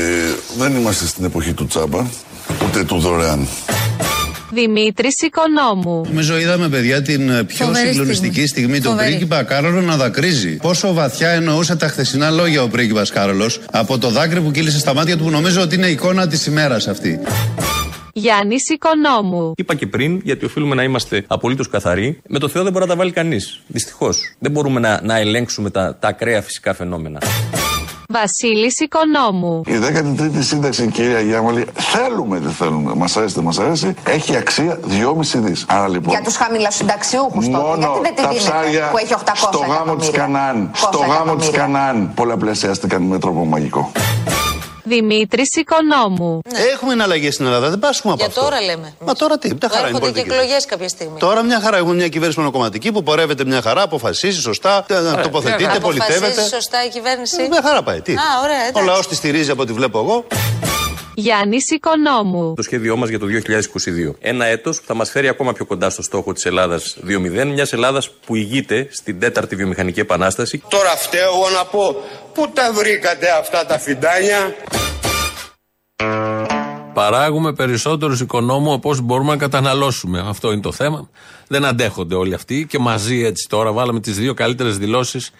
δεν 0.56 0.76
είμαστε 0.76 1.06
στην 1.06 1.24
εποχή 1.24 1.52
του 1.52 1.66
τσάμπα, 1.66 2.06
ούτε 2.66 2.84
του 2.84 2.98
δωρεάν. 2.98 3.48
Δημήτρης 4.56 5.14
Οικονόμου. 5.20 6.04
Νομίζω 6.08 6.38
είδαμε, 6.38 6.68
παιδιά, 6.68 7.02
την 7.02 7.46
πιο 7.46 7.66
Φοβερή 7.66 7.86
συγκλονιστική 7.86 8.46
στιγμή, 8.46 8.76
στιγμή 8.76 8.80
τον 8.80 8.96
πρίγκιπα 8.96 9.42
Κάρολο 9.42 9.80
να 9.80 9.96
δακρύζει. 9.96 10.56
Πόσο 10.56 10.92
βαθιά 10.92 11.28
εννοούσε 11.30 11.76
τα 11.76 11.88
χθεσινά 11.88 12.30
λόγια 12.30 12.62
ο 12.62 12.68
πρίγκιπας 12.68 13.10
Κάρολος 13.10 13.60
από 13.70 13.98
το 13.98 14.08
δάκρυ 14.08 14.40
που 14.40 14.50
κύλησε 14.50 14.78
στα 14.78 14.94
μάτια 14.94 15.16
του, 15.16 15.24
που 15.24 15.30
νομίζω 15.30 15.60
ότι 15.60 15.74
είναι 15.74 15.86
εικόνα 15.86 16.26
της 16.26 16.46
ημέρας 16.46 16.88
αυτή. 16.88 17.20
Γιάννης 18.12 18.68
Οικονόμου. 18.68 19.52
Είπα 19.56 19.74
και 19.74 19.86
πριν, 19.86 20.20
γιατί 20.24 20.44
οφείλουμε 20.44 20.74
να 20.74 20.82
είμαστε 20.82 21.24
απολύτως 21.26 21.68
καθαροί. 21.68 22.20
Με 22.28 22.38
το 22.38 22.48
Θεό 22.48 22.62
δεν 22.62 22.72
μπορεί 22.72 22.84
να 22.84 22.90
τα 22.90 22.96
βάλει 22.96 23.10
κανείς. 23.10 23.60
Δυστυχώς. 23.66 24.34
Δεν 24.38 24.50
μπορούμε 24.50 24.80
να, 24.80 25.00
να 25.02 25.18
ελέγξουμε 25.18 25.70
τα, 25.70 25.96
τα 26.00 26.08
ακραία 26.08 26.42
φυσικά 26.42 26.74
φαινόμενα. 26.74 27.18
Βασίλης 28.08 28.80
Οικονόμου. 28.80 29.62
Η 29.66 29.72
13η 29.72 30.38
σύνταξη, 30.38 30.86
κυρία 30.86 31.20
Γιάμαλη, 31.20 31.66
θέλουμε 31.74 32.38
δεν 32.38 32.52
θέλουμε. 32.52 32.94
Μας 32.94 33.16
αρέσει, 33.16 33.34
δεν 33.34 33.44
μας 33.44 33.58
αρέσει, 33.58 33.94
έχει 34.06 34.36
αξία 34.36 34.78
2,5 34.88 35.38
δις. 35.38 35.64
Άρα 35.68 35.88
λοιπόν. 35.88 36.10
Για 36.10 36.22
τους 36.22 36.36
χαμηλασυνταξιούχου 36.36 37.50
τότε. 37.50 37.78
Γιατί 37.78 37.98
δεν 38.02 38.14
τη 38.14 38.22
τα 38.22 38.28
ψάρια 38.28 38.88
που 38.90 38.98
έχει 38.98 39.14
800 39.24 39.30
στο 39.34 39.64
γάμο 39.68 39.96
της 39.96 40.10
Κανάν. 40.10 40.70
Στο 40.74 40.98
γάμο 40.98 41.36
της 41.36 41.50
Κανάν 41.50 42.12
πολλαπλασιάστηκαν 42.14 43.02
με 43.02 43.18
τρόπο 43.18 43.44
μαγικό. 43.44 43.92
Δημήτρη 44.88 45.42
Οικονόμου. 45.58 46.40
Ναι. 46.52 46.58
Έχουμε 46.58 46.92
εναλλαγές 46.92 47.34
στην 47.34 47.46
Ελλάδα, 47.46 47.68
δεν 47.70 47.78
πάσχουμε 47.78 48.12
από 48.12 48.22
Για 48.22 48.30
αυτό. 48.30 48.40
τώρα 48.40 48.60
λέμε. 48.60 48.94
Μα 49.00 49.12
τώρα 49.14 49.38
τι, 49.38 49.48
μια 49.48 49.70
χαρά 49.72 49.88
είναι. 49.88 50.10
και 50.10 50.20
εκλογές 50.20 50.64
κάποια 50.64 50.88
στιγμή. 50.88 51.18
Τώρα 51.18 51.42
μια 51.42 51.60
χαρά 51.60 51.76
έχουμε 51.76 51.94
μια 51.94 52.08
κυβέρνηση 52.08 52.38
μονοκομματική 52.38 52.92
που 52.92 53.02
πορεύεται 53.02 53.44
μια 53.44 53.62
χαρά, 53.62 53.82
αποφασίζει 53.82 54.40
σωστά, 54.40 54.86
ωραία. 54.90 55.20
τοποθετείται, 55.20 55.78
πολιτεύεται. 55.78 56.16
Αποφασίζει 56.26 56.48
σωστά 56.54 56.84
η 56.84 56.88
κυβέρνηση. 56.88 57.48
Μια 57.50 57.60
χαρά 57.64 57.82
πάει. 57.82 58.00
Τι. 58.00 58.12
Α, 58.12 58.16
ωραία, 58.42 58.70
Ο 58.72 58.80
λαός 58.84 59.08
τη 59.08 59.14
στηρίζει 59.14 59.50
από 59.50 59.62
ό,τι 59.62 59.72
βλέπω 59.72 59.98
εγώ. 59.98 60.24
Γιάννη 61.18 61.56
Οικονόμου. 61.74 62.54
Το 62.54 62.62
σχέδιό 62.62 62.96
μας 62.96 63.08
για 63.08 63.18
το 63.18 63.26
2022. 63.26 64.14
Ένα 64.20 64.44
έτος 64.44 64.80
που 64.80 64.86
θα 64.86 64.94
μας 64.94 65.10
φέρει 65.10 65.28
ακόμα 65.28 65.52
πιο 65.52 65.64
κοντά 65.64 65.90
στο 65.90 66.02
στόχο 66.02 66.32
της 66.32 66.44
Ελλάδας 66.44 66.96
2.0, 67.06 67.52
μιας 67.52 67.72
Ελλάδας 67.72 68.10
που 68.10 68.34
ηγείται 68.34 68.88
στην 68.90 69.18
τέταρτη 69.20 69.56
βιομηχανική 69.56 70.00
επανάσταση. 70.00 70.62
Τώρα 70.68 70.90
φταίω 70.90 71.28
εγώ 71.28 71.50
να 71.50 71.64
πω, 71.64 71.96
πού 72.34 72.50
τα 72.54 72.72
βρήκατε 72.72 73.26
αυτά 73.40 73.66
τα 73.66 73.78
φιντάνια; 73.78 74.54
Παράγουμε 76.94 77.52
περισσότερους 77.52 78.20
οικονόμου 78.20 78.72
από 78.72 78.88
όσους 78.88 79.04
μπορούμε 79.04 79.30
να 79.30 79.36
καταναλώσουμε. 79.36 80.24
Αυτό 80.26 80.52
είναι 80.52 80.60
το 80.60 80.72
θέμα. 80.72 81.08
Δεν 81.46 81.64
αντέχονται 81.64 82.14
όλοι 82.14 82.34
αυτοί 82.34 82.66
και 82.68 82.78
μαζί 82.78 83.24
έτσι 83.24 83.48
τώρα 83.48 83.72
βάλαμε 83.72 84.00
τις 84.00 84.18
δύο 84.18 84.34
καλύτερες 84.34 84.78
δηλώσεις 84.78 85.30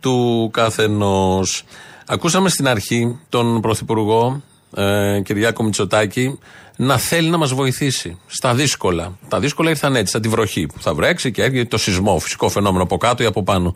του 0.00 0.50
καθενός. 0.52 1.64
Ακούσαμε 2.06 2.48
στην 2.48 2.68
αρχή 2.68 3.18
τον 3.28 3.60
Πρωθυπουργό 3.60 4.42
ε, 4.74 5.20
Κυριάκο 5.24 5.62
Μητσοτάκη 5.62 6.38
να 6.76 6.98
θέλει 6.98 7.28
να 7.28 7.36
μας 7.36 7.54
βοηθήσει 7.54 8.18
στα 8.26 8.54
δύσκολα. 8.54 9.18
Τα 9.28 9.40
δύσκολα 9.40 9.70
ήρθαν 9.70 9.96
έτσι, 9.96 10.12
σαν 10.12 10.22
τη 10.22 10.28
βροχή 10.28 10.66
που 10.66 10.82
θα 10.82 10.94
βρέξει 10.94 11.30
και 11.30 11.42
έρχεται 11.42 11.64
το 11.64 11.78
σεισμό, 11.78 12.18
φυσικό 12.18 12.48
φαινόμενο 12.48 12.82
από 12.82 12.96
κάτω 12.96 13.22
ή 13.22 13.26
από 13.26 13.42
πάνω. 13.42 13.74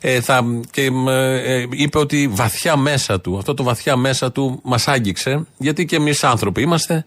Ε, 0.00 0.20
θα, 0.20 0.44
και 0.70 0.90
ε, 1.08 1.64
είπε 1.70 1.98
ότι 1.98 2.28
βαθιά 2.28 2.76
μέσα 2.76 3.20
του, 3.20 3.38
αυτό 3.38 3.54
το 3.54 3.62
βαθιά 3.62 3.96
μέσα 3.96 4.32
του 4.32 4.60
μας 4.62 4.88
άγγιξε, 4.88 5.46
γιατί 5.56 5.84
και 5.84 5.96
εμείς 5.96 6.24
άνθρωποι 6.24 6.62
είμαστε. 6.62 7.04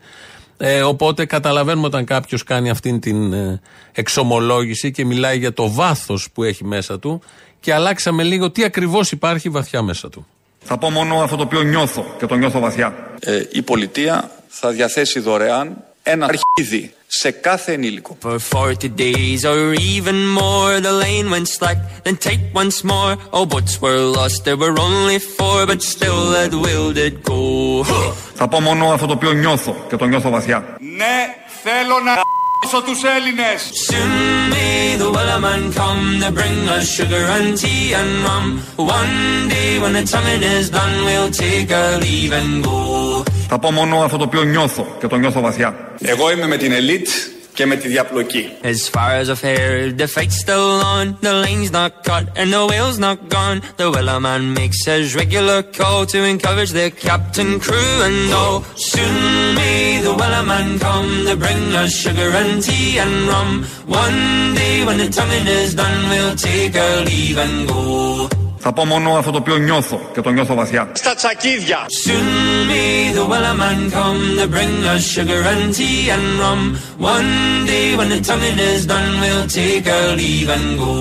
Ε, 0.57 0.81
οπότε 0.81 1.25
καταλαβαίνουμε 1.25 1.85
όταν 1.87 2.05
κάποιος 2.05 2.43
κάνει 2.43 2.69
αυτήν 2.69 2.99
την 2.99 3.33
ε, 3.33 3.61
εξομολόγηση 3.91 4.91
και 4.91 5.05
μιλάει 5.05 5.37
για 5.37 5.53
το 5.53 5.71
βάθος 5.71 6.31
που 6.33 6.43
έχει 6.43 6.65
μέσα 6.65 6.99
του 6.99 7.21
και 7.59 7.73
αλλάξαμε 7.73 8.23
λίγο 8.23 8.51
τι 8.51 8.63
ακριβώς 8.63 9.11
υπάρχει 9.11 9.49
βαθιά 9.49 9.81
μέσα 9.81 10.09
του. 10.09 10.27
Θα 10.59 10.77
πω 10.77 10.89
μόνο 10.89 11.15
αυτό 11.15 11.35
το 11.35 11.43
οποίο 11.43 11.61
νιώθω 11.61 12.05
και 12.17 12.25
το 12.25 12.35
νιώθω 12.35 12.59
βαθιά. 12.59 13.08
Ε, 13.19 13.41
η 13.51 13.61
πολιτεία 13.61 14.31
θα 14.47 14.69
διαθέσει 14.69 15.19
δωρεάν 15.19 15.83
ένα 16.03 16.25
αρχίδι 16.25 16.93
σε 17.07 17.31
κάθε 17.31 17.73
ενήλικο. 17.73 18.17
For 18.23 18.37
40 18.51 18.73
days 18.97 19.43
or 19.51 19.73
even 19.73 20.17
more 20.39 20.79
the 20.87 20.93
lane 21.03 21.27
went 21.33 21.47
slack 21.57 21.77
then 22.03 22.15
take 22.27 22.43
once 22.53 22.77
more 22.83 23.11
Oh 23.37 23.45
boats 23.53 23.73
were 23.83 23.99
lost 24.17 24.37
there 24.43 24.59
were 24.63 24.75
only 24.89 25.17
four 25.37 25.59
but 25.69 25.81
still 25.93 26.21
that 26.35 26.51
will 26.65 26.89
did 26.99 27.15
go 27.23 27.41
Θα 28.39 28.47
πω 28.47 28.59
μόνο 28.59 28.85
αυτό 28.87 29.05
το 29.05 29.13
οποίο 29.13 29.31
νιώθω 29.31 29.75
και 29.89 29.95
το 29.95 30.05
νιώθω 30.05 30.29
βαθιά. 30.29 30.77
Ναι, 30.79 31.35
θέλω 31.63 31.99
να 32.05 32.13
τους 32.85 33.03
Έλληνες. 33.03 33.69
Soon 34.98 34.98
may 34.98 34.98
the 35.02 35.10
Wellerman 35.16 35.62
come 35.80 36.04
to 36.22 36.30
bring 36.38 36.58
us 36.76 36.84
sugar 36.96 37.24
and 37.36 37.48
tea 37.60 37.94
and 38.00 38.12
rum. 38.26 38.46
One 38.98 39.16
day 39.54 39.70
when 39.82 39.92
the 39.98 40.04
tonguing 40.12 40.44
is 40.56 40.66
done, 40.78 40.94
we'll 41.06 41.30
take 41.44 41.70
our 41.80 41.94
leave 42.04 42.32
and 42.40 42.52
go. 42.64 43.24
Θα 43.48 43.58
πω 43.58 43.70
μόνο 43.70 43.96
αυτό 43.98 44.16
το 44.16 44.24
οποίο 44.24 44.42
νιώθω 44.42 44.86
και 45.00 45.06
το 45.06 45.16
νιώθω 45.16 45.40
βαθιά. 45.40 45.74
Εγώ 46.00 46.30
είμαι 46.30 46.46
με 46.46 46.56
την 46.56 46.72
ελίτ 46.72 47.08
και 47.58 47.66
με 47.66 47.76
τη 47.76 47.88
διαπλοκή. 47.88 48.44
As 48.62 48.80
far 48.94 49.10
as 49.20 49.26
I've 49.30 49.44
heard, 49.50 49.98
the 50.02 50.08
fight's 50.14 50.38
still 50.44 50.70
on. 50.94 51.04
The 51.26 51.34
line's 51.44 51.70
not 51.80 51.92
cut 52.08 52.24
and 52.38 52.48
the 52.56 52.62
whale's 52.70 52.98
not 53.06 53.18
gone. 53.36 53.58
The 53.80 53.88
Wellerman 53.94 54.42
makes 54.60 54.78
his 54.84 55.14
regular 55.22 55.58
call 55.78 56.00
to 56.14 56.18
encourage 56.34 56.72
the 56.80 56.88
captain, 57.08 57.50
crew, 57.64 57.94
and 58.08 58.18
all. 58.40 58.56
Soon 58.92 59.16
may 59.58 60.00
the 60.06 60.14
Wellerman 60.20 60.68
come 60.86 61.10
to 61.28 61.34
bring 61.44 61.64
us 61.82 61.92
sugar 62.04 62.30
and 62.40 62.52
tea 62.66 62.98
and 63.04 63.14
rum. 63.32 63.50
One 64.04 64.20
day 64.60 64.76
when 64.86 64.98
the 65.02 65.08
tonguing 65.18 65.46
is 65.60 65.70
done, 65.82 65.98
we'll 66.10 66.36
take 66.50 66.74
our 66.84 66.98
leave 67.08 67.38
and 67.44 67.56
go. 67.68 68.28
Θα 68.59 68.73
πω 68.73 68.85
μόνο 68.85 69.11
αυτό 69.11 69.31
το 69.31 69.37
οποίο 69.37 69.57
νιώθω 69.57 69.99
και 70.13 70.21
το 70.21 70.29
νιώθω 70.29 70.55
βαθιά. 70.55 70.91
Στα 70.93 71.13
τσακίδια. 71.15 71.85
Soon 72.05 72.27
may 72.69 73.13
the 73.17 73.25
Wellerman 73.31 73.79
come 73.97 74.21
to 74.39 74.45
bring 74.55 74.73
us 74.93 75.01
sugar 75.15 75.41
and 75.51 75.73
tea 75.77 76.01
and 76.15 76.27
rum. 76.43 76.61
One 77.15 77.31
day 77.71 77.87
when 77.97 78.09
the 78.13 78.21
tonguing 78.29 78.59
is 78.73 78.81
done, 78.93 79.09
we'll 79.21 79.47
take 79.59 79.85
our 79.95 80.09
leave 80.21 80.49
and 80.55 80.67
go. 80.79 80.93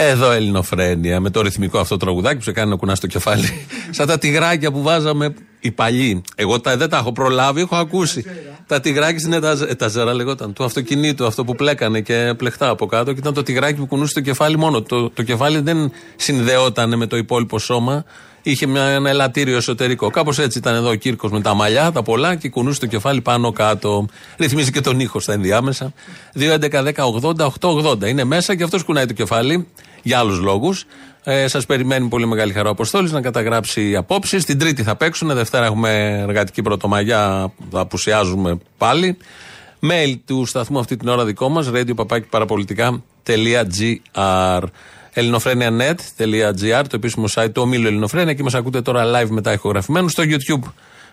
Εδώ 0.00 0.30
Ελληνοφρένια 0.30 1.20
με 1.20 1.30
το 1.30 1.40
ρυθμικό 1.40 1.78
αυτό 1.78 1.96
τραγουδάκι 1.96 2.36
που 2.36 2.42
σε 2.42 2.52
κάνει 2.52 2.70
να 2.70 2.76
κουνάς 2.76 3.00
το 3.00 3.06
κεφάλι. 3.06 3.66
Σαν 3.96 4.06
τα 4.06 4.18
τυγράκια 4.18 4.72
που 4.72 4.82
βάζαμε 4.82 5.34
οι 5.60 5.70
παλιοί. 5.70 6.22
Εγώ 6.34 6.60
τα, 6.60 6.76
δεν 6.76 6.88
τα 6.88 6.96
έχω 6.96 7.12
προλάβει, 7.12 7.60
έχω 7.60 7.76
ακούσει. 7.76 8.24
Τα 8.66 8.80
τυγράκια 8.80 9.18
στην 9.18 9.32
εταζέρα 9.68 10.14
λεγόταν. 10.14 10.52
Του 10.52 10.64
αυτοκινήτου, 10.64 11.26
αυτό 11.26 11.44
που 11.44 11.54
πλέκανε 11.54 12.00
και 12.00 12.34
πλεχτά 12.36 12.68
από 12.68 12.86
κάτω. 12.86 13.12
Και 13.12 13.18
ήταν 13.18 13.34
το 13.34 13.42
τυγράκι 13.42 13.78
που 13.78 13.86
κουνούσε 13.86 14.14
το 14.14 14.20
κεφάλι 14.20 14.58
μόνο. 14.58 14.82
Το, 14.82 15.10
το 15.10 15.22
κεφάλι 15.22 15.60
δεν 15.60 15.92
συνδεόταν 16.16 16.96
με 16.96 17.06
το 17.06 17.16
υπόλοιπο 17.16 17.58
σώμα. 17.58 18.04
Είχε 18.42 18.66
μια, 18.66 18.82
ένα 18.82 19.10
ελαττήριο 19.10 19.56
εσωτερικό. 19.56 20.10
Κάπως 20.10 20.38
έτσι 20.38 20.58
ήταν 20.58 20.74
εδώ 20.74 20.88
ο 20.88 20.94
Κύρκος 20.94 21.30
με 21.30 21.40
τα 21.40 21.54
μαλλιά, 21.54 21.92
τα 21.92 22.02
πολλά 22.02 22.34
και 22.34 22.48
κουνούσε 22.48 22.80
το 22.80 22.86
κεφάλι 22.86 23.20
πάνω 23.20 23.52
κάτω. 23.52 24.06
Ρυθμίζει 24.36 24.72
και 24.72 24.80
τον 24.80 25.00
ήχο 25.00 25.20
στα 25.20 25.32
ενδιάμεσα. 25.32 25.92
2.11.10.80.880 26.38 28.06
είναι 28.06 28.24
μέσα 28.24 28.54
και 28.54 28.62
αυτός 28.62 28.84
κουνάει 28.84 29.06
το 29.06 29.12
κεφάλι 29.12 29.66
για 30.02 30.18
άλλους 30.18 30.40
λόγους. 30.40 30.84
Ε, 31.24 31.48
Σας 31.48 31.66
περιμένει 31.66 32.08
πολύ 32.08 32.26
μεγάλη 32.26 32.52
χαρά 32.52 32.68
ο 32.68 32.72
Αποστόλης 32.72 33.12
να 33.12 33.20
καταγράψει 33.20 33.96
απόψεις. 33.96 34.44
Την 34.44 34.58
Τρίτη 34.58 34.82
θα 34.82 34.96
παίξουν. 34.96 35.34
Δευτέρα 35.34 35.64
έχουμε 35.64 36.18
εργατική 36.28 36.62
πρωτομαγιά. 36.62 37.52
Θα 37.70 37.80
απουσιάζουμε 37.80 38.58
πάλι. 38.78 39.16
Mail 39.80 40.14
του 40.26 40.46
σταθμού 40.46 40.78
αυτή 40.78 40.96
την 40.96 41.08
ώρα 41.08 41.24
δικό 41.24 41.48
μας, 41.48 41.70
radio.parapolitica.gr 41.72 44.62
ελληνοφρένια.net.gr, 45.18 46.82
το 46.88 46.96
επίσημο 46.96 47.26
site 47.34 47.52
του 47.52 47.62
ομίλου 47.62 47.86
Ελληνοφρένια. 47.86 48.30
Εκεί 48.30 48.42
μας 48.42 48.54
ακούτε 48.54 48.82
τώρα 48.82 49.04
live 49.04 49.28
μετά 49.28 49.52
ηχογραφημένους. 49.52 50.12
Στο 50.12 50.22
YouTube 50.26 50.70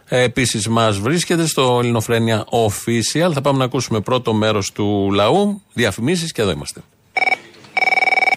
ε, 0.08 0.22
επίσης 0.22 0.68
μας 0.68 1.00
βρίσκεται, 1.00 1.46
στο 1.46 1.80
Ελληνοφρένια 1.82 2.46
Official. 2.50 3.32
Θα 3.34 3.42
πάμε 3.42 3.58
να 3.58 3.64
ακούσουμε 3.64 4.00
πρώτο 4.00 4.34
μέρος 4.34 4.72
του 4.72 5.12
λαού, 5.14 5.62
διαφημίσεις 5.74 6.32
και 6.32 6.42
εδώ 6.42 6.52
είμαστε. 6.52 6.82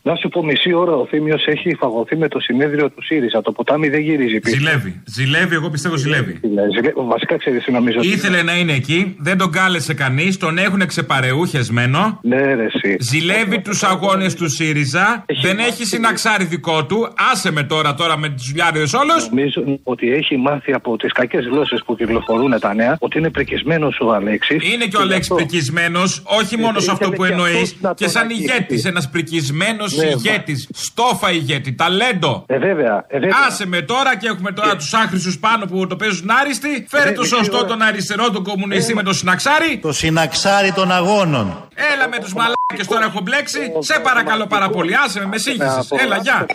Να 0.09 0.15
σου 0.15 0.29
πω 0.29 0.45
μισή 0.45 0.73
ώρα 0.73 0.93
ο 0.93 1.07
Θήμιος 1.07 1.47
έχει 1.47 1.75
φαγωθεί 1.75 2.17
με 2.17 2.29
το 2.29 2.41
συνέδριο 2.41 2.91
του 2.91 3.05
ΣΥΡΙΖΑ. 3.05 3.41
Το 3.41 3.53
ποτάμι 3.53 3.89
δεν 3.89 4.01
γυρίζει 4.01 4.39
πίσω. 4.39 4.57
Ζηλεύει. 4.57 5.03
Ζηλεύει, 5.05 5.55
εγώ 5.55 5.71
πιστεύω 5.71 5.97
ζηλεύει. 5.97 6.41
Ζηλεύει. 6.43 6.93
Βασικά 6.95 7.37
ξέρεις 7.37 7.65
τι 7.65 7.73
νομίζω. 7.73 7.99
Ήθελε 8.03 8.43
να 8.43 8.59
είναι 8.59 8.73
εκεί, 8.73 9.17
δεν 9.19 9.39
τον 9.39 9.51
κάλεσε 9.51 9.95
κανείς, 9.95 10.37
τον 10.37 10.59
έχουν 10.59 10.87
ξεπαρεούχεσμένο. 10.87 12.19
Ναι, 12.23 12.55
ρε, 12.55 12.65
εσύ. 12.65 12.97
Ζηλεύει 13.01 13.61
τους 13.61 13.83
αγώνες 13.83 14.35
του 14.35 14.49
ΣΥΡΙΖΑ. 14.49 15.25
δεν 15.43 15.59
έχει 15.59 15.85
συναξάρι 15.85 16.45
δικό 16.45 16.87
του. 16.87 17.09
Άσε 17.33 17.53
με 17.53 17.63
τώρα, 17.63 17.95
τώρα 17.95 18.19
με 18.19 18.29
τους 18.29 18.49
δουλειάριδε 18.49 18.87
όλους. 18.99 19.29
Νομίζω 19.29 19.81
ότι 19.83 20.13
έχει 20.13 20.37
μάθει 20.37 20.73
από 20.73 20.97
τις 20.97 21.13
κακές 21.13 21.45
γλώσσες 21.45 21.83
που 21.87 21.97
κυκλοφορούν 21.97 22.59
τα 22.61 22.75
νέα 22.75 22.97
ότι 22.99 23.19
είναι 23.19 23.31
πρικισμένος 23.31 23.99
ο 24.01 24.13
Αλέξης. 24.13 24.73
Είναι 24.73 24.87
και 24.87 24.97
ο 24.97 25.01
Αλέξης 25.01 25.35
πρικισμένος, 25.35 26.23
όχι 26.25 26.57
μόνος 26.57 26.85
σε 26.85 26.91
αυτό 26.91 27.11
που 27.11 27.25
εννοείς, 27.25 27.77
και 27.95 28.09
σαν 28.09 28.31
ηγέτης. 28.31 28.85
Ένας 28.85 29.11
πρικισμένος 29.11 29.97
ναι, 29.98 29.98
ηγέτης. 30.03 30.69
Στόφα 30.75 31.31
ηγέτη. 31.33 31.73
Ταλέντο. 31.75 32.45
Ε, 32.47 32.59
βέβαια, 32.59 33.05
ε, 33.09 33.19
βέβαια. 33.19 33.37
Άσε 33.47 33.67
με 33.67 33.81
τώρα 33.83 34.17
και 34.17 34.27
έχουμε 34.27 34.53
τώρα 34.53 34.77
τους 34.77 34.95
άχρηστους 34.95 35.39
πάνω 35.39 35.65
που 35.67 35.87
το 35.87 35.97
παίζουν 35.97 36.31
άριστοι. 36.31 36.87
Φέρε 36.89 37.13
το 37.13 37.25
σωστό 37.25 37.65
τον 37.65 37.83
αριστερό, 37.83 38.31
τον 38.31 38.45
κομμουνιστή 38.45 38.95
με 38.95 39.03
το 39.03 39.13
συναξάρι. 39.13 39.79
Το 39.83 39.93
συναξάρι 39.93 40.73
των 40.73 40.93
αγώνων. 40.93 41.69
Έλα 41.95 42.09
με 42.09 42.19
τους 42.19 42.35
μαλάκες 42.35 42.87
τώρα 42.89 43.05
έχω 43.05 43.21
μπλέξει. 43.21 43.73
Σε 43.79 44.01
παρακαλώ 44.03 44.47
πάρα 44.47 44.69
πολύ. 44.69 44.95
Άσε 45.05 45.19
με, 45.19 45.27
με 45.27 45.39
σύγχυσες. 45.39 45.91
Έλα, 45.91 46.17
γεια. 46.17 46.47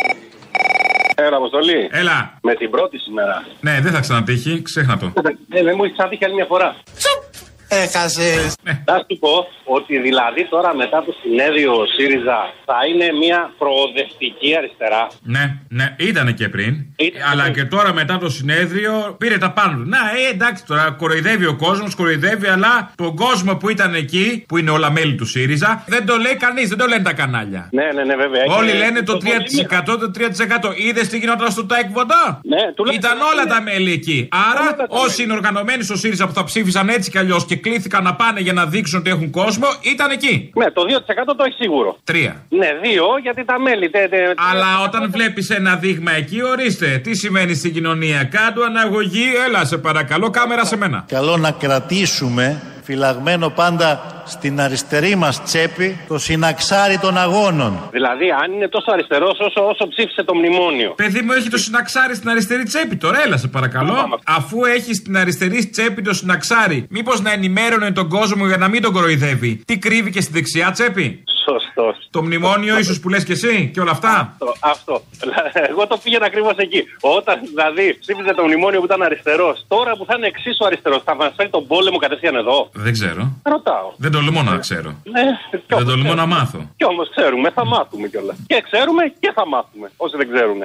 Έλα, 1.16 1.38
Αποστολή. 1.38 1.90
Έλα. 1.92 2.38
Με 2.42 2.54
την 2.56 2.70
πρώτη 2.70 2.98
σήμερα. 2.98 3.44
Ναι, 3.60 3.80
δεν 3.82 3.92
θα 3.92 4.00
ξανατύχει, 4.00 4.62
ξέχνα 4.62 4.98
το. 4.98 5.06
Ε, 5.50 5.64
δεν 5.64 5.74
μου 5.78 5.84
έχεις 5.84 5.96
ξανατύχει 5.96 6.26
άλλη 6.26 6.34
μια 6.34 6.46
φορά. 6.46 6.76
Έχασες. 7.82 8.56
Θα 8.86 8.98
σου 9.10 9.18
πω 9.20 9.48
ότι 9.64 10.00
δηλαδή 10.00 10.48
τώρα 10.50 10.76
μετά 10.76 11.04
το 11.06 11.14
συνέδριο 11.22 11.74
ΣΥΡΙΖΑ 11.96 12.54
θα 12.66 12.78
είναι 12.90 13.08
μια 13.24 13.54
προοδευτική 13.58 14.56
αριστερά. 14.58 15.08
Ναι, 15.22 15.44
ναι, 15.70 15.96
ήταν 15.98 16.34
και 16.34 16.50
πριν. 16.50 16.74
αλλά 17.32 17.50
και 17.50 17.64
τώρα 17.64 17.94
μετά 17.94 18.18
το 18.18 18.30
συνέδριο 18.30 19.16
πήρε 19.20 19.38
τα 19.38 19.52
πάνω 19.52 19.78
του. 19.78 19.90
Να, 19.90 19.98
ε, 19.98 20.32
εντάξει 20.34 20.66
τώρα, 20.66 20.92
κοροϊδεύει 20.92 21.46
ο 21.46 21.56
κόσμος, 21.56 21.96
κοροϊδεύει, 21.96 22.48
αλλά 22.48 22.92
τον 22.96 23.16
κόσμο 23.16 23.56
που 23.56 23.70
ήταν 23.70 23.94
εκεί, 23.94 24.44
που 24.48 24.58
είναι 24.58 24.72
όλα 24.72 24.92
μέλη 24.92 25.16
του 25.16 25.26
ΣΥΡΙΖΑ, 25.26 25.84
δεν 25.88 26.06
το 26.06 26.18
λέει 26.18 26.36
κανείς, 26.36 26.70
δεν 26.70 26.78
το 26.78 26.86
λένε 26.86 27.04
τα 27.04 27.14
κανάλια. 27.14 27.70
Ναι, 27.72 27.86
ναι, 27.96 28.04
ναι, 28.04 28.16
βέβαια. 28.16 28.44
Όλοι 28.58 28.72
και 28.72 28.78
λένε 28.78 29.02
το 29.02 29.18
3%, 29.18 29.98
το 30.00 30.12
3%. 30.12 30.74
Είδες 30.76 31.08
τι 31.08 31.18
γινόταν 31.18 31.52
στο 31.52 31.66
ΤΑΕΚ 31.66 31.92
Βοντά; 31.92 32.42
Ναι, 32.44 32.94
Ήταν 32.94 33.18
όλα 33.34 33.46
τα 33.46 33.62
μέλη 33.62 33.92
εκεί. 33.92 34.30
Άρα, 34.52 34.76
όσοι 34.88 35.24
είναι 35.24 35.34
οργανωμένοι 35.34 35.84
στο 35.84 35.96
ΣΥΡΙΖΑ 35.98 36.28
που 36.28 36.34
θα 36.34 36.44
ψήφισαν 36.44 36.90
έτσι 36.90 37.12
κι 37.12 37.18
αλλιώς 37.18 37.46
και 37.46 37.56
κλήθηκαν 37.66 38.04
να 38.04 38.14
πάνε 38.16 38.40
για 38.40 38.54
να 38.54 38.66
δείξουν 38.66 39.00
ότι 39.00 39.10
έχουν 39.10 39.30
κόσμο, 39.30 39.68
ήταν 39.82 40.10
εκεί. 40.12 40.52
Ναι, 40.56 40.72
το 40.72 40.82
2% 40.82 41.34
το 41.38 41.44
έχει 41.48 41.56
σίγουρο. 41.60 41.98
Τρία. 42.04 42.46
Ναι, 42.50 42.70
δύο, 42.84 43.06
γιατί 43.22 43.46
τα 43.46 43.60
μέλη. 43.60 43.90
Τε, 43.90 44.08
τε, 44.08 44.18
Αλλά 44.52 44.70
όταν 44.88 45.12
βλέπεις 45.12 45.50
ένα 45.50 45.76
δείγμα 45.76 46.12
εκεί, 46.12 46.44
ορίστε, 46.44 46.88
τι 47.04 47.16
σημαίνει 47.16 47.54
στην 47.54 47.74
κοινωνία. 47.74 48.24
Κάτω 48.24 48.62
αναγωγή, 48.64 49.26
έλα 49.48 49.66
σε 49.66 49.78
παρακαλώ, 49.78 50.30
κάμερα 50.30 50.66
σε 50.66 50.78
μένα. 50.78 51.06
Καλό 51.08 51.38
να 51.38 51.52
κρατήσουμε 51.52 52.62
φυλαγμένο 52.84 53.50
πάντα 53.50 54.22
στην 54.26 54.62
αριστερή 54.62 55.16
μας 55.16 55.44
τσέπη 55.44 55.98
το 56.08 56.18
συναξάρι 56.18 56.98
των 56.98 57.18
αγώνων. 57.18 57.80
Δηλαδή, 57.92 58.26
αν 58.44 58.52
είναι 58.52 58.68
τόσο 58.68 58.92
αριστερός 58.92 59.40
όσο, 59.40 59.68
όσο 59.68 59.88
ψήφισε 59.88 60.24
το 60.24 60.36
μνημόνιο. 60.36 60.94
Παιδί 60.96 61.22
μου, 61.22 61.32
έχει 61.32 61.50
το 61.50 61.58
συναξάρι 61.58 62.16
στην 62.16 62.30
αριστερή 62.30 62.64
τσέπη 62.64 62.96
τώρα, 62.96 63.22
έλα 63.26 63.38
σε 63.38 63.48
παρακαλώ. 63.48 64.20
Αφού 64.26 64.66
έχει 64.66 64.94
στην 64.94 65.18
αριστερή 65.18 65.66
τσέπη 65.66 66.02
το 66.02 66.14
συναξάρι, 66.14 66.86
μήπως 66.90 67.22
να 67.22 67.32
ενημέρωνε 67.32 67.92
τον 67.92 68.10
κόσμο 68.10 68.46
για 68.48 68.58
να 68.58 68.68
μην 68.68 68.82
τον 68.82 68.94
κοροϊδεύει. 68.94 69.62
Τι 69.66 69.78
κρύβει 69.78 70.12
και 70.12 70.22
στη 70.22 70.34
δεξιά 70.34 70.72
τσέπη; 70.72 71.24
Σωστός. 71.46 71.96
Το 72.10 72.22
μνημόνιο, 72.24 72.78
ίσως 72.80 73.00
που 73.00 73.10
λες 73.10 73.24
και 73.24 73.32
εσύ 73.32 73.70
και 73.74 73.80
όλα 73.80 73.92
αυτά; 73.92 74.14
Αυτό, 74.34 74.54
αυτό. 74.60 75.02
Εγώ 75.70 75.88
το 75.88 75.98
πήγαινα 76.04 76.26
ακριβώς 76.26 76.56
εκεί. 76.58 76.84
Όταν 77.02 77.36
δηλαδή 77.54 77.98
ψήφιζε 78.00 78.34
το 78.34 78.44
μνημόνιο 78.44 78.80
που 78.80 78.86
ήταν 78.86 79.02
αριστερός, 79.02 79.66
τώρα 79.68 79.92
που 79.98 80.06
θα 80.06 80.14
είναι 80.18 80.28
εξίσου 80.28 80.66
αριστερός, 80.66 81.02
θα 81.06 81.16
μας 81.16 81.32
φέρει 81.36 81.50
τον 81.50 81.68
πόλεμο 81.68 81.98
κατευθείαν 81.98 82.36
εδώ. 82.36 82.70
Δεν 82.74 82.94
ξέρω. 82.94 83.22
Ρωτάω. 83.44 83.88
Δεν 83.98 84.12
τολμώ 84.12 84.42
να 84.44 84.58
ξέρω. 84.58 84.90
Ναι, 85.04 85.24
δεν 85.68 85.86
τολμώ 85.86 86.14
να 86.14 86.26
μάθω. 86.26 86.60
Κι 86.76 86.86
όμως 86.86 87.10
ξέρουμε, 87.16 87.50
θα 87.52 87.66
μάθουμε 87.66 88.08
κιόλας. 88.08 88.36
Και 88.48 88.64
ξέρουμε 88.72 89.04
και 89.20 89.32
θα 89.36 89.48
μάθουμε. 89.48 89.92
Όσοι 89.98 90.18
δεν 90.18 90.32
ξέρουν. 90.32 90.58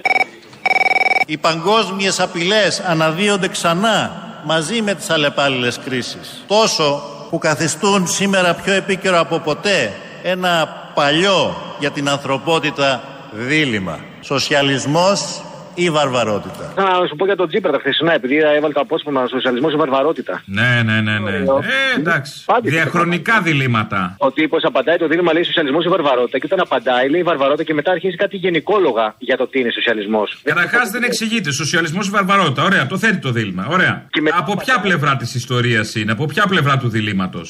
Οι 1.27 1.37
παγκόσμιες 1.37 2.21
απειλές 2.21 2.81
αναδύονται 2.81 3.49
ξανά 3.49 4.23
μαζί 4.45 4.83
με 4.83 4.95
τις 4.95 5.11
αλλεπάλληλες 5.11 5.79
κρίσεις. 5.79 6.45
Τόσο 6.47 7.03
που 7.31 7.39
καθιστούν 7.39 8.07
σήμερα 8.07 8.55
πιο 8.55 8.73
επίκαιρο 8.73 9.19
από 9.21 9.39
ποτέ 9.39 9.93
ένα 10.31 10.69
παλιό 10.95 11.57
για 11.79 11.91
την 11.91 12.09
ανθρωπότητα 12.09 13.03
δίλημα. 13.31 13.99
Σοσιαλισμός 14.21 15.43
ή 15.85 15.91
βαρβαρότητα. 15.91 16.65
Θα 16.75 17.07
σου 17.09 17.17
πω 17.17 17.25
για 17.25 17.37
τον 17.37 17.49
Τζίπρα 17.49 17.73
τα 17.73 17.79
χθεσινά, 17.79 18.13
επειδή 18.15 18.37
έβαλε 18.57 18.73
το 18.73 18.81
απόσπασμα 18.81 19.27
σοσιαλισμό 19.27 19.69
ή 19.73 19.77
βαρβαρότητα. 19.77 20.43
Ναι, 20.45 20.83
ναι, 20.85 21.01
ναι. 21.01 21.19
ναι. 21.19 21.37
Ε, 21.37 21.99
εντάξει. 21.99 22.45
Διαχρονικά 22.63 23.41
διλήμματα. 23.41 24.15
Ο 24.19 24.33
τύπο 24.33 24.57
απαντάει 24.63 24.97
το 24.97 25.07
δίλημα 25.07 25.33
λέει 25.33 25.43
σοσιαλισμός 25.43 25.85
ή 25.85 25.89
βαρβαρότητα 25.89 26.39
και 26.39 26.47
όταν 26.51 26.61
απαντάει 26.61 27.09
λέει 27.09 27.23
βαρβαρότητα 27.23 27.65
και 27.65 27.75
μετά 27.75 27.91
αρχίζει 27.91 28.17
κάτι 28.17 28.37
γενικόλογα 28.37 29.15
για 29.19 29.37
το 29.37 29.47
τι 29.47 29.61
είναι 29.61 29.71
σοσιαλισμός. 29.71 30.41
Καταρχάς 30.43 30.91
δεν 30.91 31.03
εξηγείται. 31.03 31.51
Σοσιαλισμός 31.53 32.07
ή 32.07 32.11
βαρβαρότητα. 32.11 32.63
Ωραία, 32.63 32.87
το 32.87 32.99
θέτει 32.99 33.19
το 33.19 33.31
δίλημα. 33.31 33.67
Ωραία. 33.71 34.07
Με... 34.21 34.31
Από 34.35 34.57
ποια 34.57 34.81
πλευρά 34.81 35.17
της 35.17 35.35
ιστορίας 35.35 35.95
είναι, 35.95 36.13
από 36.13 36.27
ποια 36.27 36.47
πλευρά 36.47 36.79
του 36.79 36.89
διλήμματο. 36.89 37.41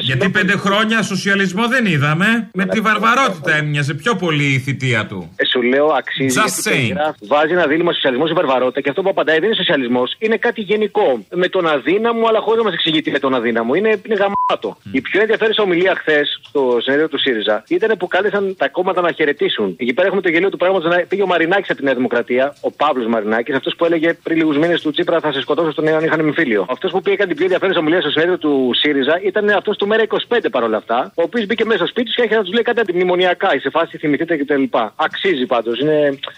Γιατί 0.00 0.28
πέντε 0.28 0.56
χρόνια 0.56 1.02
σοσιαλισμό 1.02 1.68
δεν 1.68 1.86
είδαμε. 1.86 2.50
Με 2.52 2.66
τη 2.66 2.80
βαρβαρότητα 2.80 3.54
έμοιαζε 3.56 3.94
πιο 3.94 4.14
πολύ 4.14 4.44
η 4.44 4.58
θητεία 4.58 5.06
του. 5.06 5.32
Ε, 5.36 5.44
σου 5.46 5.62
λέω 5.62 5.86
αξίζει. 5.86 6.38
Just 6.40 6.70
saying. 6.70 7.14
Βάζει 7.28 7.52
ένα 7.52 7.66
δίλημα 7.76 7.92
σοσιαλισμό 7.92 8.26
ή 8.28 8.32
βαρβαρότητα 8.32 8.80
και 8.80 8.88
αυτό 8.88 9.02
που 9.02 9.08
απαντάει 9.08 9.38
δεν 9.38 9.46
είναι 9.48 9.56
σοσιαλισμός, 9.62 10.16
είναι 10.18 10.36
κάτι 10.36 10.60
γενικό. 10.60 11.24
Με 11.30 11.48
τον 11.48 11.66
αδύναμο, 11.66 12.26
αλλά 12.28 12.40
χωρίς 12.40 12.58
να 12.58 12.64
μας 12.64 12.74
εξηγεί 12.74 13.02
τι 13.02 13.10
με 13.10 13.18
τον 13.18 13.34
αδύναμο. 13.34 13.74
Είναι, 13.74 14.00
είναι 14.06 14.14
γαμάτο. 14.14 14.70
Mm. 14.76 14.88
Η 14.92 15.00
πιο 15.00 15.20
ενδιαφέρουσα 15.20 15.62
ομιλία 15.62 15.94
χθες 15.94 16.40
στο 16.42 16.78
συνέδριο 16.80 17.08
του 17.08 17.18
ΣΥΡΙΖΑ 17.18 17.64
ήταν 17.68 17.96
που 17.96 18.06
κάλεσαν 18.06 18.54
τα 18.58 18.68
κόμματα 18.68 19.00
να 19.00 19.12
χαιρετήσουν. 19.12 19.76
Εκεί 19.78 19.92
πέρα 19.94 20.06
έχουμε 20.06 20.22
το 20.22 20.28
γελίο 20.28 20.50
του 20.50 20.56
πράγματος 20.56 20.90
να 20.94 20.96
πήγε 21.08 21.22
ο 21.22 21.26
Μαρινάκης 21.26 21.70
από 21.70 21.78
τη 21.78 21.84
Νέα 21.84 21.94
Δημοκρατία, 21.94 22.54
ο 22.60 22.70
Παύλος 22.72 23.06
Μαρινάκης, 23.06 23.54
αυτός 23.54 23.74
που 23.76 23.84
έλεγε 23.84 24.14
πριν 24.22 24.36
λίγους 24.36 24.56
μήνες 24.58 24.80
του 24.80 24.90
Τσίπρα 24.90 25.20
θα 25.20 25.32
σε 25.32 25.40
σκοτώσω 25.40 25.70
στον 25.70 25.88
αν 25.88 26.04
είχαν 26.04 26.20
εμφύλιο. 26.20 26.66
Αυτός 26.68 26.90
που 26.90 27.00
πήγε 27.02 27.26
την 27.26 27.36
πιο 27.36 27.44
ενδιαφέρουσα 27.44 27.78
ομιλία 27.78 28.00
στο 28.00 28.10
συνέδριο 28.10 28.38
του 28.38 28.70
ΣΥΡΙΖΑ 28.74 29.20
ήταν 29.22 29.48
αυτός 29.48 29.76
του 29.76 29.86
Μέρα 29.86 30.02
25 30.28 30.38
παρόλα 30.50 30.76
αυτά, 30.76 31.12
ο 31.14 31.22
οποίος 31.22 31.46
μπήκε 31.46 31.64
μέσα 31.64 31.78
στο 31.78 31.86
σπίτι 31.86 32.10
και 32.10 32.20
άρχισε 32.20 32.38
να 32.38 32.44
τους 32.44 32.52
λέει 32.52 32.62
κάτι 32.62 32.80
αντιμνημονιακά, 32.80 33.48
σε 33.60 33.70
φάση 33.70 33.98
θυμηθείτε 33.98 34.36
κτλ. 34.36 34.62
Αξίζει 34.96 35.46
πάντως. 35.46 35.78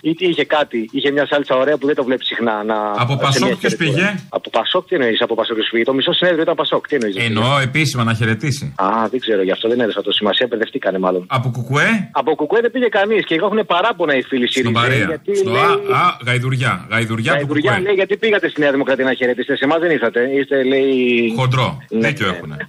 Είχε 0.00 0.44
κάτι, 0.44 0.88
είχε 0.92 1.10
μια 1.18 1.26
σάλτσα 1.30 1.54
ωραία 1.56 1.76
που 1.78 1.86
δεν 1.86 1.96
το 2.00 2.04
βλέπεις 2.04 2.26
συχνά. 2.26 2.56
Να... 2.64 2.76
Από 3.04 3.16
Πασόκ 3.16 3.54
ποιος 3.62 3.76
πήγε; 3.76 4.06
Από 4.28 4.50
Πασόκ 4.50 4.86
τι 4.88 4.94
εννοείς, 4.94 5.20
από 5.20 5.34
Πασόκ 5.34 5.56
πήγε; 5.70 5.84
Το 5.84 5.94
μισό 5.94 6.12
συνέδριο 6.12 6.42
ήταν 6.42 6.54
Πασόκ. 6.54 6.86
Τι 6.88 6.94
εννοείς. 6.94 7.16
Εννοώ 7.16 7.58
επίσημα 7.68 8.04
να 8.04 8.14
χαιρετήσει. 8.14 8.74
Α, 8.76 8.88
δεν 9.10 9.20
ξέρω, 9.20 9.42
γι' 9.42 9.50
αυτό 9.50 9.68
δεν 9.68 9.80
έδωσα 9.80 10.02
το 10.02 10.12
σημασία, 10.12 10.46
μπερδευτήκανε 10.50 10.98
μάλλον. 10.98 11.22
Από 11.26 11.48
Κουκουέ; 11.50 12.08
Από 12.12 12.34
Κουκουέ 12.34 12.60
δεν 12.60 12.70
πήγε 12.70 12.88
κανείς 12.88 13.24
και 13.24 13.34
έχουν 13.34 13.66
παράπονα 13.66 14.14
οι 14.16 14.22
φίλοι 14.22 14.48
ΣΥΡΙΖΑ. 14.52 14.80
Στο 15.40 15.50
λέει... 15.50 15.60
Α, 15.60 16.00
α, 16.00 16.16
γαϊδουριά. 16.26 16.86
Γαϊδουριά, 16.90 17.32
γαϊδουριά 17.32 17.80
λέει 17.80 17.94
γιατί 17.94 18.16
πήγατε 18.16 18.48
στη 18.48 18.60
Νέα 18.60 18.70
Δημοκρατία 18.70 19.04
να 19.04 19.14
χαιρετήσετε. 19.14 19.56
Σε 19.56 19.64
εμάς 19.64 19.78
δεν 19.80 19.90
ήρθατε. 19.90 20.20
Είστε 20.38 20.62
λέει. 20.62 21.32
Χοντρό. 21.36 21.78
Ναι, 21.88 22.08
Δίκιο 22.08 22.26
έχουν. 22.26 22.52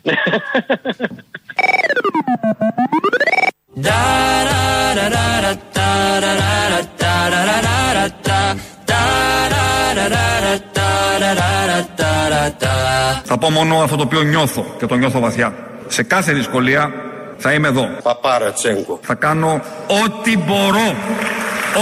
Θα 13.23 13.37
πω 13.37 13.49
μόνο 13.49 13.77
αυτό 13.77 13.95
το 13.95 14.03
οποίο 14.03 14.21
νιώθω 14.21 14.65
και 14.79 14.85
το 14.85 14.95
νιώθω 14.95 15.19
βαθιά. 15.19 15.53
Σε 15.87 16.03
κάθε 16.03 16.33
δυσκολία 16.33 16.91
θα 17.37 17.53
είμαι 17.53 17.67
εδώ. 17.67 17.89
Παπάρα 18.03 18.51
Τσέγκο. 18.51 18.99
Θα 19.01 19.13
κάνω 19.13 19.61
ό,τι 20.03 20.37
μπορώ. 20.37 20.95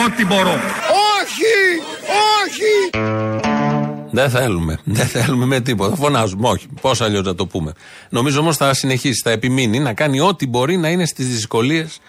Ό,τι 0.06 0.26
μπορώ. 0.26 0.54
Όχι! 1.20 1.56
Όχι! 2.44 2.90
Δεν 4.12 4.30
θέλουμε. 4.30 4.78
Δεν 4.84 5.06
θέλουμε 5.06 5.46
με 5.46 5.60
τίποτα. 5.60 5.96
Φωνάζουμε. 5.96 6.48
Όχι. 6.50 6.68
Πώς 6.82 7.02
αλλιώς 7.02 7.24
να 7.24 7.36
το 7.36 7.46
πούμε. 7.46 7.74
Νομίζω 8.10 8.40
όμως 8.40 8.58
θα 8.58 8.74
συνεχίσει, 8.74 9.22
θα 9.24 9.32
επιμείνει 9.32 9.80
να 9.80 9.94
κάνει 9.94 10.20
ό,τι 10.20 10.48
μπορεί 10.48 10.78
να 10.78 10.90
είναι 10.90 11.06
στις 11.06 11.28
δυσκολίες 11.28 12.00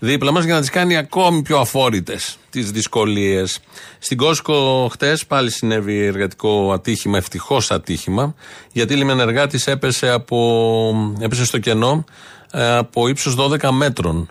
δίπλα 0.00 0.32
μας 0.32 0.44
για 0.44 0.54
να 0.54 0.60
τις 0.60 0.70
κάνει 0.70 0.96
ακόμη 0.96 1.42
πιο 1.42 1.58
αφόρητες 1.58 2.38
τις 2.50 2.70
δυσκολίες. 2.70 3.60
Στην 3.98 4.16
Κόσκο, 4.16 4.88
χτες 4.92 5.26
πάλι 5.26 5.50
συνέβη 5.50 6.04
εργατικό 6.04 6.72
ατύχημα, 6.72 7.16
ευτυχώς 7.16 7.70
ατύχημα, 7.70 8.34
γιατί 8.72 8.94
η 8.94 8.96
λιμενεργάτη 8.96 9.60
έπεσε, 9.64 10.10
από, 10.10 10.94
έπεσε 11.18 11.44
στο 11.44 11.58
κενό 11.58 12.04
ε, 12.50 12.76
από 12.76 13.08
ύψος 13.08 13.36
12 13.38 13.70
μέτρων. 13.70 14.30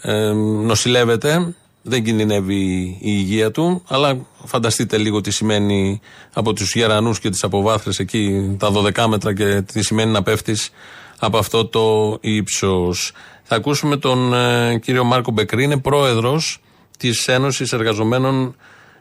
Ε, 0.00 0.32
νοσηλεύεται, 0.62 1.54
δεν 1.82 2.04
κινδυνεύει 2.04 2.62
η 2.82 2.98
υγεία 3.00 3.50
του, 3.50 3.82
αλλά 3.88 4.26
φανταστείτε 4.44 4.96
λίγο 4.96 5.20
τι 5.20 5.30
σημαίνει 5.30 6.00
από 6.32 6.52
τους 6.52 6.74
γερανούς 6.74 7.20
και 7.20 7.30
τις 7.30 7.44
αποβάθρες 7.44 7.98
εκεί 7.98 8.56
τα 8.58 8.72
12 8.74 9.06
μέτρα 9.08 9.34
και 9.34 9.62
τι 9.72 9.82
σημαίνει 9.82 10.12
να 10.12 10.22
πέφτεις 10.22 10.70
από 11.18 11.38
αυτό 11.38 11.66
το 11.66 12.18
ύψος. 12.20 13.12
Θα 13.50 13.56
ακούσουμε 13.56 13.96
τον 13.96 14.34
ε, 14.34 14.78
κύριο 14.78 15.04
Μάρκο 15.04 15.30
Μπεκρή, 15.30 15.64
είναι 15.64 15.78
πρόεδρος 15.78 16.60
της 16.98 17.28
Ένωσης 17.28 17.72
Εργαζομένων 17.72 18.56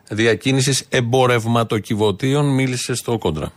Διακίνησης 0.10 0.86
Εμπορευματοκιβωτίων. 0.90 2.54
Μίλησε 2.54 2.96
στο 2.96 3.18
κόντρα. 3.18 3.52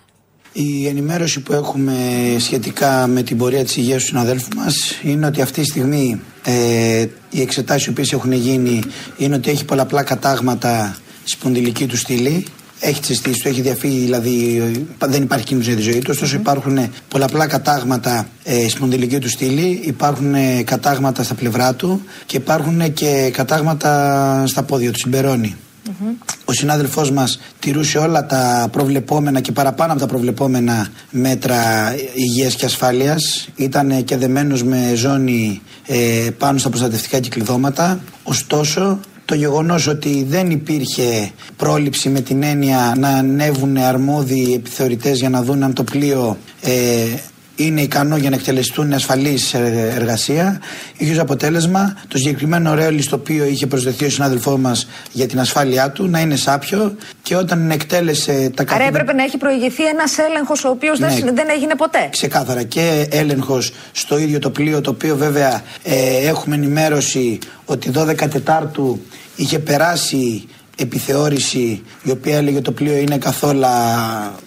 Η 0.52 0.86
ενημέρωση 0.86 1.40
που 1.40 1.52
έχουμε 1.52 1.96
σχετικά 2.38 3.06
με 3.06 3.22
την 3.22 3.38
πορεία 3.38 3.64
της 3.64 3.76
υγείας 3.76 4.00
του 4.00 4.06
συναδέλφου 4.06 4.48
μας 4.56 5.00
είναι 5.02 5.26
ότι 5.26 5.40
αυτή 5.40 5.60
τη 5.60 5.66
στιγμή 5.66 6.20
ε, 6.44 7.06
οι 7.30 7.40
εξετάσεις 7.40 7.86
οι 7.86 7.90
οποίες 7.90 8.12
έχουν 8.12 8.32
γίνει 8.32 8.82
είναι 9.16 9.34
ότι 9.34 9.50
έχει 9.50 9.64
πολλαπλά 9.64 10.02
κατάγματα 10.02 10.96
σπονδυλική 11.24 11.86
του 11.86 11.96
στήλη 11.96 12.46
έχει 12.80 13.00
τσιστήσει, 13.00 13.40
του 13.40 13.48
έχει 13.48 13.60
διαφύγει, 13.60 13.98
δηλαδή 13.98 14.62
δεν 15.06 15.22
υπάρχει 15.22 15.44
κίνδυνος 15.44 15.74
για 15.74 15.84
τη 15.84 15.90
ζωή 15.92 16.00
του. 16.00 16.10
Ωστόσο, 16.10 16.36
υπάρχουν 16.36 16.78
πολλαπλά 17.08 17.46
κατάγματα 17.46 18.28
ε, 18.44 18.68
σπονδυλική 18.68 19.18
του 19.18 19.28
στήλη, 19.28 19.80
υπάρχουν 19.84 20.34
ε, 20.34 20.62
κατάγματα 20.62 21.22
στα 21.22 21.34
πλευρά 21.34 21.74
του 21.74 22.02
και 22.26 22.36
υπάρχουν 22.36 22.92
και 22.92 23.30
κατάγματα 23.32 24.44
στα 24.46 24.62
πόδια 24.62 24.92
του. 24.92 24.98
Συμπερώνει. 24.98 25.56
Ο 26.44 26.52
συνάδελφός 26.52 27.10
μας 27.10 27.40
τηρούσε 27.58 27.98
όλα 27.98 28.26
τα 28.26 28.68
προβλεπόμενα 28.72 29.40
και 29.40 29.52
παραπάνω 29.52 29.92
από 29.92 30.00
τα 30.00 30.06
προβλεπόμενα 30.06 30.88
μέτρα 31.10 31.58
υγείας 32.14 32.54
και 32.54 32.64
ασφάλειας. 32.64 33.48
Ήταν 33.56 34.04
και 34.04 34.16
δεμένος 34.16 34.62
με 34.64 34.92
ζώνη 34.94 35.60
ε, 35.86 36.28
πάνω 36.38 36.58
στα 36.58 36.68
προστατευτικά 36.68 37.18
κυκλειδώματα. 37.18 38.00
Ωστόσο, 38.22 39.00
το 39.30 39.36
γεγονός 39.36 39.86
ότι 39.86 40.24
δεν 40.28 40.50
υπήρχε 40.50 41.30
πρόληψη 41.56 42.08
με 42.08 42.20
την 42.20 42.42
έννοια 42.42 42.94
να 42.98 43.08
ανέβουν 43.08 43.76
αρμόδιοι 43.76 44.54
επιθεωρητές 44.54 45.18
για 45.18 45.28
να 45.28 45.42
δουν 45.42 45.62
αν 45.62 45.72
το 45.72 45.84
πλοίο 45.84 46.36
ε, 46.60 46.70
είναι 47.64 47.80
ικανό 47.80 48.16
για 48.16 48.30
να 48.30 48.36
εκτελεστούν 48.36 48.92
ασφαλή 48.92 49.38
εργασία. 49.94 50.60
Είχες 50.96 51.14
ως 51.14 51.20
αποτέλεσμα 51.20 51.96
το 52.08 52.18
συγκεκριμένο 52.18 52.74
ρέολι 52.74 53.02
στο 53.02 53.16
οποίο 53.16 53.44
είχε 53.44 53.66
προσδεθεί 53.66 54.04
ο 54.04 54.10
συνάδελφός 54.10 54.58
μας 54.58 54.88
για 55.12 55.26
την 55.26 55.40
ασφάλειά 55.40 55.90
του 55.90 56.08
να 56.08 56.20
είναι 56.20 56.36
σάπιο 56.36 56.96
και 57.22 57.36
όταν 57.36 57.70
εκτέλεσε 57.70 58.32
τα 58.32 58.38
καθήκοντα. 58.38 58.74
Άρα 58.74 58.84
έπρεπε 58.84 59.12
να 59.12 59.22
έχει 59.22 59.36
προηγηθεί 59.36 59.86
ένας 59.86 60.18
έλεγχος 60.18 60.64
ο 60.64 60.68
οποίος 60.68 60.98
ναι, 60.98 61.08
δεν 61.08 61.46
έγινε 61.54 61.74
ποτέ. 61.76 62.08
Ξεκάθαρα. 62.10 62.62
Και 62.62 63.06
έλεγχος 63.10 63.72
στο 63.92 64.18
ίδιο 64.18 64.38
το 64.38 64.50
πλοίο, 64.50 64.80
το 64.80 64.90
οποίο 64.90 65.16
βέβαια 65.16 65.62
ε, 65.82 66.28
έχουμε 66.28 66.54
ενημέρωση 66.54 67.38
ότι 67.64 67.90
12 67.94 68.14
Τετάρτου 68.30 69.00
είχε 69.40 69.58
περάσει 69.58 70.44
επιθεώρηση 70.76 71.82
η 72.02 72.10
οποία 72.10 72.36
έλεγε 72.36 72.60
το 72.60 72.72
πλοίο 72.72 72.96
είναι 72.96 73.18
καθόλου, 73.18 73.64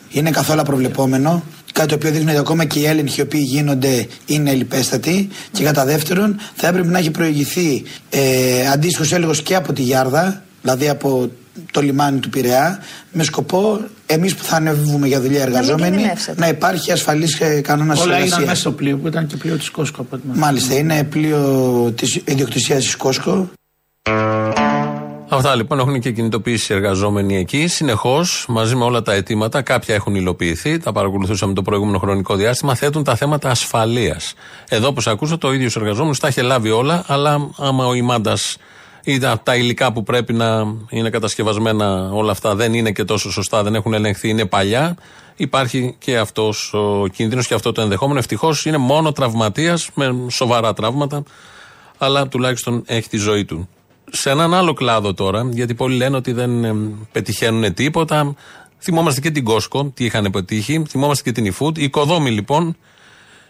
είναι 0.09 0.29
καθόλου 0.29 0.61
προβλεπόμενο 0.61 1.43
Κάτι 1.73 1.87
το 1.87 1.95
οποίο 1.95 2.11
δείχνει 2.11 2.29
ότι 2.29 2.39
ακόμα 2.39 2.65
και 2.65 2.79
οι 2.79 2.85
έλεγχοι 2.85 3.19
οι 3.19 3.23
οποίοι 3.23 3.41
γίνονται 3.43 4.07
είναι 4.25 4.51
ελληπέστατοι. 4.51 5.29
Και 5.51 5.63
κατά 5.63 5.85
δεύτερον, 5.85 6.39
θα 6.55 6.67
έπρεπε 6.67 6.87
να 6.87 6.97
έχει 6.97 7.11
προηγηθεί 7.11 7.83
ε, 8.09 8.67
αντίστοιχος 8.67 9.11
έλεγχος 9.11 9.41
και 9.41 9.55
από 9.55 9.73
τη 9.73 9.81
Γιάρδα, 9.81 10.43
δηλαδή 10.61 10.89
από 10.89 11.31
το 11.71 11.81
λιμάνι 11.81 12.19
του 12.19 12.29
Πειραιά, 12.29 12.79
με 13.11 13.23
σκοπό 13.23 13.79
εμείς 14.05 14.35
που 14.35 14.43
θα 14.43 14.55
ανέβουμε 14.55 15.07
για 15.07 15.21
δουλειά 15.21 15.41
εργαζόμενοι 15.41 16.11
να, 16.35 16.47
υπάρχει 16.47 16.91
ασφαλής 16.91 17.39
ε, 17.39 17.61
κανόνας 17.61 18.01
Όλα 18.01 18.25
ήταν 18.25 18.43
μέσα 18.43 18.55
στο 18.55 18.71
πλοίο 18.71 18.97
που 18.97 19.07
ήταν 19.07 19.27
και 19.27 19.37
πλοίο 19.37 19.57
της 19.57 19.69
Κόσκο. 19.69 20.07
Μάλιστα, 20.33 20.73
είναι 20.73 21.03
πλοίο 21.03 21.93
της 21.95 22.21
ιδιοκτησίας 22.25 22.83
της 22.83 22.95
Κόσκο. 22.95 23.49
Αυτά 25.35 25.55
λοιπόν 25.55 25.79
έχουν 25.79 25.99
και 25.99 26.11
κινητοποιήσει 26.11 26.73
οι 26.73 26.75
εργαζόμενοι 26.75 27.37
εκεί 27.37 27.67
συνεχώς 27.67 28.45
μαζί 28.47 28.75
με 28.75 28.83
όλα 28.83 29.01
τα 29.01 29.13
αιτήματα. 29.13 29.61
Κάποια 29.61 29.95
έχουν 29.95 30.15
υλοποιηθεί, 30.15 30.77
τα 30.77 30.91
παρακολουθούσαμε 30.91 31.53
το 31.53 31.61
προηγούμενο 31.61 31.97
χρονικό 31.97 32.35
διάστημα. 32.35 32.75
Θέτουν 32.75 33.03
τα 33.03 33.15
θέματα 33.15 33.49
ασφαλείας. 33.49 34.33
Εδώ, 34.69 34.87
όπως 34.87 35.07
ακούσα, 35.07 35.37
το 35.37 35.53
ίδιο 35.53 35.69
εργαζόμενος 35.75 36.19
τα 36.19 36.27
έχει 36.27 36.41
λάβει 36.41 36.69
όλα, 36.69 37.03
αλλά 37.07 37.49
άμα 37.57 37.85
ο 37.85 37.93
ημάντα 37.93 38.37
ή 39.03 39.19
τα, 39.19 39.39
τα 39.43 39.55
υλικά 39.55 39.93
που 39.93 40.03
πρέπει 40.03 40.33
να 40.33 40.75
είναι 40.89 41.09
κατασκευασμένα 41.09 42.09
όλα 42.11 42.31
αυτά 42.31 42.55
δεν 42.55 42.73
είναι 42.73 42.91
και 42.91 43.03
τόσο 43.03 43.31
σωστά, 43.31 43.63
δεν 43.63 43.75
έχουν 43.75 43.93
ελεγχθεί, 43.93 44.29
είναι 44.29 44.45
παλιά. 44.45 44.95
Υπάρχει 45.35 45.95
και 45.99 46.17
αυτός 46.17 46.73
ο 46.73 47.07
κίνδυνος 47.07 47.47
και 47.47 47.53
αυτό 47.53 47.71
το 47.71 47.81
ενδεχόμενο. 47.81 48.19
Ευτυχώς 48.19 48.65
είναι 48.65 48.77
μόνο 48.77 49.11
τραυματίας 49.11 49.89
με 49.93 50.15
σοβαρά 50.29 50.73
τραύματα, 50.73 51.23
αλλά 51.97 52.27
τουλάχιστον 52.27 52.83
έχει 52.85 53.09
τη 53.09 53.17
ζωή 53.17 53.45
του 53.45 53.69
σε 54.15 54.29
έναν 54.29 54.53
άλλο 54.53 54.73
κλάδο 54.73 55.13
τώρα, 55.13 55.49
γιατί 55.51 55.73
πολλοί 55.73 55.95
λένε 55.95 56.15
ότι 56.15 56.31
δεν 56.31 56.61
πετυχαίνουν 57.11 57.73
τίποτα. 57.73 58.35
Θυμόμαστε 58.79 59.21
και 59.21 59.31
την 59.31 59.43
Κόσκο, 59.43 59.85
τι 59.85 60.05
είχαν 60.05 60.31
πετύχει. 60.31 60.83
Θυμόμαστε 60.89 61.31
και 61.31 61.41
την 61.41 61.53
eFood. 61.53 61.77
Οι 61.77 61.83
οικοδόμοι 61.83 62.31
λοιπόν 62.31 62.75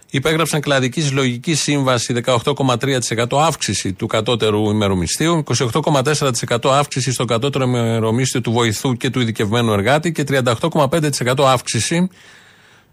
υπέγραψαν 0.09 0.61
κλαδική 0.61 1.01
συλλογική 1.01 1.55
σύμβαση 1.55 2.21
18,3% 2.25 3.25
αύξηση 3.31 3.93
του 3.93 4.07
κατώτερου 4.07 4.69
ημερομισθίου, 4.69 5.43
28,4% 5.57 6.57
αύξηση 6.63 7.11
στο 7.11 7.25
κατώτερο 7.25 7.65
ημερομίσθιο 7.65 8.41
του 8.41 8.51
βοηθού 8.51 8.93
και 8.93 9.09
του 9.09 9.19
ειδικευμένου 9.19 9.73
εργάτη 9.73 10.11
και 10.11 10.23
38,5% 10.27 11.43
αύξηση 11.45 12.09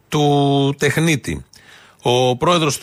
του 0.09 0.75
τεχνίτη. 0.79 1.45
Ο 2.03 2.37
πρόεδρος 2.37 2.79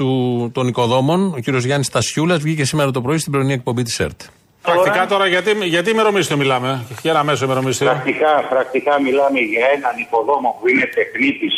των 0.52 0.67
οικοδόμων, 0.67 1.28
ο 1.28 1.39
κ. 1.43 1.50
Γιάννης 1.50 1.89
Τασιούλα, 1.89 2.38
βγήκε 2.38 2.65
σήμερα 2.65 2.91
το 2.91 3.02
πρωί 3.02 3.17
στην 3.17 3.32
πρωινή 3.32 3.54
εκπομπή 3.54 3.84
της 3.84 4.00
ΕΡΤ. 4.00 4.21
Πρακτικά 4.62 5.06
τώρα, 5.08 5.28
γιατί, 5.28 5.52
γιατί 5.65 5.89
ημερομίσθιο 5.89 6.38
μιλάμε, 6.38 6.86
για 7.02 7.12
ένα 7.12 7.24
μέσο 7.24 7.46
ημερομίσθιο. 7.46 7.86
Πρακτικά, 7.86 8.46
πρακτικά 8.50 9.02
μιλάμε 9.02 9.39
για 9.39 9.67
έναν 9.76 9.98
υποδόμο 9.98 10.58
που 10.60 10.67
είναι 10.67 10.86
τεχνίτης, 10.96 11.54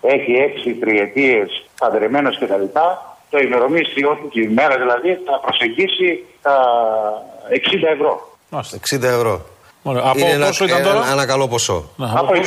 έχει 0.00 0.32
έξι 0.32 0.74
τριετίες, 0.74 1.64
παντρεμένος 1.80 2.38
κτλ. 2.38 2.64
Το 3.30 3.38
ημερομίσθιο 3.38 4.18
του, 4.22 4.28
τη 4.28 4.48
μέρα 4.48 4.76
δηλαδή, 4.76 5.18
θα 5.26 5.40
προσεγγίσει 5.44 6.24
τα 6.42 6.56
60 7.50 7.86
ευρώ. 7.92 8.36
60 8.50 9.02
ευρώ. 9.02 9.44
Από 9.82 10.18
είναι 10.18 10.44
πόσο 10.46 10.64
ένα, 10.64 10.72
ήταν 10.72 10.82
τώρα; 10.92 11.04
Ένα, 11.04 11.12
ένα 11.12 11.26
καλό 11.26 11.48
ποσό. 11.48 11.90
Από 12.14 12.32
29,62 12.34 12.40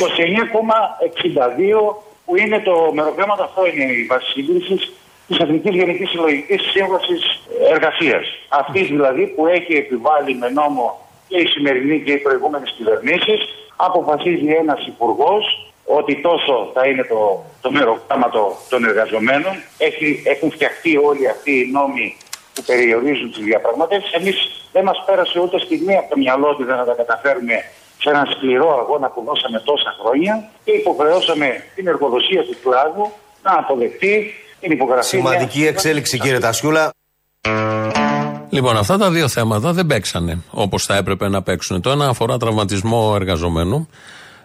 που 2.24 2.36
είναι 2.36 2.60
το 2.60 2.90
μεροκάματο, 2.94 3.42
αυτό 3.42 3.66
είναι 3.66 3.92
η 3.92 4.06
βάση 4.10 4.30
σύγκριση 4.30 4.92
της 5.30 5.38
Εθνικής 5.38 5.74
Γενικής 5.74 6.08
Συλλογικής 6.08 6.62
Σύμβασης 6.74 7.22
Εργασίας. 7.70 8.24
Αυτής 8.48 8.86
δηλαδή 8.88 9.26
που 9.26 9.46
έχει 9.46 9.72
επιβάλει 9.74 10.34
με 10.34 10.48
νόμο 10.48 11.06
και 11.28 11.36
η 11.36 11.46
σημερινή 11.46 12.00
και 12.00 12.12
οι 12.12 12.18
προηγούμενες 12.18 12.74
κυβερνήσεις, 12.76 13.40
αποφασίζει 13.76 14.46
ένας 14.62 14.86
υπουργός 14.86 15.44
ότι 15.84 16.20
τόσο 16.20 16.70
θα 16.74 16.86
είναι 16.86 17.04
το, 17.04 17.44
το 17.60 17.70
μεροκάματο 17.70 18.56
των 18.68 18.84
εργαζομένων. 18.84 19.54
Έχει, 19.78 20.22
έχουν 20.24 20.50
φτιαχτεί 20.50 20.96
όλοι 20.96 21.28
αυτοί 21.28 21.52
οι 21.60 21.70
νόμοι 21.72 22.16
που 22.54 22.62
περιορίζουν 22.62 23.30
τις 23.32 23.44
διαπραγματεύσεις. 23.44 24.12
Εμείς 24.12 24.36
δεν 24.72 24.84
μας 24.84 25.02
πέρασε 25.06 25.40
ούτε 25.40 25.58
στιγμή 25.58 25.96
από 25.96 26.10
το 26.10 26.16
μυαλό 26.16 26.48
ότι 26.48 26.64
δεν 26.64 26.76
θα 26.76 26.84
τα 26.84 26.94
καταφέρουμε 26.94 27.56
σε 28.02 28.10
έναν 28.10 28.26
σκληρό 28.26 28.78
αγώνα 28.78 29.08
που 29.10 29.22
δώσαμε 29.26 29.58
τόσα 29.64 29.96
χρόνια 30.00 30.50
και 30.64 30.72
υποχρεώσαμε 30.72 31.64
την 31.74 31.86
εργοδοσία 31.86 32.42
του 32.42 32.56
κλάδου 32.62 33.10
να 33.42 33.52
αποδεχτεί 33.58 34.34
την 34.60 34.70
υπογραφή. 34.70 35.08
Σημαντική 35.08 35.66
εξέλιξη, 35.66 36.18
κύριε 36.18 36.38
Τασιούλα. 36.38 36.92
Λοιπόν, 38.50 38.76
αυτά 38.76 38.98
τα 38.98 39.10
δύο 39.10 39.28
θέματα 39.28 39.72
δεν 39.72 39.86
παίξανε 39.86 40.38
όπως 40.50 40.84
θα 40.84 40.96
έπρεπε 40.96 41.28
να 41.28 41.42
παίξουν. 41.42 41.80
Το 41.80 41.90
ένα 41.90 42.08
αφορά 42.08 42.36
τραυματισμό 42.36 43.12
εργαζομένου 43.14 43.88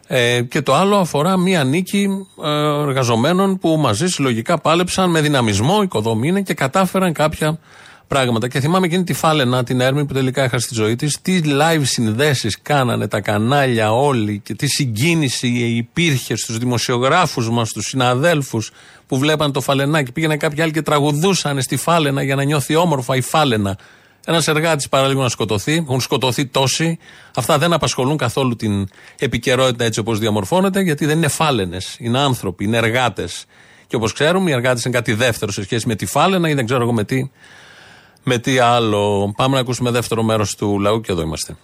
ε, 0.07 0.41
και 0.41 0.61
το 0.61 0.73
άλλο 0.73 0.95
αφορά 0.95 1.37
μία 1.37 1.63
νίκη 1.63 2.07
ε, 2.43 2.49
εργαζομένων 2.81 3.57
που 3.57 3.77
μαζί 3.77 4.07
συλλογικά 4.07 4.57
πάλεψαν 4.57 5.09
με 5.09 5.21
δυναμισμό, 5.21 5.81
οικοδομή 5.81 6.43
και 6.43 6.53
κατάφεραν 6.53 7.13
κάποια 7.13 7.59
πράγματα. 8.07 8.47
Και 8.47 8.59
θυμάμαι 8.59 8.85
εκείνη 8.85 9.03
τη 9.03 9.13
Φάλαινα, 9.13 9.63
την 9.63 9.79
Έρμη 9.81 10.05
που 10.05 10.13
τελικά 10.13 10.43
έχασε 10.43 10.67
τη 10.67 10.73
ζωή 10.73 10.95
της, 10.95 11.21
τι 11.21 11.41
live 11.43 11.81
συνδέσεις 11.81 12.61
κάνανε 12.61 13.07
τα 13.07 13.21
κανάλια 13.21 13.93
όλοι 13.93 14.41
και 14.43 14.53
τι 14.53 14.67
συγκίνηση 14.67 15.47
υπήρχε 15.57 16.35
στους 16.35 16.57
δημοσιογράφους 16.57 17.49
μας, 17.49 17.69
στους 17.69 17.85
συναδέλφους 17.85 18.71
που 19.07 19.17
βλέπαν 19.17 19.51
το 19.51 19.61
Φαλενάκι. 19.61 20.11
Πήγαινε 20.11 20.37
κάποιοι 20.37 20.61
άλλοι 20.61 20.71
και 20.71 20.81
τραγουδούσαν 20.81 21.61
στη 21.61 21.75
Φάλαινα 21.75 22.23
για 22.23 22.35
να 22.35 22.43
νιώθει 22.43 22.75
όμορφα 22.75 23.15
η 23.15 23.21
Φάλαινα. 23.21 23.77
Ένας 24.27 24.47
εργάτης 24.47 24.89
παραλίγο 24.89 25.21
να 25.21 25.29
σκοτωθεί, 25.29 25.73
έχουν 25.73 26.01
σκοτωθεί 26.01 26.45
τόσοι. 26.45 26.97
Αυτά 27.35 27.57
δεν 27.57 27.73
απασχολούν 27.73 28.17
καθόλου 28.17 28.55
την 28.55 28.87
επικαιρότητα 29.19 29.83
έτσι 29.83 29.99
όπως 29.99 30.19
διαμορφώνεται, 30.19 30.81
γιατί 30.81 31.05
δεν 31.05 31.17
είναι 31.17 31.27
φάλαινες. 31.27 31.95
Είναι 31.99 32.19
άνθρωποι, 32.19 32.63
είναι 32.63 32.77
εργάτες. 32.77 33.45
Και 33.87 33.95
όπως 33.95 34.13
ξέρουμε, 34.13 34.49
οι 34.49 34.53
εργάτες 34.53 34.83
είναι 34.83 34.95
κάτι 34.95 35.13
δεύτερο 35.13 35.51
σε 35.51 35.63
σχέση 35.63 35.87
με 35.87 35.95
τη 35.95 36.05
φάλαινα 36.05 36.49
ή 36.49 36.53
δεν 36.53 36.65
ξέρω 36.65 36.81
εγώ 36.81 36.93
με 36.93 37.03
τι, 37.03 37.29
με 38.23 38.37
τι 38.37 38.59
άλλο. 38.59 39.33
Πάμε 39.35 39.55
να 39.55 39.61
ακούσουμε 39.61 39.91
δεύτερο 39.91 40.23
μέρος 40.23 40.55
του 40.55 40.79
λαού 40.79 41.01
και 41.01 41.11
εδώ 41.11 41.21
είμαστε. 41.21 41.55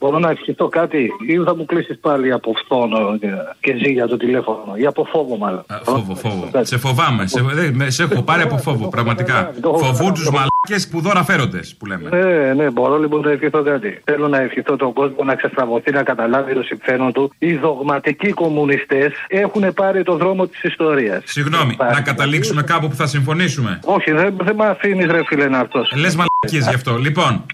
Μπορώ 0.00 0.18
να 0.18 0.30
ευχηθώ 0.30 0.68
κάτι 0.68 1.10
ή 1.26 1.36
θα 1.44 1.56
μου 1.56 1.64
κλείσεις 1.64 1.98
πάλι 2.00 2.32
από 2.32 2.52
φθόνο 2.64 3.18
και 3.60 3.76
ζει 3.84 3.92
για 3.92 4.06
το 4.06 4.16
τηλέφωνο 4.16 4.72
ή 4.76 4.86
από 4.86 5.04
φόβο 5.04 5.36
μάλλον. 5.36 5.64
Α, 5.68 5.76
Φόβο, 5.84 6.14
φόβο. 6.14 6.50
Σε 6.60 6.78
φοβάμαι. 6.78 7.26
Σε, 7.26 7.40
δε- 7.42 7.70
με- 7.72 7.90
σε 7.90 8.02
έχω 8.02 8.22
πάρει 8.22 8.42
από 8.42 8.58
φόβο, 8.58 8.88
πραγματικά. 8.88 9.52
Φοβούν 9.62 10.14
τους 10.14 10.30
μαλάκες 10.30 10.88
που 10.90 11.00
δώρα 11.00 11.24
φέροντες, 11.24 11.74
που 11.78 11.86
λέμε. 11.86 12.08
Ναι, 12.10 12.52
ναι, 12.54 12.70
μπορώ 12.70 12.98
λοιπόν 12.98 13.20
να 13.20 13.30
ευχηθώ 13.30 13.62
κάτι. 13.62 14.00
Θέλω 14.04 14.28
να 14.28 14.38
ευχηθώ 14.40 14.76
τον 14.76 14.92
κόσμο 14.92 15.24
να 15.24 15.34
ξεστραβωθεί, 15.34 15.90
να 15.90 16.02
καταλάβει 16.02 16.54
το 16.54 16.62
συμφέρον 16.62 17.12
του. 17.12 17.32
Οι 17.38 17.54
δογματικοί 17.54 18.30
κομμουνιστές 18.32 19.12
έχουν 19.28 19.72
πάρει 19.74 20.02
το 20.02 20.16
δρόμο 20.16 20.46
της 20.46 20.62
ιστορίας. 20.62 21.22
Συγγνώμη, 21.26 21.76
να 21.78 22.00
καταλήξουμε 22.00 22.62
κάπου 22.62 22.88
που 22.88 22.94
θα 22.94 23.06
συμφωνήσουμε. 23.06 23.78
Όχι, 23.84 24.10
δεν, 24.12 24.36
δεν 24.42 24.54
με 24.56 24.66
αφήνεις 24.66 25.06
ρε 25.06 25.24
φίλε 25.24 25.48
να 25.48 25.58
αυτός. 25.58 25.92
Λες 25.96 26.14
μαλακίες 26.16 26.68
γι' 26.68 26.74
αυτό. 26.74 26.96
Λοιπόν, 26.98 27.44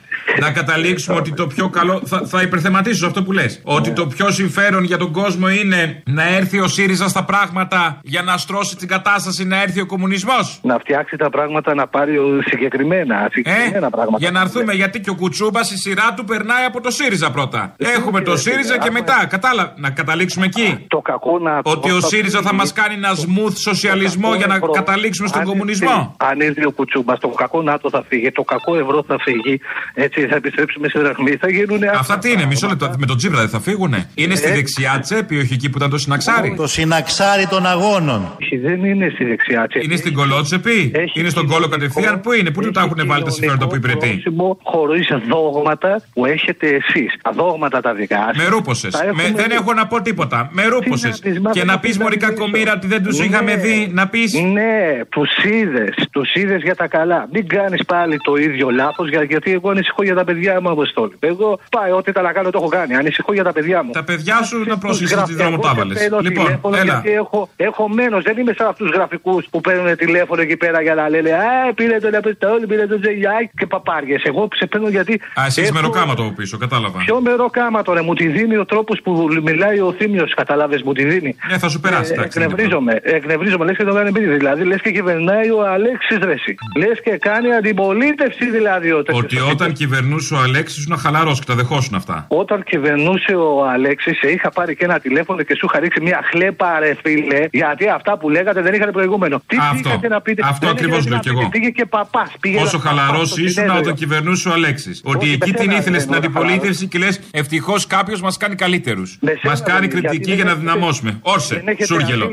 να 0.41 0.51
καταλήξουμε 0.53 1.17
ότι 1.17 1.33
το 1.33 1.47
πιο 1.47 1.69
καλό. 1.69 2.03
Θα, 2.05 2.23
θα 2.27 2.43
υπερθεματίσω 2.43 2.97
σε 2.97 3.07
αυτό 3.07 3.23
που 3.23 3.33
λες. 3.33 3.61
Ότι 3.65 3.91
το 3.93 4.07
πιο 4.07 4.31
συμφέρον 4.31 4.85
για 4.85 4.97
τον 4.99 5.13
κόσμο 5.13 5.49
είναι 5.49 6.03
να 6.07 6.29
έρθει 6.29 6.61
ο 6.61 6.69
ΣΥΡΙΖΑ 6.69 7.09
στα 7.09 7.25
πράγματα 7.25 7.99
για 8.03 8.23
να 8.23 8.37
στρώσει 8.37 8.77
την 8.77 8.89
κατάσταση, 8.89 9.45
να 9.45 9.63
έρθει 9.63 9.81
ο 9.81 9.87
κομμουνισμός. 9.87 10.59
Να 10.63 10.79
φτιάξει 10.79 11.17
τα 11.17 11.31
πράγματα 11.31 11.75
να 11.75 11.87
πάρει 11.87 12.19
ο- 12.19 12.39
συγκεκριμένα, 12.45 13.29
συγκεκριμένα 13.33 13.91
πράγματα. 13.91 14.17
Ε, 14.17 14.19
Για 14.19 14.31
να 14.31 14.41
έρθουμε, 14.41 14.73
γιατί 14.73 15.01
και 15.01 15.11
ο 15.11 15.15
Κουτσούμπας 15.15 15.71
η 15.71 15.77
σειρά 15.77 16.15
του 16.17 16.25
περνάει 16.25 16.65
από 16.65 16.81
το 16.81 16.91
ΣΥΡΙΖΑ 16.91 17.31
πρώτα. 17.31 17.75
Έχουμε 17.79 18.21
το 18.21 18.37
ΣΥΡΙΖΑ 18.37 18.79
και 18.79 18.91
μετά. 18.91 19.27
Κατάλαβα. 19.31 19.75
Να 19.77 19.91
καταλήξουμε 19.91 20.47
εκεί. 20.47 20.85
Το 20.89 20.99
κακό 21.01 21.39
να 21.39 21.61
Ότι 21.65 21.91
ο 21.91 22.01
ΣΥΡΙΖΑ 22.01 22.43
θα 22.43 22.55
μας 22.55 22.73
κάνει 22.73 22.95
ένα 22.95 23.11
smooth 23.15 23.53
σοσιαλισμό 23.57 24.35
για 24.35 24.47
να 24.47 24.59
καταλήξουμε 24.73 25.29
στον 25.29 25.45
κομμουνισμό. 25.45 26.17
Αν 26.19 26.41
έρθει 26.41 26.67
ο 26.67 26.71
Κουτσούμπας, 26.71 27.19
το 27.19 27.29
κακό 27.29 27.63
ΝΑΤΟ 27.63 27.91
θα 27.91 28.05
φύγει, 28.09 28.31
το 28.33 28.43
κακό 28.43 28.77
ευρώ 28.79 29.05
θα 29.07 29.17
φύγει, 29.21 29.61
έτσι 29.95 30.14
θα 30.21 30.37
επιστρέψουμε 30.37 30.89
σε 30.89 30.99
δραχμή, 30.99 31.37
θα 31.41 31.51
γίνουν 31.51 31.81
Αυτά 31.99 32.19
τι 32.19 32.31
είναι, 32.33 32.47
μισό 32.47 32.69
λεπτό. 32.69 32.91
Με 32.99 33.07
τον 33.07 33.17
Τζίπρα 33.17 33.39
δεν 33.41 33.49
θα 33.49 33.61
φύγουνε. 33.61 34.09
Είναι 34.15 34.35
στη 34.35 34.49
Ε. 34.49 34.53
δεξιά 34.55 34.99
τσέπη, 35.03 35.37
όχι 35.39 35.53
εκεί 35.55 35.69
που 35.71 35.77
ήταν 35.79 35.91
το 35.91 35.99
συναξάρι. 35.99 36.55
Το 36.57 36.67
συναξάρι 36.67 37.47
των 37.47 37.67
αγώνων. 37.67 38.37
Όχι, 38.43 38.57
δεν 38.57 38.85
είναι 38.85 39.11
στη 39.15 39.25
δεξιά 39.25 39.67
τσέπη. 39.69 39.85
Είναι 39.85 39.97
στην 39.97 40.15
κολότσεπη, 40.15 40.93
είναι 41.15 41.29
στον 41.29 41.47
κόλο 41.47 41.69
κατευθείαν; 41.69 42.21
Πού 42.21 42.33
είναι, 42.33 42.51
πού 42.51 42.61
του 42.61 42.71
τα 42.71 42.81
έχουν 42.81 43.07
βάλει 43.07 43.25
τα 43.25 43.31
συμφέροντα 43.31 43.67
που 43.67 43.77
υπηρετεί; 43.77 44.23
Χωρίς 44.63 45.09
δόγματα 45.29 46.01
που 46.15 46.27
έχετε 46.27 46.67
εσείς. 46.69 47.15
Τα 47.23 47.31
δόγματα 47.35 47.81
τα 47.81 47.95
δικά 47.95 48.17
σας. 48.35 48.37
Με 48.37 48.49
ρούπωσε. 48.49 48.91
Τα 48.91 49.05
έχουμε 49.05 49.23
Δεν 49.23 49.35
δει. 49.49 49.55
έχω 49.55 49.73
να 49.75 49.87
πω 49.87 50.03
τίποτα. 50.03 50.49
Με 50.53 50.65
ρούπωσε. 50.67 51.09
Τι 51.09 51.29
να 51.29 51.31
πεις, 51.31 51.41
μα 51.41 51.51
Και 51.51 51.59
δεν 51.59 51.67
να 51.69 51.73
το 51.73 51.79
πεις 51.81 51.99
Μωρή 51.99 52.17
Κακομήρα 52.17 52.73
ότι 52.73 52.87
δεν 52.87 53.03
τους 53.03 53.19
Ναι. 53.19 53.25
είχαμε 53.25 53.57
δει. 53.57 53.91
Να 53.93 54.09
πεις; 54.09 54.35
Ναι, 54.53 55.01
τους 55.09 55.31
είδες. 55.45 55.95
Τους 56.11 56.35
είδες 56.35 56.63
για 56.63 56.75
τα 56.75 56.87
καλά. 56.89 57.29
Μην 57.33 57.47
κάνεις 57.49 57.85
πάλι 57.85 58.17
το 58.25 58.37
ίδιο 58.37 58.71
λάθος, 58.71 59.09
γιατί 59.29 59.53
εγώ 59.53 59.71
ανησυχώ 59.71 60.03
για 60.05 60.15
τα 60.15 60.25
παιδιά 60.25 60.61
μου, 60.61 60.71
Αποστόλη. 60.71 61.13
Εγώ 61.21 61.61
πάει, 61.71 61.91
ό,τι 61.91 62.13
τα 62.13 62.23
να 62.23 62.33
κάνω 62.33 62.51
το 62.51 62.59
έχω 62.61 62.69
κάνει. 62.69 62.95
Ανησυχώ 62.97 63.33
για 63.33 63.45
τα 63.45 63.53
παιδιά 63.53 63.83
μου. 63.83 63.91
Τα 63.93 64.05
παιδιά 64.05 64.43
σου 64.43 64.65
να 64.67 64.79
πρόσχεσαι 64.79 65.23
τι 65.27 65.35
δρόμο 65.35 65.59
τα 65.59 65.71
έβαλε. 65.75 65.95
Παίρνω 65.95 66.19
Λοιπόν, 66.21 66.45
τηλέφωνο 66.45 66.77
έλα. 66.77 66.85
Γιατί 66.85 67.11
έχω, 67.13 67.49
έχω 67.57 67.89
μένος, 67.89 68.23
δεν 68.23 68.37
είμαι 68.39 68.53
σαν 68.59 68.67
αυτούς 68.67 68.91
του 68.91 68.97
γραφικούς 68.97 69.47
που 69.51 69.61
παίρνουν 69.61 69.97
τηλέφωνο 69.97 70.41
εκεί 70.43 70.57
πέρα 70.57 70.83
για 70.83 70.95
να 70.95 71.09
λένε 71.09 71.31
Α, 71.33 71.75
πήρε 71.75 71.99
τον 71.99 72.15
Αποστόλη, 72.15 72.67
πήρε 72.67 72.87
τον 72.87 73.01
Ζεγιάκη 73.05 73.51
και 73.57 73.67
παπάριες. 73.67 74.23
Εγώ 74.25 74.49
σε 74.55 74.67
παίρνω 74.67 74.89
γιατί. 74.89 75.13
Α, 75.41 75.45
εσύ 75.47 75.61
είσαι 75.61 75.71
έχω- 75.71 75.81
μεροκάματο 75.81 76.23
από 76.23 76.33
πίσω, 76.33 76.59
κατάλαβα. 76.59 76.99
Ποιο 76.99 77.21
μεροκάματο, 77.21 77.93
ρε, 77.93 78.03
μου 78.03 78.15
τη 78.15 78.27
δίνει 78.27 78.57
ο 78.57 78.65
τρόπος 78.65 79.01
που 79.05 79.29
μιλάει 79.43 79.79
ο 79.81 79.95
Θήμιος, 79.99 80.35
καταλάβει, 80.35 80.81
μου 80.85 80.93
τη 80.93 81.05
δίνει. 81.05 81.37
Ναι, 81.51 81.59
θα 81.59 81.69
σου 81.69 81.81
περάσει, 81.81 82.11
Ε, 82.11 82.15
εντάξει, 82.15 82.39
δεν 82.39 82.43
είναι 82.49 82.53
εκνευρίζομαι, 82.53 83.01
εκνευρίζομαι, 83.03 83.65
λες 83.65 83.77
και 83.77 83.85
το 83.85 83.95
κάνει 83.95 84.09
επίτηδες. 84.09 84.37
Δηλαδή, 84.37 84.65
λες 84.65 84.81
και 84.81 84.91
κυβερνάει 84.91 85.51
ο 85.51 85.67
Αλέξης 85.67 86.19
Ρέση. 86.23 86.55
Λες 86.77 87.01
και 87.05 87.11
κάνει 87.11 87.55
αντιπολίτευση 87.55 88.51
δηλαδή 88.51 88.93
ο 88.93 89.03
τέτοιος. 89.03 89.25
Ότι 89.25 89.39
όταν 89.53 89.73
κυβερνούσε 89.95 90.35
ο 90.35 90.39
Αλέξης 90.39 90.79
ήσουν 90.79 90.97
χαλαρό 90.99 91.33
και 91.33 91.45
τα 91.47 91.55
δεχόσουν 91.55 91.95
αυτά. 91.95 92.27
Όταν 92.29 92.63
κυβερνούσε 92.65 93.35
ο 93.35 93.69
Αλέξης, 93.69 94.19
σε 94.19 94.29
είχα 94.29 94.51
πάρει 94.51 94.77
και 94.77 94.85
ένα 94.85 94.99
τηλέφωνο 94.99 95.43
και 95.43 95.55
σου 95.59 95.67
είχα 95.71 95.81
ρίξει 95.81 96.01
μια 96.01 96.21
χλέπα, 96.31 96.79
ρε 96.79 96.95
φίλε, 97.03 97.47
γιατί 97.51 97.89
αυτά 97.89 98.19
που 98.19 98.31
λέγατε 98.31 98.63
δεν 98.63 98.75
είχαν 98.75 98.91
προηγούμενο. 98.93 99.43
Τι 99.47 99.57
Αυτό. 99.61 99.75
πήγατε 99.83 100.09
να 100.09 100.21
πείτε; 100.21 100.43
Αυτό 100.45 100.67
δεν 100.67 100.75
ακριβώς 100.77 100.99
είχατε 100.99 101.09
λέω 101.09 101.17
να 101.17 101.23
κι 101.23 101.29
πείτε. 101.29 101.41
εγώ. 101.41 101.49
Πήγε 101.49 101.69
και 101.69 101.85
παπάς. 101.85 102.31
Πόσο 102.61 102.79
χαλαρό 102.79 103.23
ήσουν 103.37 103.71
όταν 103.71 103.95
κυβερνούσε 103.95 104.49
ο 104.49 104.53
Αλέξης. 104.53 105.01
Ότι 105.05 105.27
εκεί 105.33 105.39
την 105.39 105.53
πεθαίνανε, 105.53 105.79
ήθελε 105.79 105.99
στην 105.99 106.15
μόνο 106.15 106.25
αντιπολίτευση 106.27 106.87
και 106.87 106.99
λες 106.99 107.21
ευτυχώς 107.31 107.87
κάποιος 107.87 108.21
μας 108.21 108.37
κάνει 108.37 108.55
καλύτερους. 108.55 109.19
Μας 109.43 109.63
κάνει 109.63 109.89
κριτική 109.89 110.33
για 110.33 110.45
να 110.45 110.55
δυναμώσουμε. 110.55 111.19
Όρσε, 111.23 111.65
Σούργελο. 111.87 112.31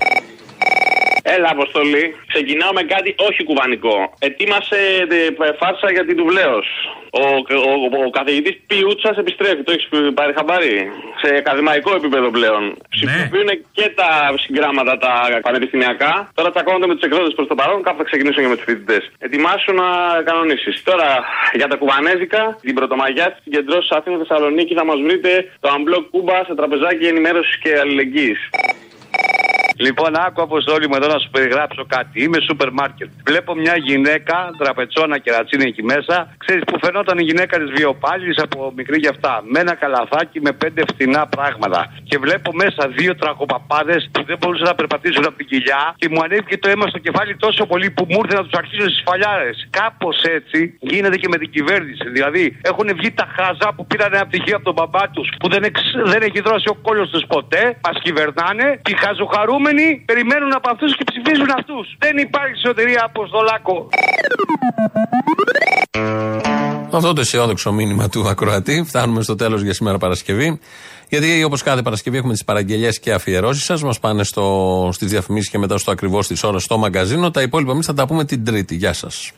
Έλα, 1.35 1.49
Αποστολή. 1.57 2.03
Ξεκινάω 2.33 2.73
με 2.73 2.83
κάτι 2.93 3.09
όχι 3.27 3.41
κουβανικό. 3.43 3.95
Ετοίμασε 4.27 4.79
ε, 5.09 5.53
φάρσα 5.61 5.87
για 5.95 6.05
την 6.05 6.15
Τουβλέο. 6.17 6.57
Ο, 7.21 7.23
ο, 7.69 7.73
ο, 7.97 8.03
ο 8.07 8.09
καθηγητής 8.09 8.55
Πιούτσας 8.67 9.17
επιστρέφει. 9.17 9.63
Το 9.63 9.71
έχεις 9.71 9.87
πάρει 10.13 10.33
χαμπάρι; 10.37 10.91
Σε 11.21 11.29
ακαδημαϊκό 11.41 11.91
επίπεδο 11.95 12.29
πλέον. 12.37 12.63
Ψηφοποιούν 12.89 13.49
και 13.77 13.85
τα 13.99 14.09
συγκράματα 14.43 14.97
τα 14.97 15.13
πανεπιστημιακά. 15.41 16.13
Τώρα 16.33 16.49
τσακώνονται 16.51 16.87
με 16.87 16.93
τους 16.95 17.03
εκδότες 17.07 17.33
προς 17.37 17.47
το 17.47 17.55
παρόν. 17.55 17.83
Κάπου 17.83 17.97
θα 17.97 18.03
ξεκινήσουν 18.03 18.41
και 18.43 18.49
με 18.49 18.55
τους 18.55 18.67
φοιτητές. 18.69 19.03
Ετοιμάσου 19.19 19.73
να 19.73 19.87
κανονίσεις. 20.29 20.83
Τώρα 20.83 21.09
για 21.53 21.67
τα 21.67 21.75
κουβανέζικα, 21.75 22.57
την 22.61 22.75
πρωτομαγιά 22.75 23.25
τη 23.31 23.41
συγκεντρώσει 23.43 23.87
Αθήνα 23.97 24.17
Θεσσαλονίκη 24.17 24.73
θα 24.73 24.85
μας 24.85 24.99
βρείτε 25.05 25.31
το 25.59 25.69
Unblock 25.75 26.05
Κούμπα 26.11 26.37
σε 26.45 26.55
τραπεζάκι 26.55 27.05
ενημέρωσης 27.05 27.57
και 27.63 27.71
αλληλεγγύης. 27.81 28.39
Λοιπόν, 29.87 30.11
άκου 30.25 30.41
αποστόλη 30.41 30.87
μου 30.87 30.95
εδώ 30.99 31.07
να 31.07 31.19
σου 31.19 31.29
περιγράψω 31.29 31.85
κάτι. 31.95 32.23
Είμαι 32.23 32.39
σούπερ 32.47 32.71
μάρκετ. 32.71 33.09
Βλέπω 33.25 33.55
μια 33.55 33.75
γυναίκα, 33.77 34.35
τραπετσόνα 34.57 35.17
και 35.17 35.31
ρατσίνη 35.31 35.65
εκεί 35.65 35.83
μέσα. 35.83 36.15
Ξέρεις 36.37 36.63
που 36.67 36.77
φαινόταν 36.83 37.17
η 37.17 37.23
γυναίκα 37.23 37.59
της 37.59 37.69
βιοπάλης 37.71 38.37
από 38.37 38.73
μικρή 38.75 38.97
γι' 38.99 39.07
αυτά. 39.07 39.43
Με 39.51 39.59
ένα 39.59 39.73
καλαθάκι 39.75 40.41
με 40.41 40.51
πέντε 40.51 40.81
φθηνά 40.91 41.27
πράγματα. 41.27 41.93
Και 42.03 42.17
βλέπω 42.17 42.51
μέσα 42.53 42.87
δύο 42.97 43.15
τραχοπαπάδες 43.15 44.09
που 44.11 44.23
δεν 44.23 44.37
μπορούσαν 44.39 44.67
να 44.67 44.75
περπατήσουν 44.75 45.25
από 45.25 45.37
την 45.37 45.47
κοιλιά. 45.47 45.95
Και 45.97 46.07
μου 46.11 46.21
ανέβηκε 46.23 46.57
το 46.57 46.69
αίμα 46.69 46.87
στο 46.87 46.97
κεφάλι 46.97 47.35
τόσο 47.35 47.65
πολύ 47.65 47.89
που 47.91 48.05
μου 48.09 48.19
ήρθε 48.23 48.35
να 48.35 48.43
τους 48.43 48.53
αρχίσω 48.61 48.81
στις 48.89 49.03
φαλιάρες. 49.05 49.67
Κάπως 49.69 50.23
έτσι 50.23 50.77
γίνεται 50.79 51.17
και 51.17 51.27
με 51.27 51.37
την 51.37 51.49
κυβέρνηση. 51.51 52.09
Δηλαδή 52.09 52.59
έχουν 52.61 52.87
βγει 52.97 53.11
τα 53.11 53.27
χάζα 53.35 53.73
που 53.75 53.85
πήραν 53.87 54.13
ένα 54.13 54.25
πτυχίο 54.25 54.55
από 54.55 54.65
τον 54.65 54.73
μπαμπά 54.73 55.09
τους 55.09 55.29
που 55.39 55.49
δεν, 55.49 55.63
εξ, 55.63 55.81
δεν 56.05 56.21
έχει 56.21 56.39
δρώσει 56.41 56.67
ο 56.69 56.75
κόλος 56.81 57.09
τους 57.09 57.23
ποτέ. 57.27 57.77
Μας 57.85 57.97
κυβερνάνε 58.01 58.79
και 58.81 58.91
οι 58.91 58.95
χαζοχαρούμενοι 59.71 60.03
περιμένουν 60.05 60.53
από 60.53 60.69
αυτούς 60.69 60.97
και 60.97 61.03
ψηφίζουν 61.03 61.49
αυτούς. 61.57 61.95
Δεν 61.99 62.17
υπάρχει 62.17 62.55
σωτηρία 62.65 63.03
Αποστολάκο. 63.05 63.89
Με 66.91 66.97
αυτό 66.97 67.13
το 67.13 67.21
αισιόδοξο 67.21 67.71
μήνυμα 67.71 68.09
του 68.09 68.27
Ακροατή 68.27 68.83
φτάνουμε 68.87 69.21
στο 69.21 69.35
τέλος 69.35 69.61
για 69.61 69.73
σήμερα 69.73 69.97
Παρασκευή. 69.97 70.59
Γιατί 71.09 71.43
όπως 71.43 71.63
κάθε 71.63 71.81
Παρασκευή 71.81 72.17
έχουμε 72.17 72.33
τις 72.33 72.43
παραγγελίε 72.43 72.91
και 72.91 73.11
αφιερώσεις 73.11 73.63
σας. 73.63 73.83
Μας 73.83 73.99
πάνε 73.99 74.23
στις 74.91 75.09
διαφημίσεις 75.09 75.49
και 75.49 75.57
μετά 75.57 75.77
στο 75.77 75.91
ακριβώς 75.91 76.27
τη 76.27 76.39
ώρα 76.43 76.59
στο 76.59 76.77
μαγκαζίνο. 76.77 77.31
Τα 77.31 77.41
υπόλοιπα 77.41 77.71
εμείς 77.71 77.85
θα 77.85 77.93
τα 77.93 78.07
πούμε 78.07 78.25
την 78.25 78.45
Τρίτη. 78.45 78.75
Γεια 78.75 78.93
σας. 78.93 79.31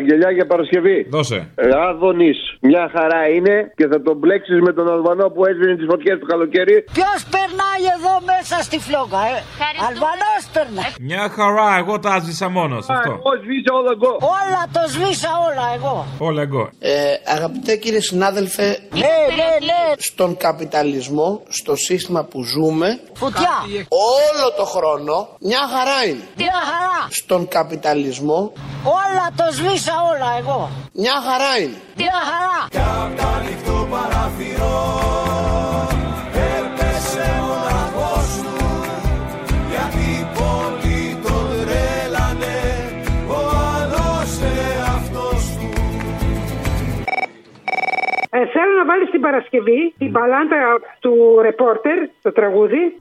Παραγγελιά 0.00 0.30
για 0.38 0.46
Παρασκευή. 0.52 0.96
Δώσε. 1.16 1.38
Άδωνη. 1.88 2.32
Μια 2.70 2.84
χαρά 2.94 3.22
είναι 3.36 3.54
και 3.78 3.86
θα 3.92 3.98
τον 4.06 4.16
μπλέξεις 4.18 4.58
με 4.66 4.72
τον 4.72 4.86
Αλβανό 4.94 5.26
που 5.34 5.40
έσβηνε 5.50 5.74
τις 5.76 5.86
φωτιές 5.90 6.16
του 6.20 6.26
καλοκαίρι. 6.32 6.76
Ποιος 6.98 7.18
περνάει 7.34 7.82
εδώ 7.96 8.14
μέσα 8.32 8.56
στη 8.66 8.78
φλόγα, 8.86 9.20
ε; 9.34 9.36
Αλβανός 9.88 10.42
περνάει. 10.56 10.92
Μια 11.10 11.24
χαρά, 11.36 11.68
εγώ 11.82 11.94
τα 12.04 12.10
έσβησα 12.18 12.48
μόνος. 12.58 12.82
Αυτό. 12.94 13.10
Εγώ 13.18 13.30
σβήσα 13.42 13.72
όλα 13.80 13.90
εγώ. 13.96 14.12
Όλα 14.38 14.62
το 14.76 14.82
σβήσα 14.92 15.30
όλα 15.48 15.66
εγώ. 15.76 15.96
Όλα 16.28 16.42
εγώ. 16.48 16.64
Ε, 16.78 16.92
αγαπητέ 17.36 17.72
κύριε 17.82 18.00
συνάδελφε, 18.10 18.66
Ναι, 19.02 19.14
ναι, 19.40 19.50
ναι. 19.68 19.80
στον 20.10 20.30
καπιταλισμό, 20.36 21.28
στο 21.48 21.72
σύστημα 21.76 22.22
που 22.30 22.38
ζούμε, 22.52 22.88
Φωτιά. 23.22 23.54
όλο 24.16 24.46
το 24.60 24.64
χρόνο 24.74 25.14
μια 25.50 25.62
χαρά 25.74 25.98
είναι. 26.08 26.24
Μια 26.36 26.58
χαρά. 26.70 26.98
Στον 27.10 27.48
καπιταλισμό, 27.48 28.52
Όλα 28.84 29.26
το 29.36 29.44
σβήσα 29.56 29.89
όλα 30.12 30.30
εγώ. 30.40 30.70
μια 30.92 31.16
χαρά 31.26 31.52
είναι. 31.60 31.78
Μια 31.96 32.18
χαρά. 32.28 32.58
Ε, 48.32 48.46
θέλω 48.46 48.72
να 48.78 48.84
βάλεις 48.84 49.10
την 49.10 49.20
Παρασκευή 49.20 49.94
την 49.98 50.12
παλάντα 50.12 50.80
του 51.00 51.38
ρεπόρτερ, 51.42 51.98
το 52.22 52.32
τραγούδι. 52.32 52.98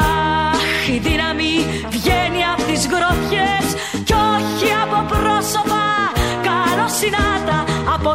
Αχ, 0.00 0.88
η 0.88 0.98
δύναμη 0.98 1.52
βγαίνει 1.90 2.42
από 2.52 2.62
τις 2.62 2.86
γροθιές 2.86 3.59
καλοσυνάτα 7.00 7.64
από 7.94 8.12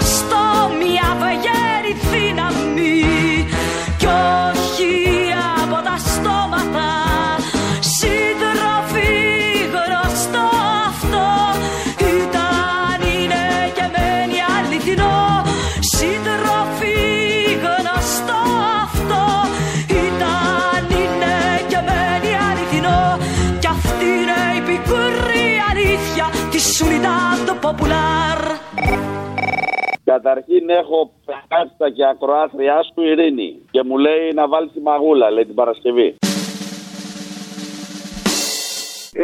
Καταρχήν 30.16 30.70
έχω 30.70 31.11
κάτσα 31.47 31.89
και 31.89 32.05
ακροάθριά 32.05 32.84
σου 32.84 33.01
Ειρήνη 33.01 33.61
και 33.72 33.84
μου 33.84 33.97
λέει 33.97 34.32
να 34.34 34.47
βάλει 34.47 34.70
τη 34.70 34.80
μαγούλα, 34.80 35.32
λέει 35.32 35.45
την 35.45 35.55
Παρασκευή. 35.55 36.16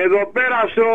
Εδώ 0.06 0.22
πέρα 0.38 0.60
στο, 0.74 0.88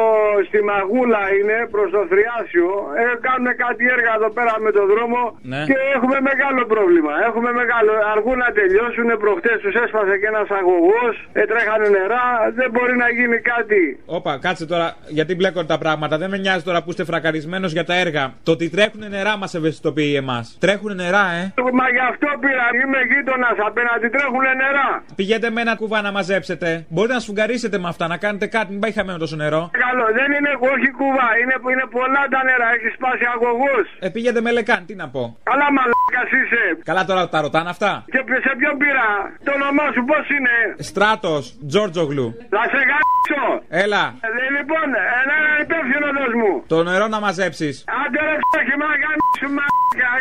στη 0.49 0.59
Μαγούλα 0.71 1.23
είναι 1.39 1.57
προς 1.75 1.89
το 1.97 2.01
Θριάσιο. 2.11 2.69
Ε, 3.01 3.05
κάνουν 3.27 3.49
κάτι 3.65 3.85
έργα 3.97 4.13
εδώ 4.19 4.31
πέρα 4.39 4.53
με 4.65 4.71
το 4.77 4.83
δρόμο 4.93 5.21
Ναι. 5.53 5.61
και 5.69 5.77
έχουμε 5.97 6.19
μεγάλο 6.31 6.63
πρόβλημα. 6.75 7.13
Έχουμε 7.29 7.51
μεγάλο. 7.61 7.93
Αργούν 8.15 8.39
να 8.45 8.51
τελειώσουν. 8.59 9.09
Προχτές 9.25 9.57
τους 9.63 9.75
έσπασε 9.85 10.15
και 10.21 10.29
ένας 10.33 10.49
αγωγός. 10.61 11.15
Ε, 11.41 11.43
τρέχανε 11.51 11.87
νερά. 11.97 12.27
Δεν 12.59 12.69
μπορεί 12.75 12.95
να 13.05 13.09
γίνει 13.19 13.39
κάτι. 13.53 13.83
Όπα, 14.19 14.33
κάτσε 14.47 14.65
τώρα, 14.73 14.87
γιατί 15.19 15.33
μπλέκονται 15.37 15.71
τα 15.75 15.79
πράγματα. 15.85 16.15
Δεν 16.23 16.29
με 16.33 16.39
νοιάζει 16.45 16.65
τώρα 16.69 16.81
που 16.83 16.91
είστε 16.93 17.05
φρακαρισμένος 17.11 17.71
για 17.77 17.85
τα 17.91 17.95
έργα. 18.05 18.25
Το 18.47 18.51
ότι 18.57 18.65
τρέχουν 18.75 19.03
νερά 19.17 19.35
μας 19.43 19.51
ευαισθητοποιεί 19.59 20.13
εμάς. 20.23 20.45
Τρέχουν 20.65 20.91
νερά, 21.03 21.25
ε. 21.41 21.43
Μα 21.81 21.87
γι' 21.97 22.05
αυτό 22.13 22.29
πήρα. 22.45 22.65
Είμαι 22.83 23.01
γείτονας 23.11 23.57
απέναντι. 23.69 24.07
Τρέχουν 24.17 24.45
νερά. 24.63 24.89
Πηγαίνετε 25.19 25.49
με 25.51 25.61
ένα 25.61 25.75
κουβά 25.81 25.99
να 26.07 26.11
μαζέψετε. 26.13 26.69
Μπορείτε 26.89 27.15
να 27.15 27.21
σφουγγαρίσετε 27.21 27.77
με 27.79 27.89
αυτά, 27.89 28.05
να 28.07 28.17
κάνετε 28.17 28.47
κάτι, 28.47 28.71
μην 28.73 28.81
πάει 28.87 28.95
χαμένο 28.99 29.18
τόσο 29.24 29.37
νερό. 29.45 29.62
Καλό. 29.87 30.07
Δεν 30.18 30.28
είναι 30.37 30.53
όχι 30.72 30.89
κουβά. 31.01 31.28
Είναι, 31.41 31.57
είναι 31.72 31.87
πολλά 31.97 32.22
τα 32.34 32.41
νερά. 32.49 32.68
Έχεις 32.76 32.93
σπάσει 32.99 33.24
αγωγό. 33.34 33.76
Ε, 34.05 34.09
πήγαινε 34.14 34.41
με 34.47 34.51
λεκάν, 34.59 34.80
τι 34.89 34.95
να 35.03 35.07
πω. 35.14 35.22
Καλά 35.51 35.66
μαλάκα 35.76 36.22
είσαι. 36.39 36.62
Καλά 36.91 37.03
τώρα 37.11 37.22
τα 37.34 37.39
ρωτάνε 37.47 37.70
αυτά. 37.74 37.91
Και 38.12 38.20
σε 38.47 38.53
ποιον 38.61 38.74
πήρα; 38.82 39.07
Το 39.47 39.51
όνομά 39.59 39.87
σου 39.95 40.03
πώς 40.11 40.24
είναι; 40.37 40.55
Στράτος, 40.91 41.43
Τζόρτζογλου. 41.68 42.26
Θα 42.55 42.62
σε 42.72 42.80
γάμψω. 42.91 43.43
Έλα, 43.84 44.05
Ε, 44.26 44.28
λοιπόν, 44.57 44.87
ένα 45.22 45.37
υπεύθυνο 45.64 46.09
δος 46.18 46.32
μου. 46.41 46.51
το 46.72 46.76
νερό 46.89 47.07
να 47.14 47.18
μαζέψεις. 47.26 47.74
Άντε 48.01 48.20
ρε 48.28 48.34
ξέχει, 48.49 48.74
μα 48.82 48.89
γάμψου, 49.03 49.49
μα 49.59 49.64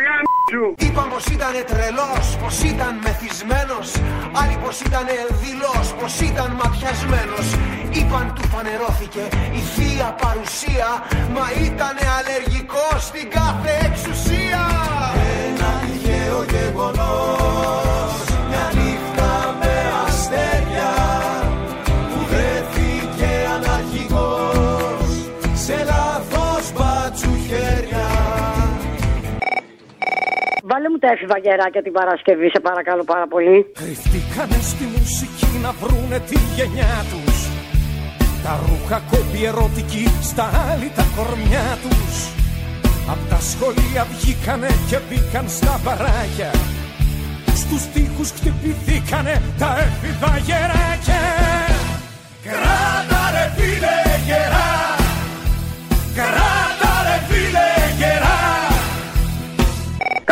γάμψου. 0.06 0.64
Είπαν 0.84 1.06
πως 1.12 1.24
ήταν 1.36 1.52
τρελός, 1.70 2.24
πως 2.42 2.54
ήταν 2.72 2.92
μεθυσμένος 3.04 3.88
Άλλοι 4.40 4.56
πως 4.64 4.76
ήταν 4.88 5.06
δηλός, 5.42 5.86
πως 6.00 6.12
ήταν 6.30 6.48
ματιασμένος 6.60 7.46
Είπαν 7.98 8.32
του 8.34 8.42
φανερώθηκε 8.52 9.24
η 9.58 9.60
θεία 9.74 10.08
παρουσία 10.22 10.88
Μα 11.34 11.46
ήταν 11.68 11.96
αλλεργικός 12.18 12.98
στην 13.10 13.26
κάθε 13.30 13.72
εξουσία. 13.86 14.62
Ένα 15.44 15.70
τυχαίο 15.80 16.40
γεγονός 16.54 18.14
Μια 18.48 18.66
νύχτα 18.78 19.30
με 19.60 19.74
αστέρια 20.06 20.92
Που 22.10 22.18
βρέθηκε 22.30 23.30
αναρχικός 23.54 25.10
Σε 25.64 25.76
λάθος 25.90 26.64
μπάτσου 26.74 27.32
χέρια 27.48 28.06
Βάλε 30.68 30.88
μου 30.90 30.98
τα 30.98 31.08
έφηβα 31.10 31.38
γεράκια 31.38 31.82
την 31.82 31.92
Παρασκευή, 31.92 32.48
σε 32.54 32.60
παρακαλώ 32.60 33.04
πάρα 33.04 33.26
πολύ. 33.26 33.66
Κρυφτήκανε 33.72 34.58
στη 34.70 34.84
μουσική 34.94 35.50
να 35.62 35.70
βρούνε 35.80 36.18
τη 36.28 36.38
γενιά 36.56 36.94
τους 37.10 37.35
Τα 38.46 38.60
ρούχα 38.66 39.02
κόμπι 39.10 39.44
ερωτική 39.44 40.08
στα 40.22 40.50
άλλη 40.70 40.92
τα 40.96 41.06
κορμιά 41.16 41.78
τους. 41.82 42.14
Απ' 43.08 43.28
τα 43.30 43.38
σχολεία 43.50 44.06
βγήκανε 44.10 44.68
και 44.88 44.98
μπήκαν 45.08 45.44
στα 45.48 45.80
παράκια 45.84 46.50
Στους 47.54 47.82
τοίχους 47.92 48.30
χτυπηθήκανε 48.30 49.42
τα 49.58 49.76
έφηβα 49.78 50.38
γεράκια. 50.38 51.22
Κράτα 52.44 53.30
ρε 53.32 53.52
φίλε 53.56 53.96
γερά. 54.26 54.96
Κράτα 56.14 56.65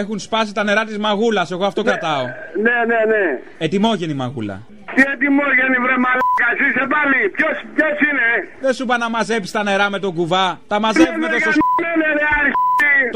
Έχουν 0.00 0.18
σπάσει 0.18 0.54
τα 0.54 0.62
νερά 0.64 0.84
της 0.84 0.98
μαγούλας, 0.98 1.50
εγώ 1.50 1.64
αυτό 1.66 1.82
κρατάω. 1.82 2.24
Ναι, 2.66 2.76
ναι, 2.90 3.00
ναι. 3.12 3.24
Ετοιμόγενη 3.58 4.14
μαγούλα. 4.14 4.56
Τι 4.94 5.02
ετοιμόγενη 5.14 5.76
βρε 5.84 5.96
μαλάκα, 6.04 6.48
είσαι 6.64 6.84
πάλι. 6.94 7.18
Ποιος, 7.36 7.54
ποιος 7.74 7.96
είναι; 8.08 8.28
Δεν 8.60 8.72
σου 8.74 8.82
είπα 8.82 8.96
να 8.98 9.08
μαζέψεις 9.10 9.52
τα 9.56 9.62
νερά 9.62 9.90
με 9.90 9.98
τον 9.98 10.12
κουβά. 10.14 10.46
Τα 10.72 10.80
μαζεύουμε 10.80 11.16
Ναι, 11.26 11.32
το 11.32 11.38
ρε, 11.38 11.40
σωστό. 11.46 11.60
γαμημένε, 11.82 12.08
ρε, 12.20 12.26
αρχή. 12.38 12.56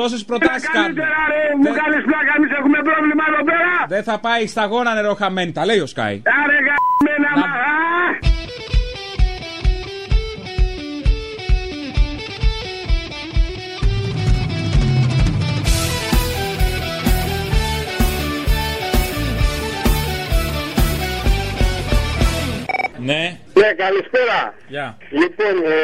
Τόσες 0.00 0.24
προτάσεις 0.24 0.68
Ε, 0.68 0.70
κάνουμε. 0.72 0.84
Καλύτερα 0.86 1.18
ρε, 1.32 1.42
μου 1.62 1.70
κάνεις 1.80 2.02
πλάκα, 2.10 2.32
εμείς 2.38 2.50
έχουμε 2.58 2.78
πρόβλημα 2.88 3.24
εδώ 3.30 3.42
πέρα. 3.50 3.72
Δεν 3.94 4.02
θα 4.08 4.16
πάει 4.26 4.42
σταγόνα 4.54 4.90
νερό 4.94 5.14
χαμένη, 5.20 5.52
τα 5.58 5.62
λέει 5.68 5.80
ο 5.86 5.88
Σκάι. 5.92 6.16
Άρε 6.42 6.58
γαμμένα, 6.68 7.30
μα, 7.42 7.50
né? 23.02 23.38
Α. 23.60 23.74
καλησπέρα. 23.84 24.38
Γεια. 24.74 24.86
Λοιπόν, 25.20 25.54
ε, 25.74 25.76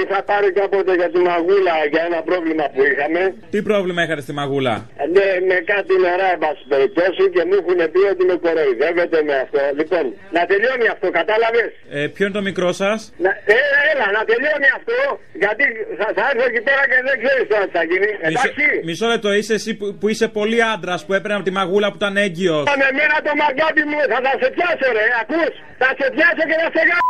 είχα 0.00 0.18
πάρει 0.30 0.48
κάποτε 0.60 0.92
για 1.00 1.10
τη 1.14 1.18
μαγούλα 1.30 1.74
για 1.92 2.02
ένα 2.08 2.20
πρόβλημα 2.28 2.64
που 2.72 2.80
είχαμε. 2.90 3.20
Τι 3.52 3.58
πρόβλημα 3.68 4.00
είχατε 4.04 4.22
στη 4.26 4.32
μαγούλα; 4.40 4.74
Ε, 5.02 5.04
Ναι, 5.16 5.28
με 5.50 5.56
κάτι 5.72 5.92
νερά, 6.04 6.28
εν 6.34 6.38
πάση 6.44 6.62
περιπτώσει, 6.72 7.22
και 7.34 7.42
μου 7.48 7.54
έχουν 7.60 7.80
πει 7.92 8.00
ότι 8.12 8.22
με 8.30 8.34
κοροϊδεύετε 8.44 9.18
με 9.28 9.34
αυτό. 9.44 9.60
Λοιπόν, 9.80 10.04
να 10.36 10.42
τελειώνει 10.50 10.86
αυτό, 10.94 11.06
κατάλαβες; 11.20 11.70
Ε, 11.98 12.00
ποιο 12.14 12.24
είναι 12.26 12.36
το 12.38 12.44
μικρό 12.48 12.70
σας; 12.82 12.98
Να, 13.24 13.30
ε, 13.54 13.58
έλα, 13.90 14.06
να 14.16 14.22
τελειώνει 14.30 14.68
αυτό, 14.78 14.98
γιατί 15.42 15.64
θα, 15.98 16.06
θα 16.16 16.22
έρθω 16.30 16.44
εκεί 16.50 16.62
πέρα 16.68 16.82
και 16.90 16.98
δεν 17.08 17.16
ξέρεις 17.22 17.44
τώρα 17.52 17.64
τι 17.68 17.72
θα 17.78 17.84
γίνει. 17.90 18.08
Εντάξει. 18.28 18.64
Μισό 18.88 19.06
λεπτό, 19.12 19.28
είσαι 19.38 19.54
εσύ 19.60 19.70
που, 19.78 19.86
που 20.00 20.06
είσαι 20.12 20.26
πολύ 20.38 20.58
άντρας 20.74 21.00
που 21.06 21.12
έπαιρνε 21.18 21.36
από 21.38 21.46
τη 21.48 21.52
μαγούλα 21.58 21.86
που 21.90 21.98
ήταν 22.02 22.14
έγκυος. 22.26 22.64
Με 22.82 22.88
μένα 22.98 23.16
το 23.26 23.32
μαγκάτι 23.42 23.82
μου 23.90 23.98
θα, 24.10 24.18
θα 24.26 24.32
σε 24.40 24.48
πιάσω, 24.54 24.88
ρε, 24.98 25.04
ακούς. 25.22 25.54
Θα 25.82 25.88
σε 25.98 26.06
πιάσω 26.14 26.42
και 26.50 26.56
θα 26.62 26.68
σε 26.74 26.82
γάμισω, 26.90 27.04
ρε. 27.04 27.05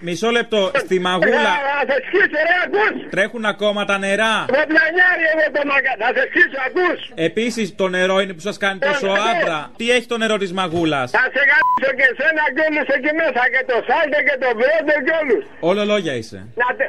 Μισό 0.00 0.30
λεπτό, 0.30 0.70
στη 0.74 1.00
μαγούλα 1.00 1.52
Θα, 1.56 1.56
θα 1.78 1.92
σε 1.92 1.96
σκίσω, 2.06 2.40
ρε, 2.48 2.56
ακούς. 2.64 3.08
τρέχουν 3.10 3.44
ακόμα 3.44 3.84
τα 3.84 3.98
νερά. 3.98 4.34
Με 4.56 4.62
πλανιάρι 4.70 5.24
εγώ 5.32 5.46
το 5.56 5.62
μαγκάτι, 5.70 6.00
θα 6.04 6.10
σε 6.16 6.22
σκίσω, 6.30 6.58
ακούς. 6.68 6.98
Επίσης 7.28 7.66
το 7.80 7.86
νερό 7.88 8.16
είναι 8.20 8.32
που 8.36 8.44
σας 8.48 8.56
κάνει 8.64 8.78
τόσο 8.78 9.06
ναι. 9.12 9.20
άντρα. 9.30 9.58
Τι 9.76 9.90
έχει 9.96 10.06
το 10.12 10.16
νερό 10.22 10.36
της 10.42 10.52
μαγούλας; 10.52 11.10
Θα 11.10 11.24
σε 11.34 11.42
γάμισω 11.50 11.90
και 11.98 12.06
εσένα 12.12 12.42
και 12.54 12.62
όλους 12.68 12.88
εκεί 12.96 13.12
μέσα, 13.20 13.42
και 13.52 13.62
το 13.70 13.76
σάλτε 13.88 14.18
και 14.26 14.36
το 14.42 14.48
βρόντε 14.58 14.96
και 15.06 15.14
όλους. 15.22 15.42
Όλο 15.70 15.82
λόγια 15.92 16.14
είσαι. 16.20 16.38
Να 16.62 16.68
τε... 16.76 16.84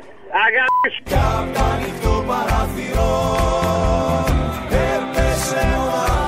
Αγάπης. 0.45 0.95
ανοιχτό 1.71 2.13
παράθυρο 2.27 3.11
έπεσε 4.93 5.63
ο 5.77 6.20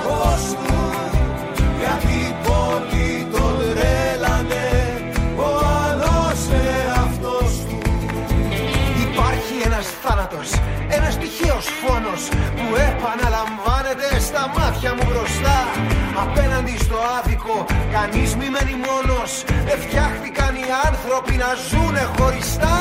άδικο. 17.17 17.57
Κανείς 17.95 18.29
μη 18.39 18.47
μένει 18.53 18.75
μόνος. 18.87 19.31
Δεν 19.67 19.77
φτιάχτηκαν 19.83 20.51
οι 20.61 20.67
άνθρωποι 20.87 21.33
να 21.43 21.49
ζουνε 21.67 22.03
χωριστά. 22.15 22.77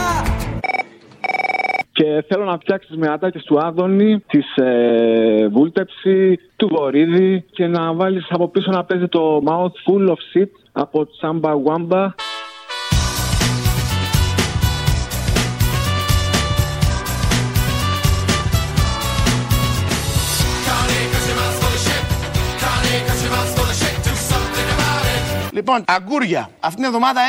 Και 1.92 2.24
θέλω 2.28 2.44
να 2.44 2.58
φτιάξεις 2.58 2.96
με 2.96 3.08
ατάκες 3.08 3.44
του 3.44 3.58
Άδωνη, 3.66 4.18
της 4.18 4.56
ε, 4.56 5.48
Βούλτεψη, 5.52 6.38
του 6.56 6.68
Βορύδη 6.72 7.44
και 7.50 7.66
να 7.66 7.92
βάλεις 7.92 8.26
από 8.30 8.48
πίσω 8.48 8.70
να 8.70 8.84
παίζει 8.84 9.08
το 9.08 9.42
Mouth 9.46 9.76
Full 9.84 10.08
of 10.08 10.20
Shit 10.32 10.50
από 10.72 11.06
Τσάμπα 11.06 11.52
Wamba. 11.66 12.10
Λοιπόν, 25.56 25.84
αγκούρια. 25.86 26.50
Αυτήν 26.60 26.76
την 26.76 26.84
εβδομάδα 26.84 27.20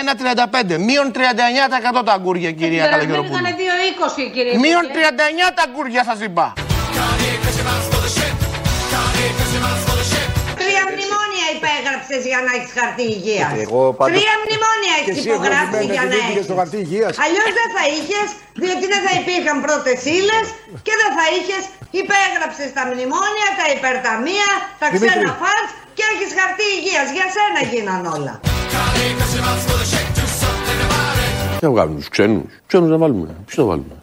1,35. 0.72 0.78
Μείον 0.78 1.12
39% 1.12 2.04
τα 2.06 2.14
αγκούρια, 2.14 2.52
κυρία 2.52 2.86
Καλαγεροπούλου. 2.86 3.40
Ήταν 3.40 3.56
2,20 3.58 4.30
κύριε. 4.34 4.58
Μείον 4.58 4.84
Υπουργέ. 4.84 5.08
39 5.50 5.54
τα 5.56 5.64
αγκούρια 5.68 6.04
σας 6.04 6.20
είπα. 6.20 6.54
Τρία 10.62 10.84
μνημόνια 10.94 11.46
υπέγραψες 11.58 12.22
για 12.32 12.40
να 12.48 12.52
έχεις 12.58 12.72
χαρτί 12.78 13.06
υγείας. 13.18 13.50
Εγώ 13.66 13.82
πάντως- 13.98 14.14
Τρία 14.16 14.36
μνημόνια 14.44 14.96
Και 15.06 15.12
έχει 15.12 15.20
εσύ 15.22 15.30
υπογράψει 15.32 15.66
ευλογημένη 15.66 15.94
για 15.96 16.04
δεν 16.12 16.20
να 16.22 16.26
πήγες 16.28 16.36
έχεις. 16.42 16.48
στο 16.50 16.56
χαρτί 16.60 16.78
υγείας. 16.86 17.14
Αλλιώς 17.26 17.50
δεν 17.60 17.70
θα 17.76 17.84
είχες, 17.96 18.28
διότι 18.64 18.86
δεν 18.94 19.02
θα 19.06 19.12
υπήρχαν 19.22 19.58
πρώτες 19.66 20.00
ύλες 20.20 20.46
και 20.86 20.94
δεν 21.02 21.12
θα 21.18 21.26
είχες. 21.38 21.64
Υπέγραψες 22.04 22.70
τα 22.78 22.84
μνημόνια, 22.92 23.48
τα 23.60 23.66
υπερταμεία, 23.76 24.50
τα 24.82 24.88
Δημήτρη. 24.94 25.10
ξένα 25.10 25.32
φαντ 25.42 25.68
και 25.98 26.04
έχεις 26.14 26.32
χαρτί 26.40 26.66
υγείας. 26.78 27.08
Για 27.18 27.28
σένα 27.36 27.62
γίναν 27.72 28.02
όλα. 28.16 28.34
Τι 31.60 31.66
να 31.66 31.70
βγάλουμε 31.72 31.96
τους 32.00 32.10
ξένους. 32.10 32.44
Ξένους 32.68 32.90
να 32.90 32.98
βάλουμε. 32.98 33.28
Ποιους 33.46 33.58
να 33.58 33.64
βάλουμε. 33.64 33.94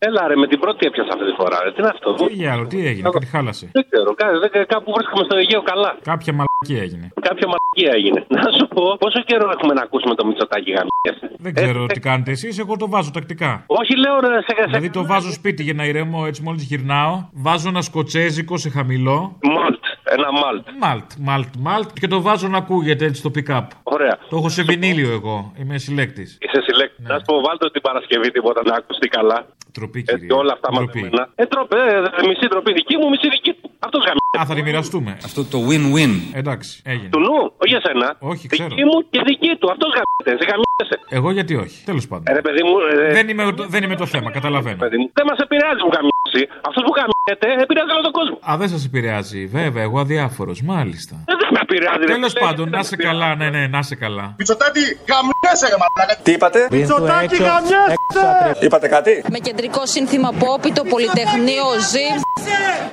Έλα 0.00 0.26
ρε, 0.28 0.36
με 0.36 0.46
την 0.46 0.58
πρώτη 0.60 0.86
έπιασα 0.86 1.12
αυτή 1.12 1.24
τη 1.30 1.32
φορά. 1.36 1.56
Ρε. 1.64 1.70
Τι 1.72 1.80
είναι 1.80 1.88
αυτό; 1.94 2.14
Τι 2.14 2.32
για 2.32 2.52
άλλο, 2.52 2.66
τι 2.66 2.86
έγινε, 2.86 3.10
κάτι 3.10 3.26
χάλασε. 3.26 3.68
Δεν 3.72 3.86
ξέρω, 3.90 4.14
κα- 4.14 4.38
δεν- 4.52 4.66
κάπου 4.66 4.92
βρίσκομαι 4.96 5.24
στο 5.24 5.36
Αιγαίο 5.36 5.62
καλά. 5.62 5.96
Κάποια 6.02 6.32
μαλακία 6.66 6.82
έγινε; 6.82 7.12
Κάποια 7.20 7.46
μαλακία 7.52 7.92
έγινε. 7.98 8.26
Να 8.28 8.50
σου 8.58 8.68
πω, 8.68 8.96
πόσο 8.98 9.22
καιρό 9.22 9.50
έχουμε 9.58 9.74
να 9.74 9.82
ακούσουμε 9.82 10.14
το 10.14 10.26
Μητσοτάκι 10.26 10.70
γαμιές. 10.70 11.32
Δεν 11.38 11.54
ξέρω 11.54 11.86
τι 11.86 12.00
κάνετε 12.00 12.30
εσείς, 12.30 12.58
εγώ 12.58 12.76
το 12.76 12.88
βάζω 12.88 13.10
τακτικά. 13.10 13.64
Όχι, 13.66 13.96
λέω 13.96 14.20
ρε, 14.20 14.26
σε 14.26 14.54
σε- 14.56 14.64
Δηλαδή 14.66 14.90
το 14.90 15.06
βάζω 15.06 15.32
σπίτι 15.32 15.62
για 15.62 15.74
να 15.74 15.84
ηρεμώ 15.84 16.24
έτσι 16.26 16.42
μόλις 16.42 16.62
γυρνάω. 16.62 17.24
Βάζω 17.32 17.68
ένα 17.68 17.82
σκοτσέζικο 17.82 18.56
σε 18.56 18.70
χαμηλό. 18.70 19.38
Μάλτ, 19.42 19.82
ένα 20.04 20.32
μάλτ. 20.32 20.66
Μάλτ, 20.80 21.10
μάλτ, 21.18 21.48
μάλτ 21.58 21.88
και 22.00 22.06
το 22.06 22.20
βάζω 22.20 22.48
να 22.48 22.58
ακούγεται 22.58 23.04
έτσι 23.04 23.20
στο 23.20 23.30
pick-up. 23.36 23.66
Ωραία. 23.82 24.18
Το 24.30 24.36
έχω 24.36 24.48
σε 24.48 24.62
βινίλιο 24.62 25.10
εγώ, 25.10 25.52
είμαι 25.60 25.78
συλλέκτης. 25.78 26.38
Είσαι 26.40 26.60
συλλέκτης. 26.66 27.06
Να 27.08 27.14
σου 27.18 27.24
πω, 27.26 27.40
βάλτε 27.40 27.70
την 27.70 27.80
Παρασκευή 27.80 28.30
τίποτα 28.30 28.60
να 28.64 28.74
ακουστεί 28.74 29.08
καλά. 29.08 29.46
Τροπή, 29.72 30.04
Έτσι, 30.06 30.26
όλα 30.30 30.52
αυτά 30.52 30.72
μαζεμένα. 30.72 31.28
Ε, 31.34 31.44
τροπέ, 31.46 31.76
ε, 32.22 32.26
μισή 32.28 32.46
τροπή 32.48 32.72
δική 32.72 32.96
μου, 32.96 33.08
μισή 33.08 33.28
δική 33.28 33.52
του. 33.52 33.57
Αυτός 33.86 34.00
γαμιές. 34.06 34.36
Α, 34.40 34.44
θα 34.48 34.54
τη 34.54 34.62
μοιραστούμε. 34.62 35.12
Αυτό 35.28 35.40
το 35.52 35.58
win-win. 35.68 36.12
Εντάξει, 36.40 36.72
έγινε. 36.92 37.08
Του 37.14 37.20
νου, 37.26 37.36
όχι 37.62 37.70
για 37.74 37.80
σένα. 37.86 38.16
Όχι, 38.32 38.44
ξέρω. 38.48 38.68
Δική 38.68 38.84
μου 38.84 38.96
και 39.10 39.20
δική 39.30 39.52
του. 39.60 39.66
Αυτός 39.74 39.88
γαμιέται. 39.96 40.32
Σε 40.40 40.44
γαμιέσαι. 40.50 40.96
Εγώ 41.18 41.28
γιατί 41.38 41.54
όχι. 41.64 41.78
Τέλος 41.90 42.04
πάντων. 42.10 42.24
Ε, 42.28 42.32
ρε 42.40 42.42
παιδί 42.46 42.62
μου. 42.66 42.74
ε, 42.92 43.12
Δεν 43.18 43.28
είμαι, 43.28 43.42
το- 43.58 43.66
δεν 43.74 43.80
είμαι 43.84 43.96
το 44.02 44.06
θέμα, 44.14 44.28
καταλαβαίνω. 44.38 44.76
παιδί 44.84 44.96
μου. 45.00 45.06
Δεν 45.18 45.24
μας 45.30 45.38
επηρεάζει 45.46 45.80
που 45.84 45.90
γαμιέσει. 45.96 46.42
Αυτός 46.68 46.82
που 46.86 46.92
γαμιέται 46.98 47.48
επηρεάζει 47.64 47.90
όλο 47.96 48.02
τον 48.08 48.14
κόσμο. 48.18 48.36
Α, 48.50 48.52
δεν 48.60 48.68
σας 48.74 48.82
επηρεάζει. 48.88 49.40
Βέβαια, 49.58 49.82
εγώ 49.88 49.98
αδιάφορος, 50.04 50.58
μάλιστα. 50.72 51.14
Ε, 51.30 51.32
Δεν 51.40 51.48
με 51.54 51.60
επηρεάζει. 51.66 52.04
ρε. 52.08 52.12
Τέλος 52.16 52.34
Ε, 52.34 52.40
πάντων, 52.44 52.64
δεν 52.68 52.74
να 52.76 52.82
με 52.82 52.88
σε 52.90 52.94
επηρεάζει. 52.94 53.18
καλά, 53.18 53.28
ναι, 53.40 53.48
ναι, 53.54 53.62
να 53.74 53.80
σε 53.88 53.94
καλά. 54.04 54.26
Μητσοτάτη, 54.38 54.82
γαμιέσαι 55.10 55.66
ρε 55.72 55.76
μαλάκα. 55.82 56.14
Τι 56.26 56.32
είπατε; 56.36 56.60
Μητσοτάτη, 56.74 57.36
γαμιέσαι. 57.48 58.64
Είπατε 58.66 58.88
κάτι; 58.96 59.12
Με 59.34 59.38
κεντρικό 59.46 59.82
σύνθημα 59.94 60.30
pop, 60.42 60.62
το 60.78 60.82
Πολυτεχνείο 60.92 61.64
ζει. 61.92 62.06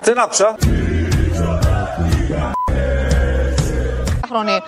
Δεν 0.08 0.18
άκουσα. 0.20 0.50
Χρόνια. 4.30 4.64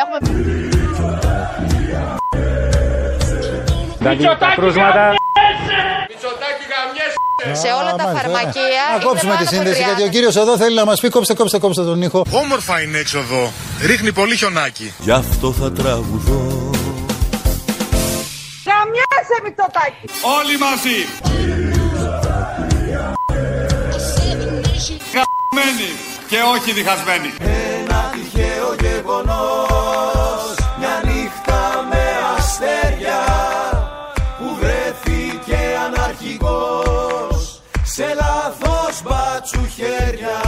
Έχουμε... 0.00 0.18
Μητσοτάτη, 4.10 4.54
κρούσματα. 4.56 5.14
Μητσοτάτη, 6.08 6.62
γαμιέσαι. 6.70 7.60
Σε 7.60 7.68
όλα 7.72 7.94
τα 7.94 8.04
φαρμακεία. 8.04 8.84
Να 8.88 8.94
είναι 8.94 9.04
κόψουμε 9.04 9.32
πάνω 9.32 9.44
τη 9.44 9.46
από 9.46 9.54
σύνδεση 9.56 9.82
30. 9.82 9.84
γιατί 9.84 10.02
ο 10.02 10.08
κύριος 10.08 10.36
εδώ 10.36 10.56
θέλει 10.56 10.74
να 10.74 10.84
μας 10.84 11.00
πει 11.00 11.08
κόψτε, 11.08 11.34
κόψτε, 11.34 11.58
κόψτε 11.58 11.82
τον 11.82 12.02
ήχο. 12.02 12.24
Όμορφα 12.30 12.82
είναι 12.82 12.98
έξω 12.98 13.18
εδώ. 13.18 13.52
Ρίχνει 13.86 14.12
πολύ 14.12 14.36
χιονάκι. 14.36 14.94
Γι' 14.98 15.10
αυτό 15.10 15.52
θα 15.52 15.72
τραγουδώ. 15.72 16.70
Γαμιάσαι 18.66 19.36
Μητσοτάκη. 19.44 20.06
Όλοι 20.38 20.58
μαζί. 20.58 20.98
Γαμμένοι 25.56 25.90
και 26.28 26.36
όχι 26.54 26.72
διχασμένοι. 26.72 27.32
Ένα 27.38 28.10
τυχαίο 28.12 28.74
γεγονός 28.80 30.54
Μια 30.78 31.02
νύχτα 31.04 31.86
με 31.90 32.04
αστέρια 32.36 33.20
Που 34.38 34.56
βρέθηκε 34.60 35.58
αναρχικός 35.86 37.62
Σε 37.82 38.06
λάθος 38.14 39.02
μπάτσου 39.02 39.66
χέρια 39.76 40.40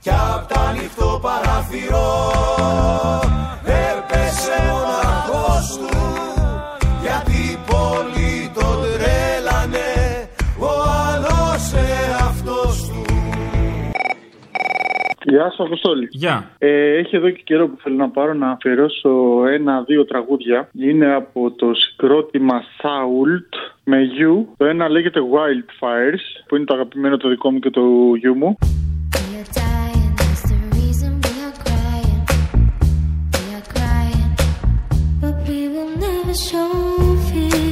Κι 0.00 0.10
απ' 0.10 0.52
τα 0.52 0.60
ανοιχτό 0.60 1.18
παράθυρο 1.22 2.32
Έπεσε 3.64 4.62
μοναχός 4.70 5.78
του 5.78 5.97
Γεια 15.30 15.52
σα, 15.56 15.62
Αποστόλη. 15.62 16.08
Γεια. 16.10 16.50
Ε, 16.58 16.96
έχει 16.96 17.16
εδώ 17.16 17.30
και 17.30 17.40
καιρό 17.44 17.68
που 17.68 17.76
θέλω 17.82 17.96
να 17.96 18.08
πάρω 18.10 18.34
να 18.34 18.50
αφιερώσω 18.50 19.10
ένα-δύο 19.52 20.04
τραγούδια. 20.04 20.68
Είναι 20.72 21.14
από 21.14 21.50
το 21.50 21.74
συγκρότημα 21.74 22.62
Sault 22.82 23.58
με 23.84 23.98
You. 24.18 24.44
Το 24.56 24.64
ένα 24.64 24.88
λέγεται 24.88 25.20
Wildfires, 25.20 26.44
που 26.46 26.56
είναι 26.56 26.64
το 26.64 26.74
αγαπημένο 26.74 27.16
το 27.16 27.28
δικό 27.28 27.50
μου 27.50 27.58
και 27.58 27.70
το 27.70 27.82
γιου 28.18 28.34
μου. 28.36 28.56
I 36.50 37.67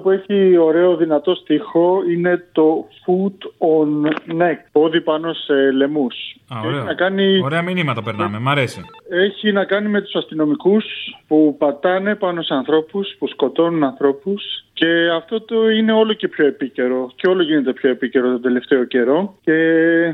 το 0.00 0.06
άλλο 0.06 0.20
που 0.20 0.30
έχει 0.30 0.56
ωραίο 0.56 0.96
δυνατό 0.96 1.34
στίχο 1.34 1.98
είναι 2.10 2.44
το 2.52 2.86
foot 3.04 3.68
on 3.68 4.06
neck. 4.40 4.58
Πόδι 4.72 5.00
πάνω 5.00 5.32
σε 5.32 5.70
λαιμού. 5.72 6.06
Α, 6.48 6.60
ωραία. 6.64 6.84
Ωραία 7.42 7.62
μηνύματα 7.62 8.02
περνάμε, 8.02 8.38
μ' 8.38 8.48
αρέσει. 8.48 8.80
Έχει 9.08 9.52
να 9.52 9.64
κάνει 9.64 9.88
με 9.88 10.00
τους 10.00 10.14
αστυνομικούς 10.14 10.84
που 11.26 11.56
πατάνε 11.58 12.14
πάνω 12.14 12.42
σε 12.42 12.54
ανθρώπους, 12.54 13.16
που 13.18 13.28
σκοτώνουν 13.28 13.84
ανθρώπους 13.84 14.42
και 14.72 15.10
αυτό 15.16 15.40
το 15.40 15.70
είναι 15.70 15.92
όλο 15.92 16.12
και 16.12 16.28
πιο 16.28 16.46
επίκαιρο 16.46 17.10
και 17.16 17.28
όλο 17.28 17.42
γίνεται 17.42 17.72
πιο 17.72 17.90
επίκαιρο 17.90 18.30
τον 18.30 18.42
τελευταίο 18.42 18.84
καιρό 18.84 19.34
και 19.40 19.54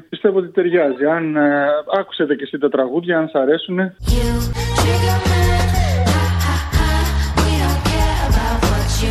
πιστεύω 0.09 0.39
ότι 0.39 0.49
ταιριάζει. 0.49 1.05
Αν 1.05 1.37
ε, 1.37 1.67
άκουσετε 1.99 2.35
και 2.35 2.43
εσύ 2.43 2.59
τα 2.59 2.69
τραγούδια, 2.69 3.19
αν 3.19 3.29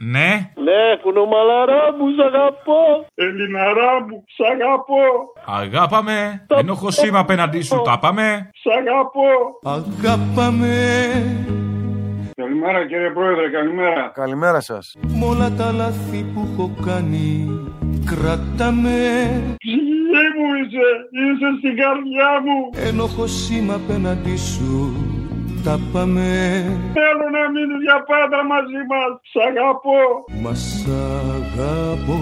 Ναι. 0.00 0.50
Ναι, 0.66 0.96
κουνομαλαρά 1.02 1.82
μου, 1.98 2.06
σ' 2.16 2.24
αγαπώ. 2.26 3.06
Ελληναρά 3.14 3.92
μου, 4.06 4.24
σ' 4.26 4.40
αγαπώ. 4.52 5.04
Αγάπαμε. 5.46 6.44
Δεν 6.46 6.68
έχω 6.68 6.90
σήμα 6.90 7.18
απέναντί 7.18 7.60
σου. 7.62 7.82
Τα 7.84 7.98
πάμε. 7.98 8.50
Σ' 8.54 8.66
αγαπώ. 8.80 9.30
Αγάπαμε. 9.62 10.74
Καλημέρα 12.34 12.86
κύριε 12.86 13.10
Πρόεδρε, 13.10 13.48
καλημέρα. 13.48 14.10
Καλημέρα 14.14 14.60
σας. 14.60 14.96
Μ' 15.08 15.22
όλα 15.22 15.50
τα 15.50 15.72
λάθη 15.72 16.24
που 16.34 16.48
έχω 16.52 16.70
κάνει, 16.86 17.48
κράταμε. 18.04 18.96
Ψυχή 19.58 20.26
μου 20.36 20.48
είσαι, 20.60 20.86
είσαι 21.20 21.48
στην 21.58 21.76
καρδιά 21.76 22.30
μου. 22.44 22.88
Ενοχώ 22.88 23.26
σήμα 23.26 23.74
απέναντί 23.74 24.36
σου, 24.36 24.94
τα 25.68 25.78
πάμε. 25.92 26.26
Θέλω 26.98 27.26
να 27.36 27.42
μείνεις 27.52 27.80
για 27.86 27.98
πάντα 28.12 28.38
μαζί 28.52 28.80
μας. 28.90 29.10
Σ' 29.32 29.40
αγαπώ. 29.50 30.00
Μας 30.42 30.60
σ' 30.78 30.88
αγαπώ. 31.38 32.20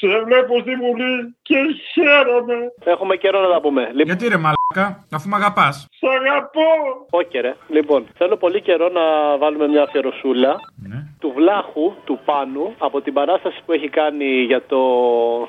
Σε 0.00 0.08
βλέπω 0.26 0.54
στη 0.64 0.74
Βουλή 0.82 1.14
και 1.48 1.58
χαίρομαι. 1.92 2.58
Έχουμε 2.84 3.14
καιρό 3.16 3.38
να 3.40 3.50
τα 3.54 3.60
πούμε. 3.60 3.82
Λοιπόν, 3.96 4.06
Γιατί 4.08 4.28
ρε 4.28 4.38
μαλάκα, 4.44 4.86
αφού 5.16 5.28
με 5.28 5.36
αγαπάς. 5.36 5.74
Σ' 6.00 6.10
αγαπώ. 6.18 6.70
Όχι, 7.10 7.38
ρε. 7.44 7.52
Λοιπόν, 7.76 8.00
θέλω 8.18 8.36
πολύ 8.36 8.60
καιρό 8.60 8.88
να 8.98 9.04
βάλουμε 9.38 9.66
μια 9.68 9.82
αφιερωσούλα 9.82 10.52
Ναι. 10.88 11.00
του 11.22 11.32
Βλάχου, 11.36 11.86
του 12.04 12.18
Πάνου, 12.24 12.66
από 12.78 13.00
την 13.00 13.12
παράσταση 13.12 13.58
που 13.66 13.72
έχει 13.72 13.88
κάνει 13.88 14.30
για 14.50 14.62
το. 14.66 14.80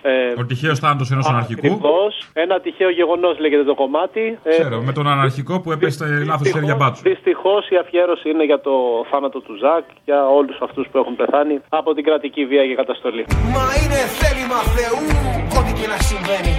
Ε, 0.02 0.34
Ο 0.42 0.46
τυχαίος 0.46 0.80
θάνατος 0.80 1.12
ενός 1.12 1.28
αναρχικού. 1.28 1.68
Ακριβώς. 1.68 2.14
Ένα 2.34 2.60
τυχαίο 2.60 2.90
γεγονός 2.90 3.40
λέγεται 3.40 3.64
το 3.64 3.76
κομμάτι. 3.76 4.40
Ε, 4.44 4.50
Ξέρω, 4.50 4.82
με 4.82 4.92
τον 4.92 5.08
αναρχικό 5.08 5.62
που 5.62 5.72
έπεσε 5.72 6.06
λάθος 6.26 6.50
χέρια 6.52 6.76
μπάτσου. 6.76 7.02
Δυστυχώς 7.04 7.70
η 7.70 7.76
αφιέρωση 7.78 8.30
είναι 8.30 8.44
για 8.44 8.60
το 8.62 8.74
θάνατο 9.12 9.40
του 9.40 9.54
Ζακ, 9.64 9.86
για 10.06 10.20
όλους 10.28 10.58
αυτούς 10.62 10.88
που 10.92 10.98
έχουν 10.98 11.16
πεθάνει 11.16 11.60
από 11.70 11.94
την 11.94 12.04
κρατική 12.04 12.46
βία 12.46 12.66
και 12.68 12.76
καταστολή. 12.76 13.26
Μα 13.56 13.66
είναι 13.82 14.00
θέλημα 14.20 14.60
Θεού 14.76 15.02
ό,τι 15.60 15.72
και 15.80 15.88
να 15.88 15.98
συμβαίνει 16.10 16.56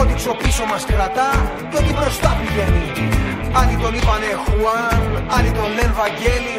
Ό,τι 0.00 0.14
ξοπίσω 0.14 0.64
μας 0.64 0.84
κρατά 0.86 1.28
και 1.70 1.76
ό,τι 1.76 1.92
μπροστά 1.92 2.30
πηγαίνει 2.40 3.19
Άλλοι 3.58 3.76
τον 3.82 3.94
είπανε 3.94 4.30
Χουάν, 4.44 5.02
άλλοι 5.36 5.50
τον 5.58 5.68
λένε 5.76 5.94
Βαγγέλη 6.00 6.58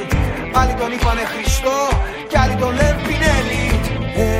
Άλλοι 0.59 0.73
τον 0.79 0.91
είπανε 0.91 1.23
Χριστό 1.33 1.79
και 2.29 2.37
άλλοι 2.43 2.55
τον 2.55 2.73
λένε 2.79 2.99
Πινέλη. 3.05 3.67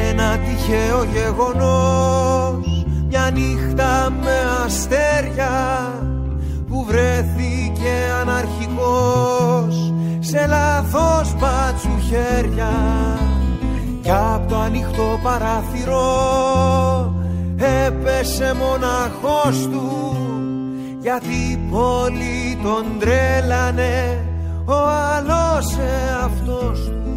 Ένα 0.10 0.38
τυχαίο 0.38 1.04
γεγονός 1.04 2.86
Μια 3.10 3.30
νύχτα 3.34 4.14
με 4.24 4.38
αστέρια 4.66 5.54
Που 6.68 6.86
βρέθηκε 6.88 7.93
αναρχικός 8.22 9.93
Σε 10.20 10.45
λάθος 10.47 11.36
μπάτσου 11.39 11.99
χέρια 12.10 12.72
κι 14.02 14.12
απ' 14.12 14.49
το 14.49 14.58
ανοιχτό 14.58 15.20
παράθυρο 15.24 16.06
έπεσε 17.86 18.54
μοναχός 18.54 19.68
του 19.72 20.16
γιατί 21.02 21.34
η 21.34 21.60
πόλη 21.72 22.58
τον 22.64 22.99
τρέλανε 22.99 24.26
ο 24.66 24.74
άλλος 24.74 25.78
εαυτός 25.78 26.80
του 26.80 27.12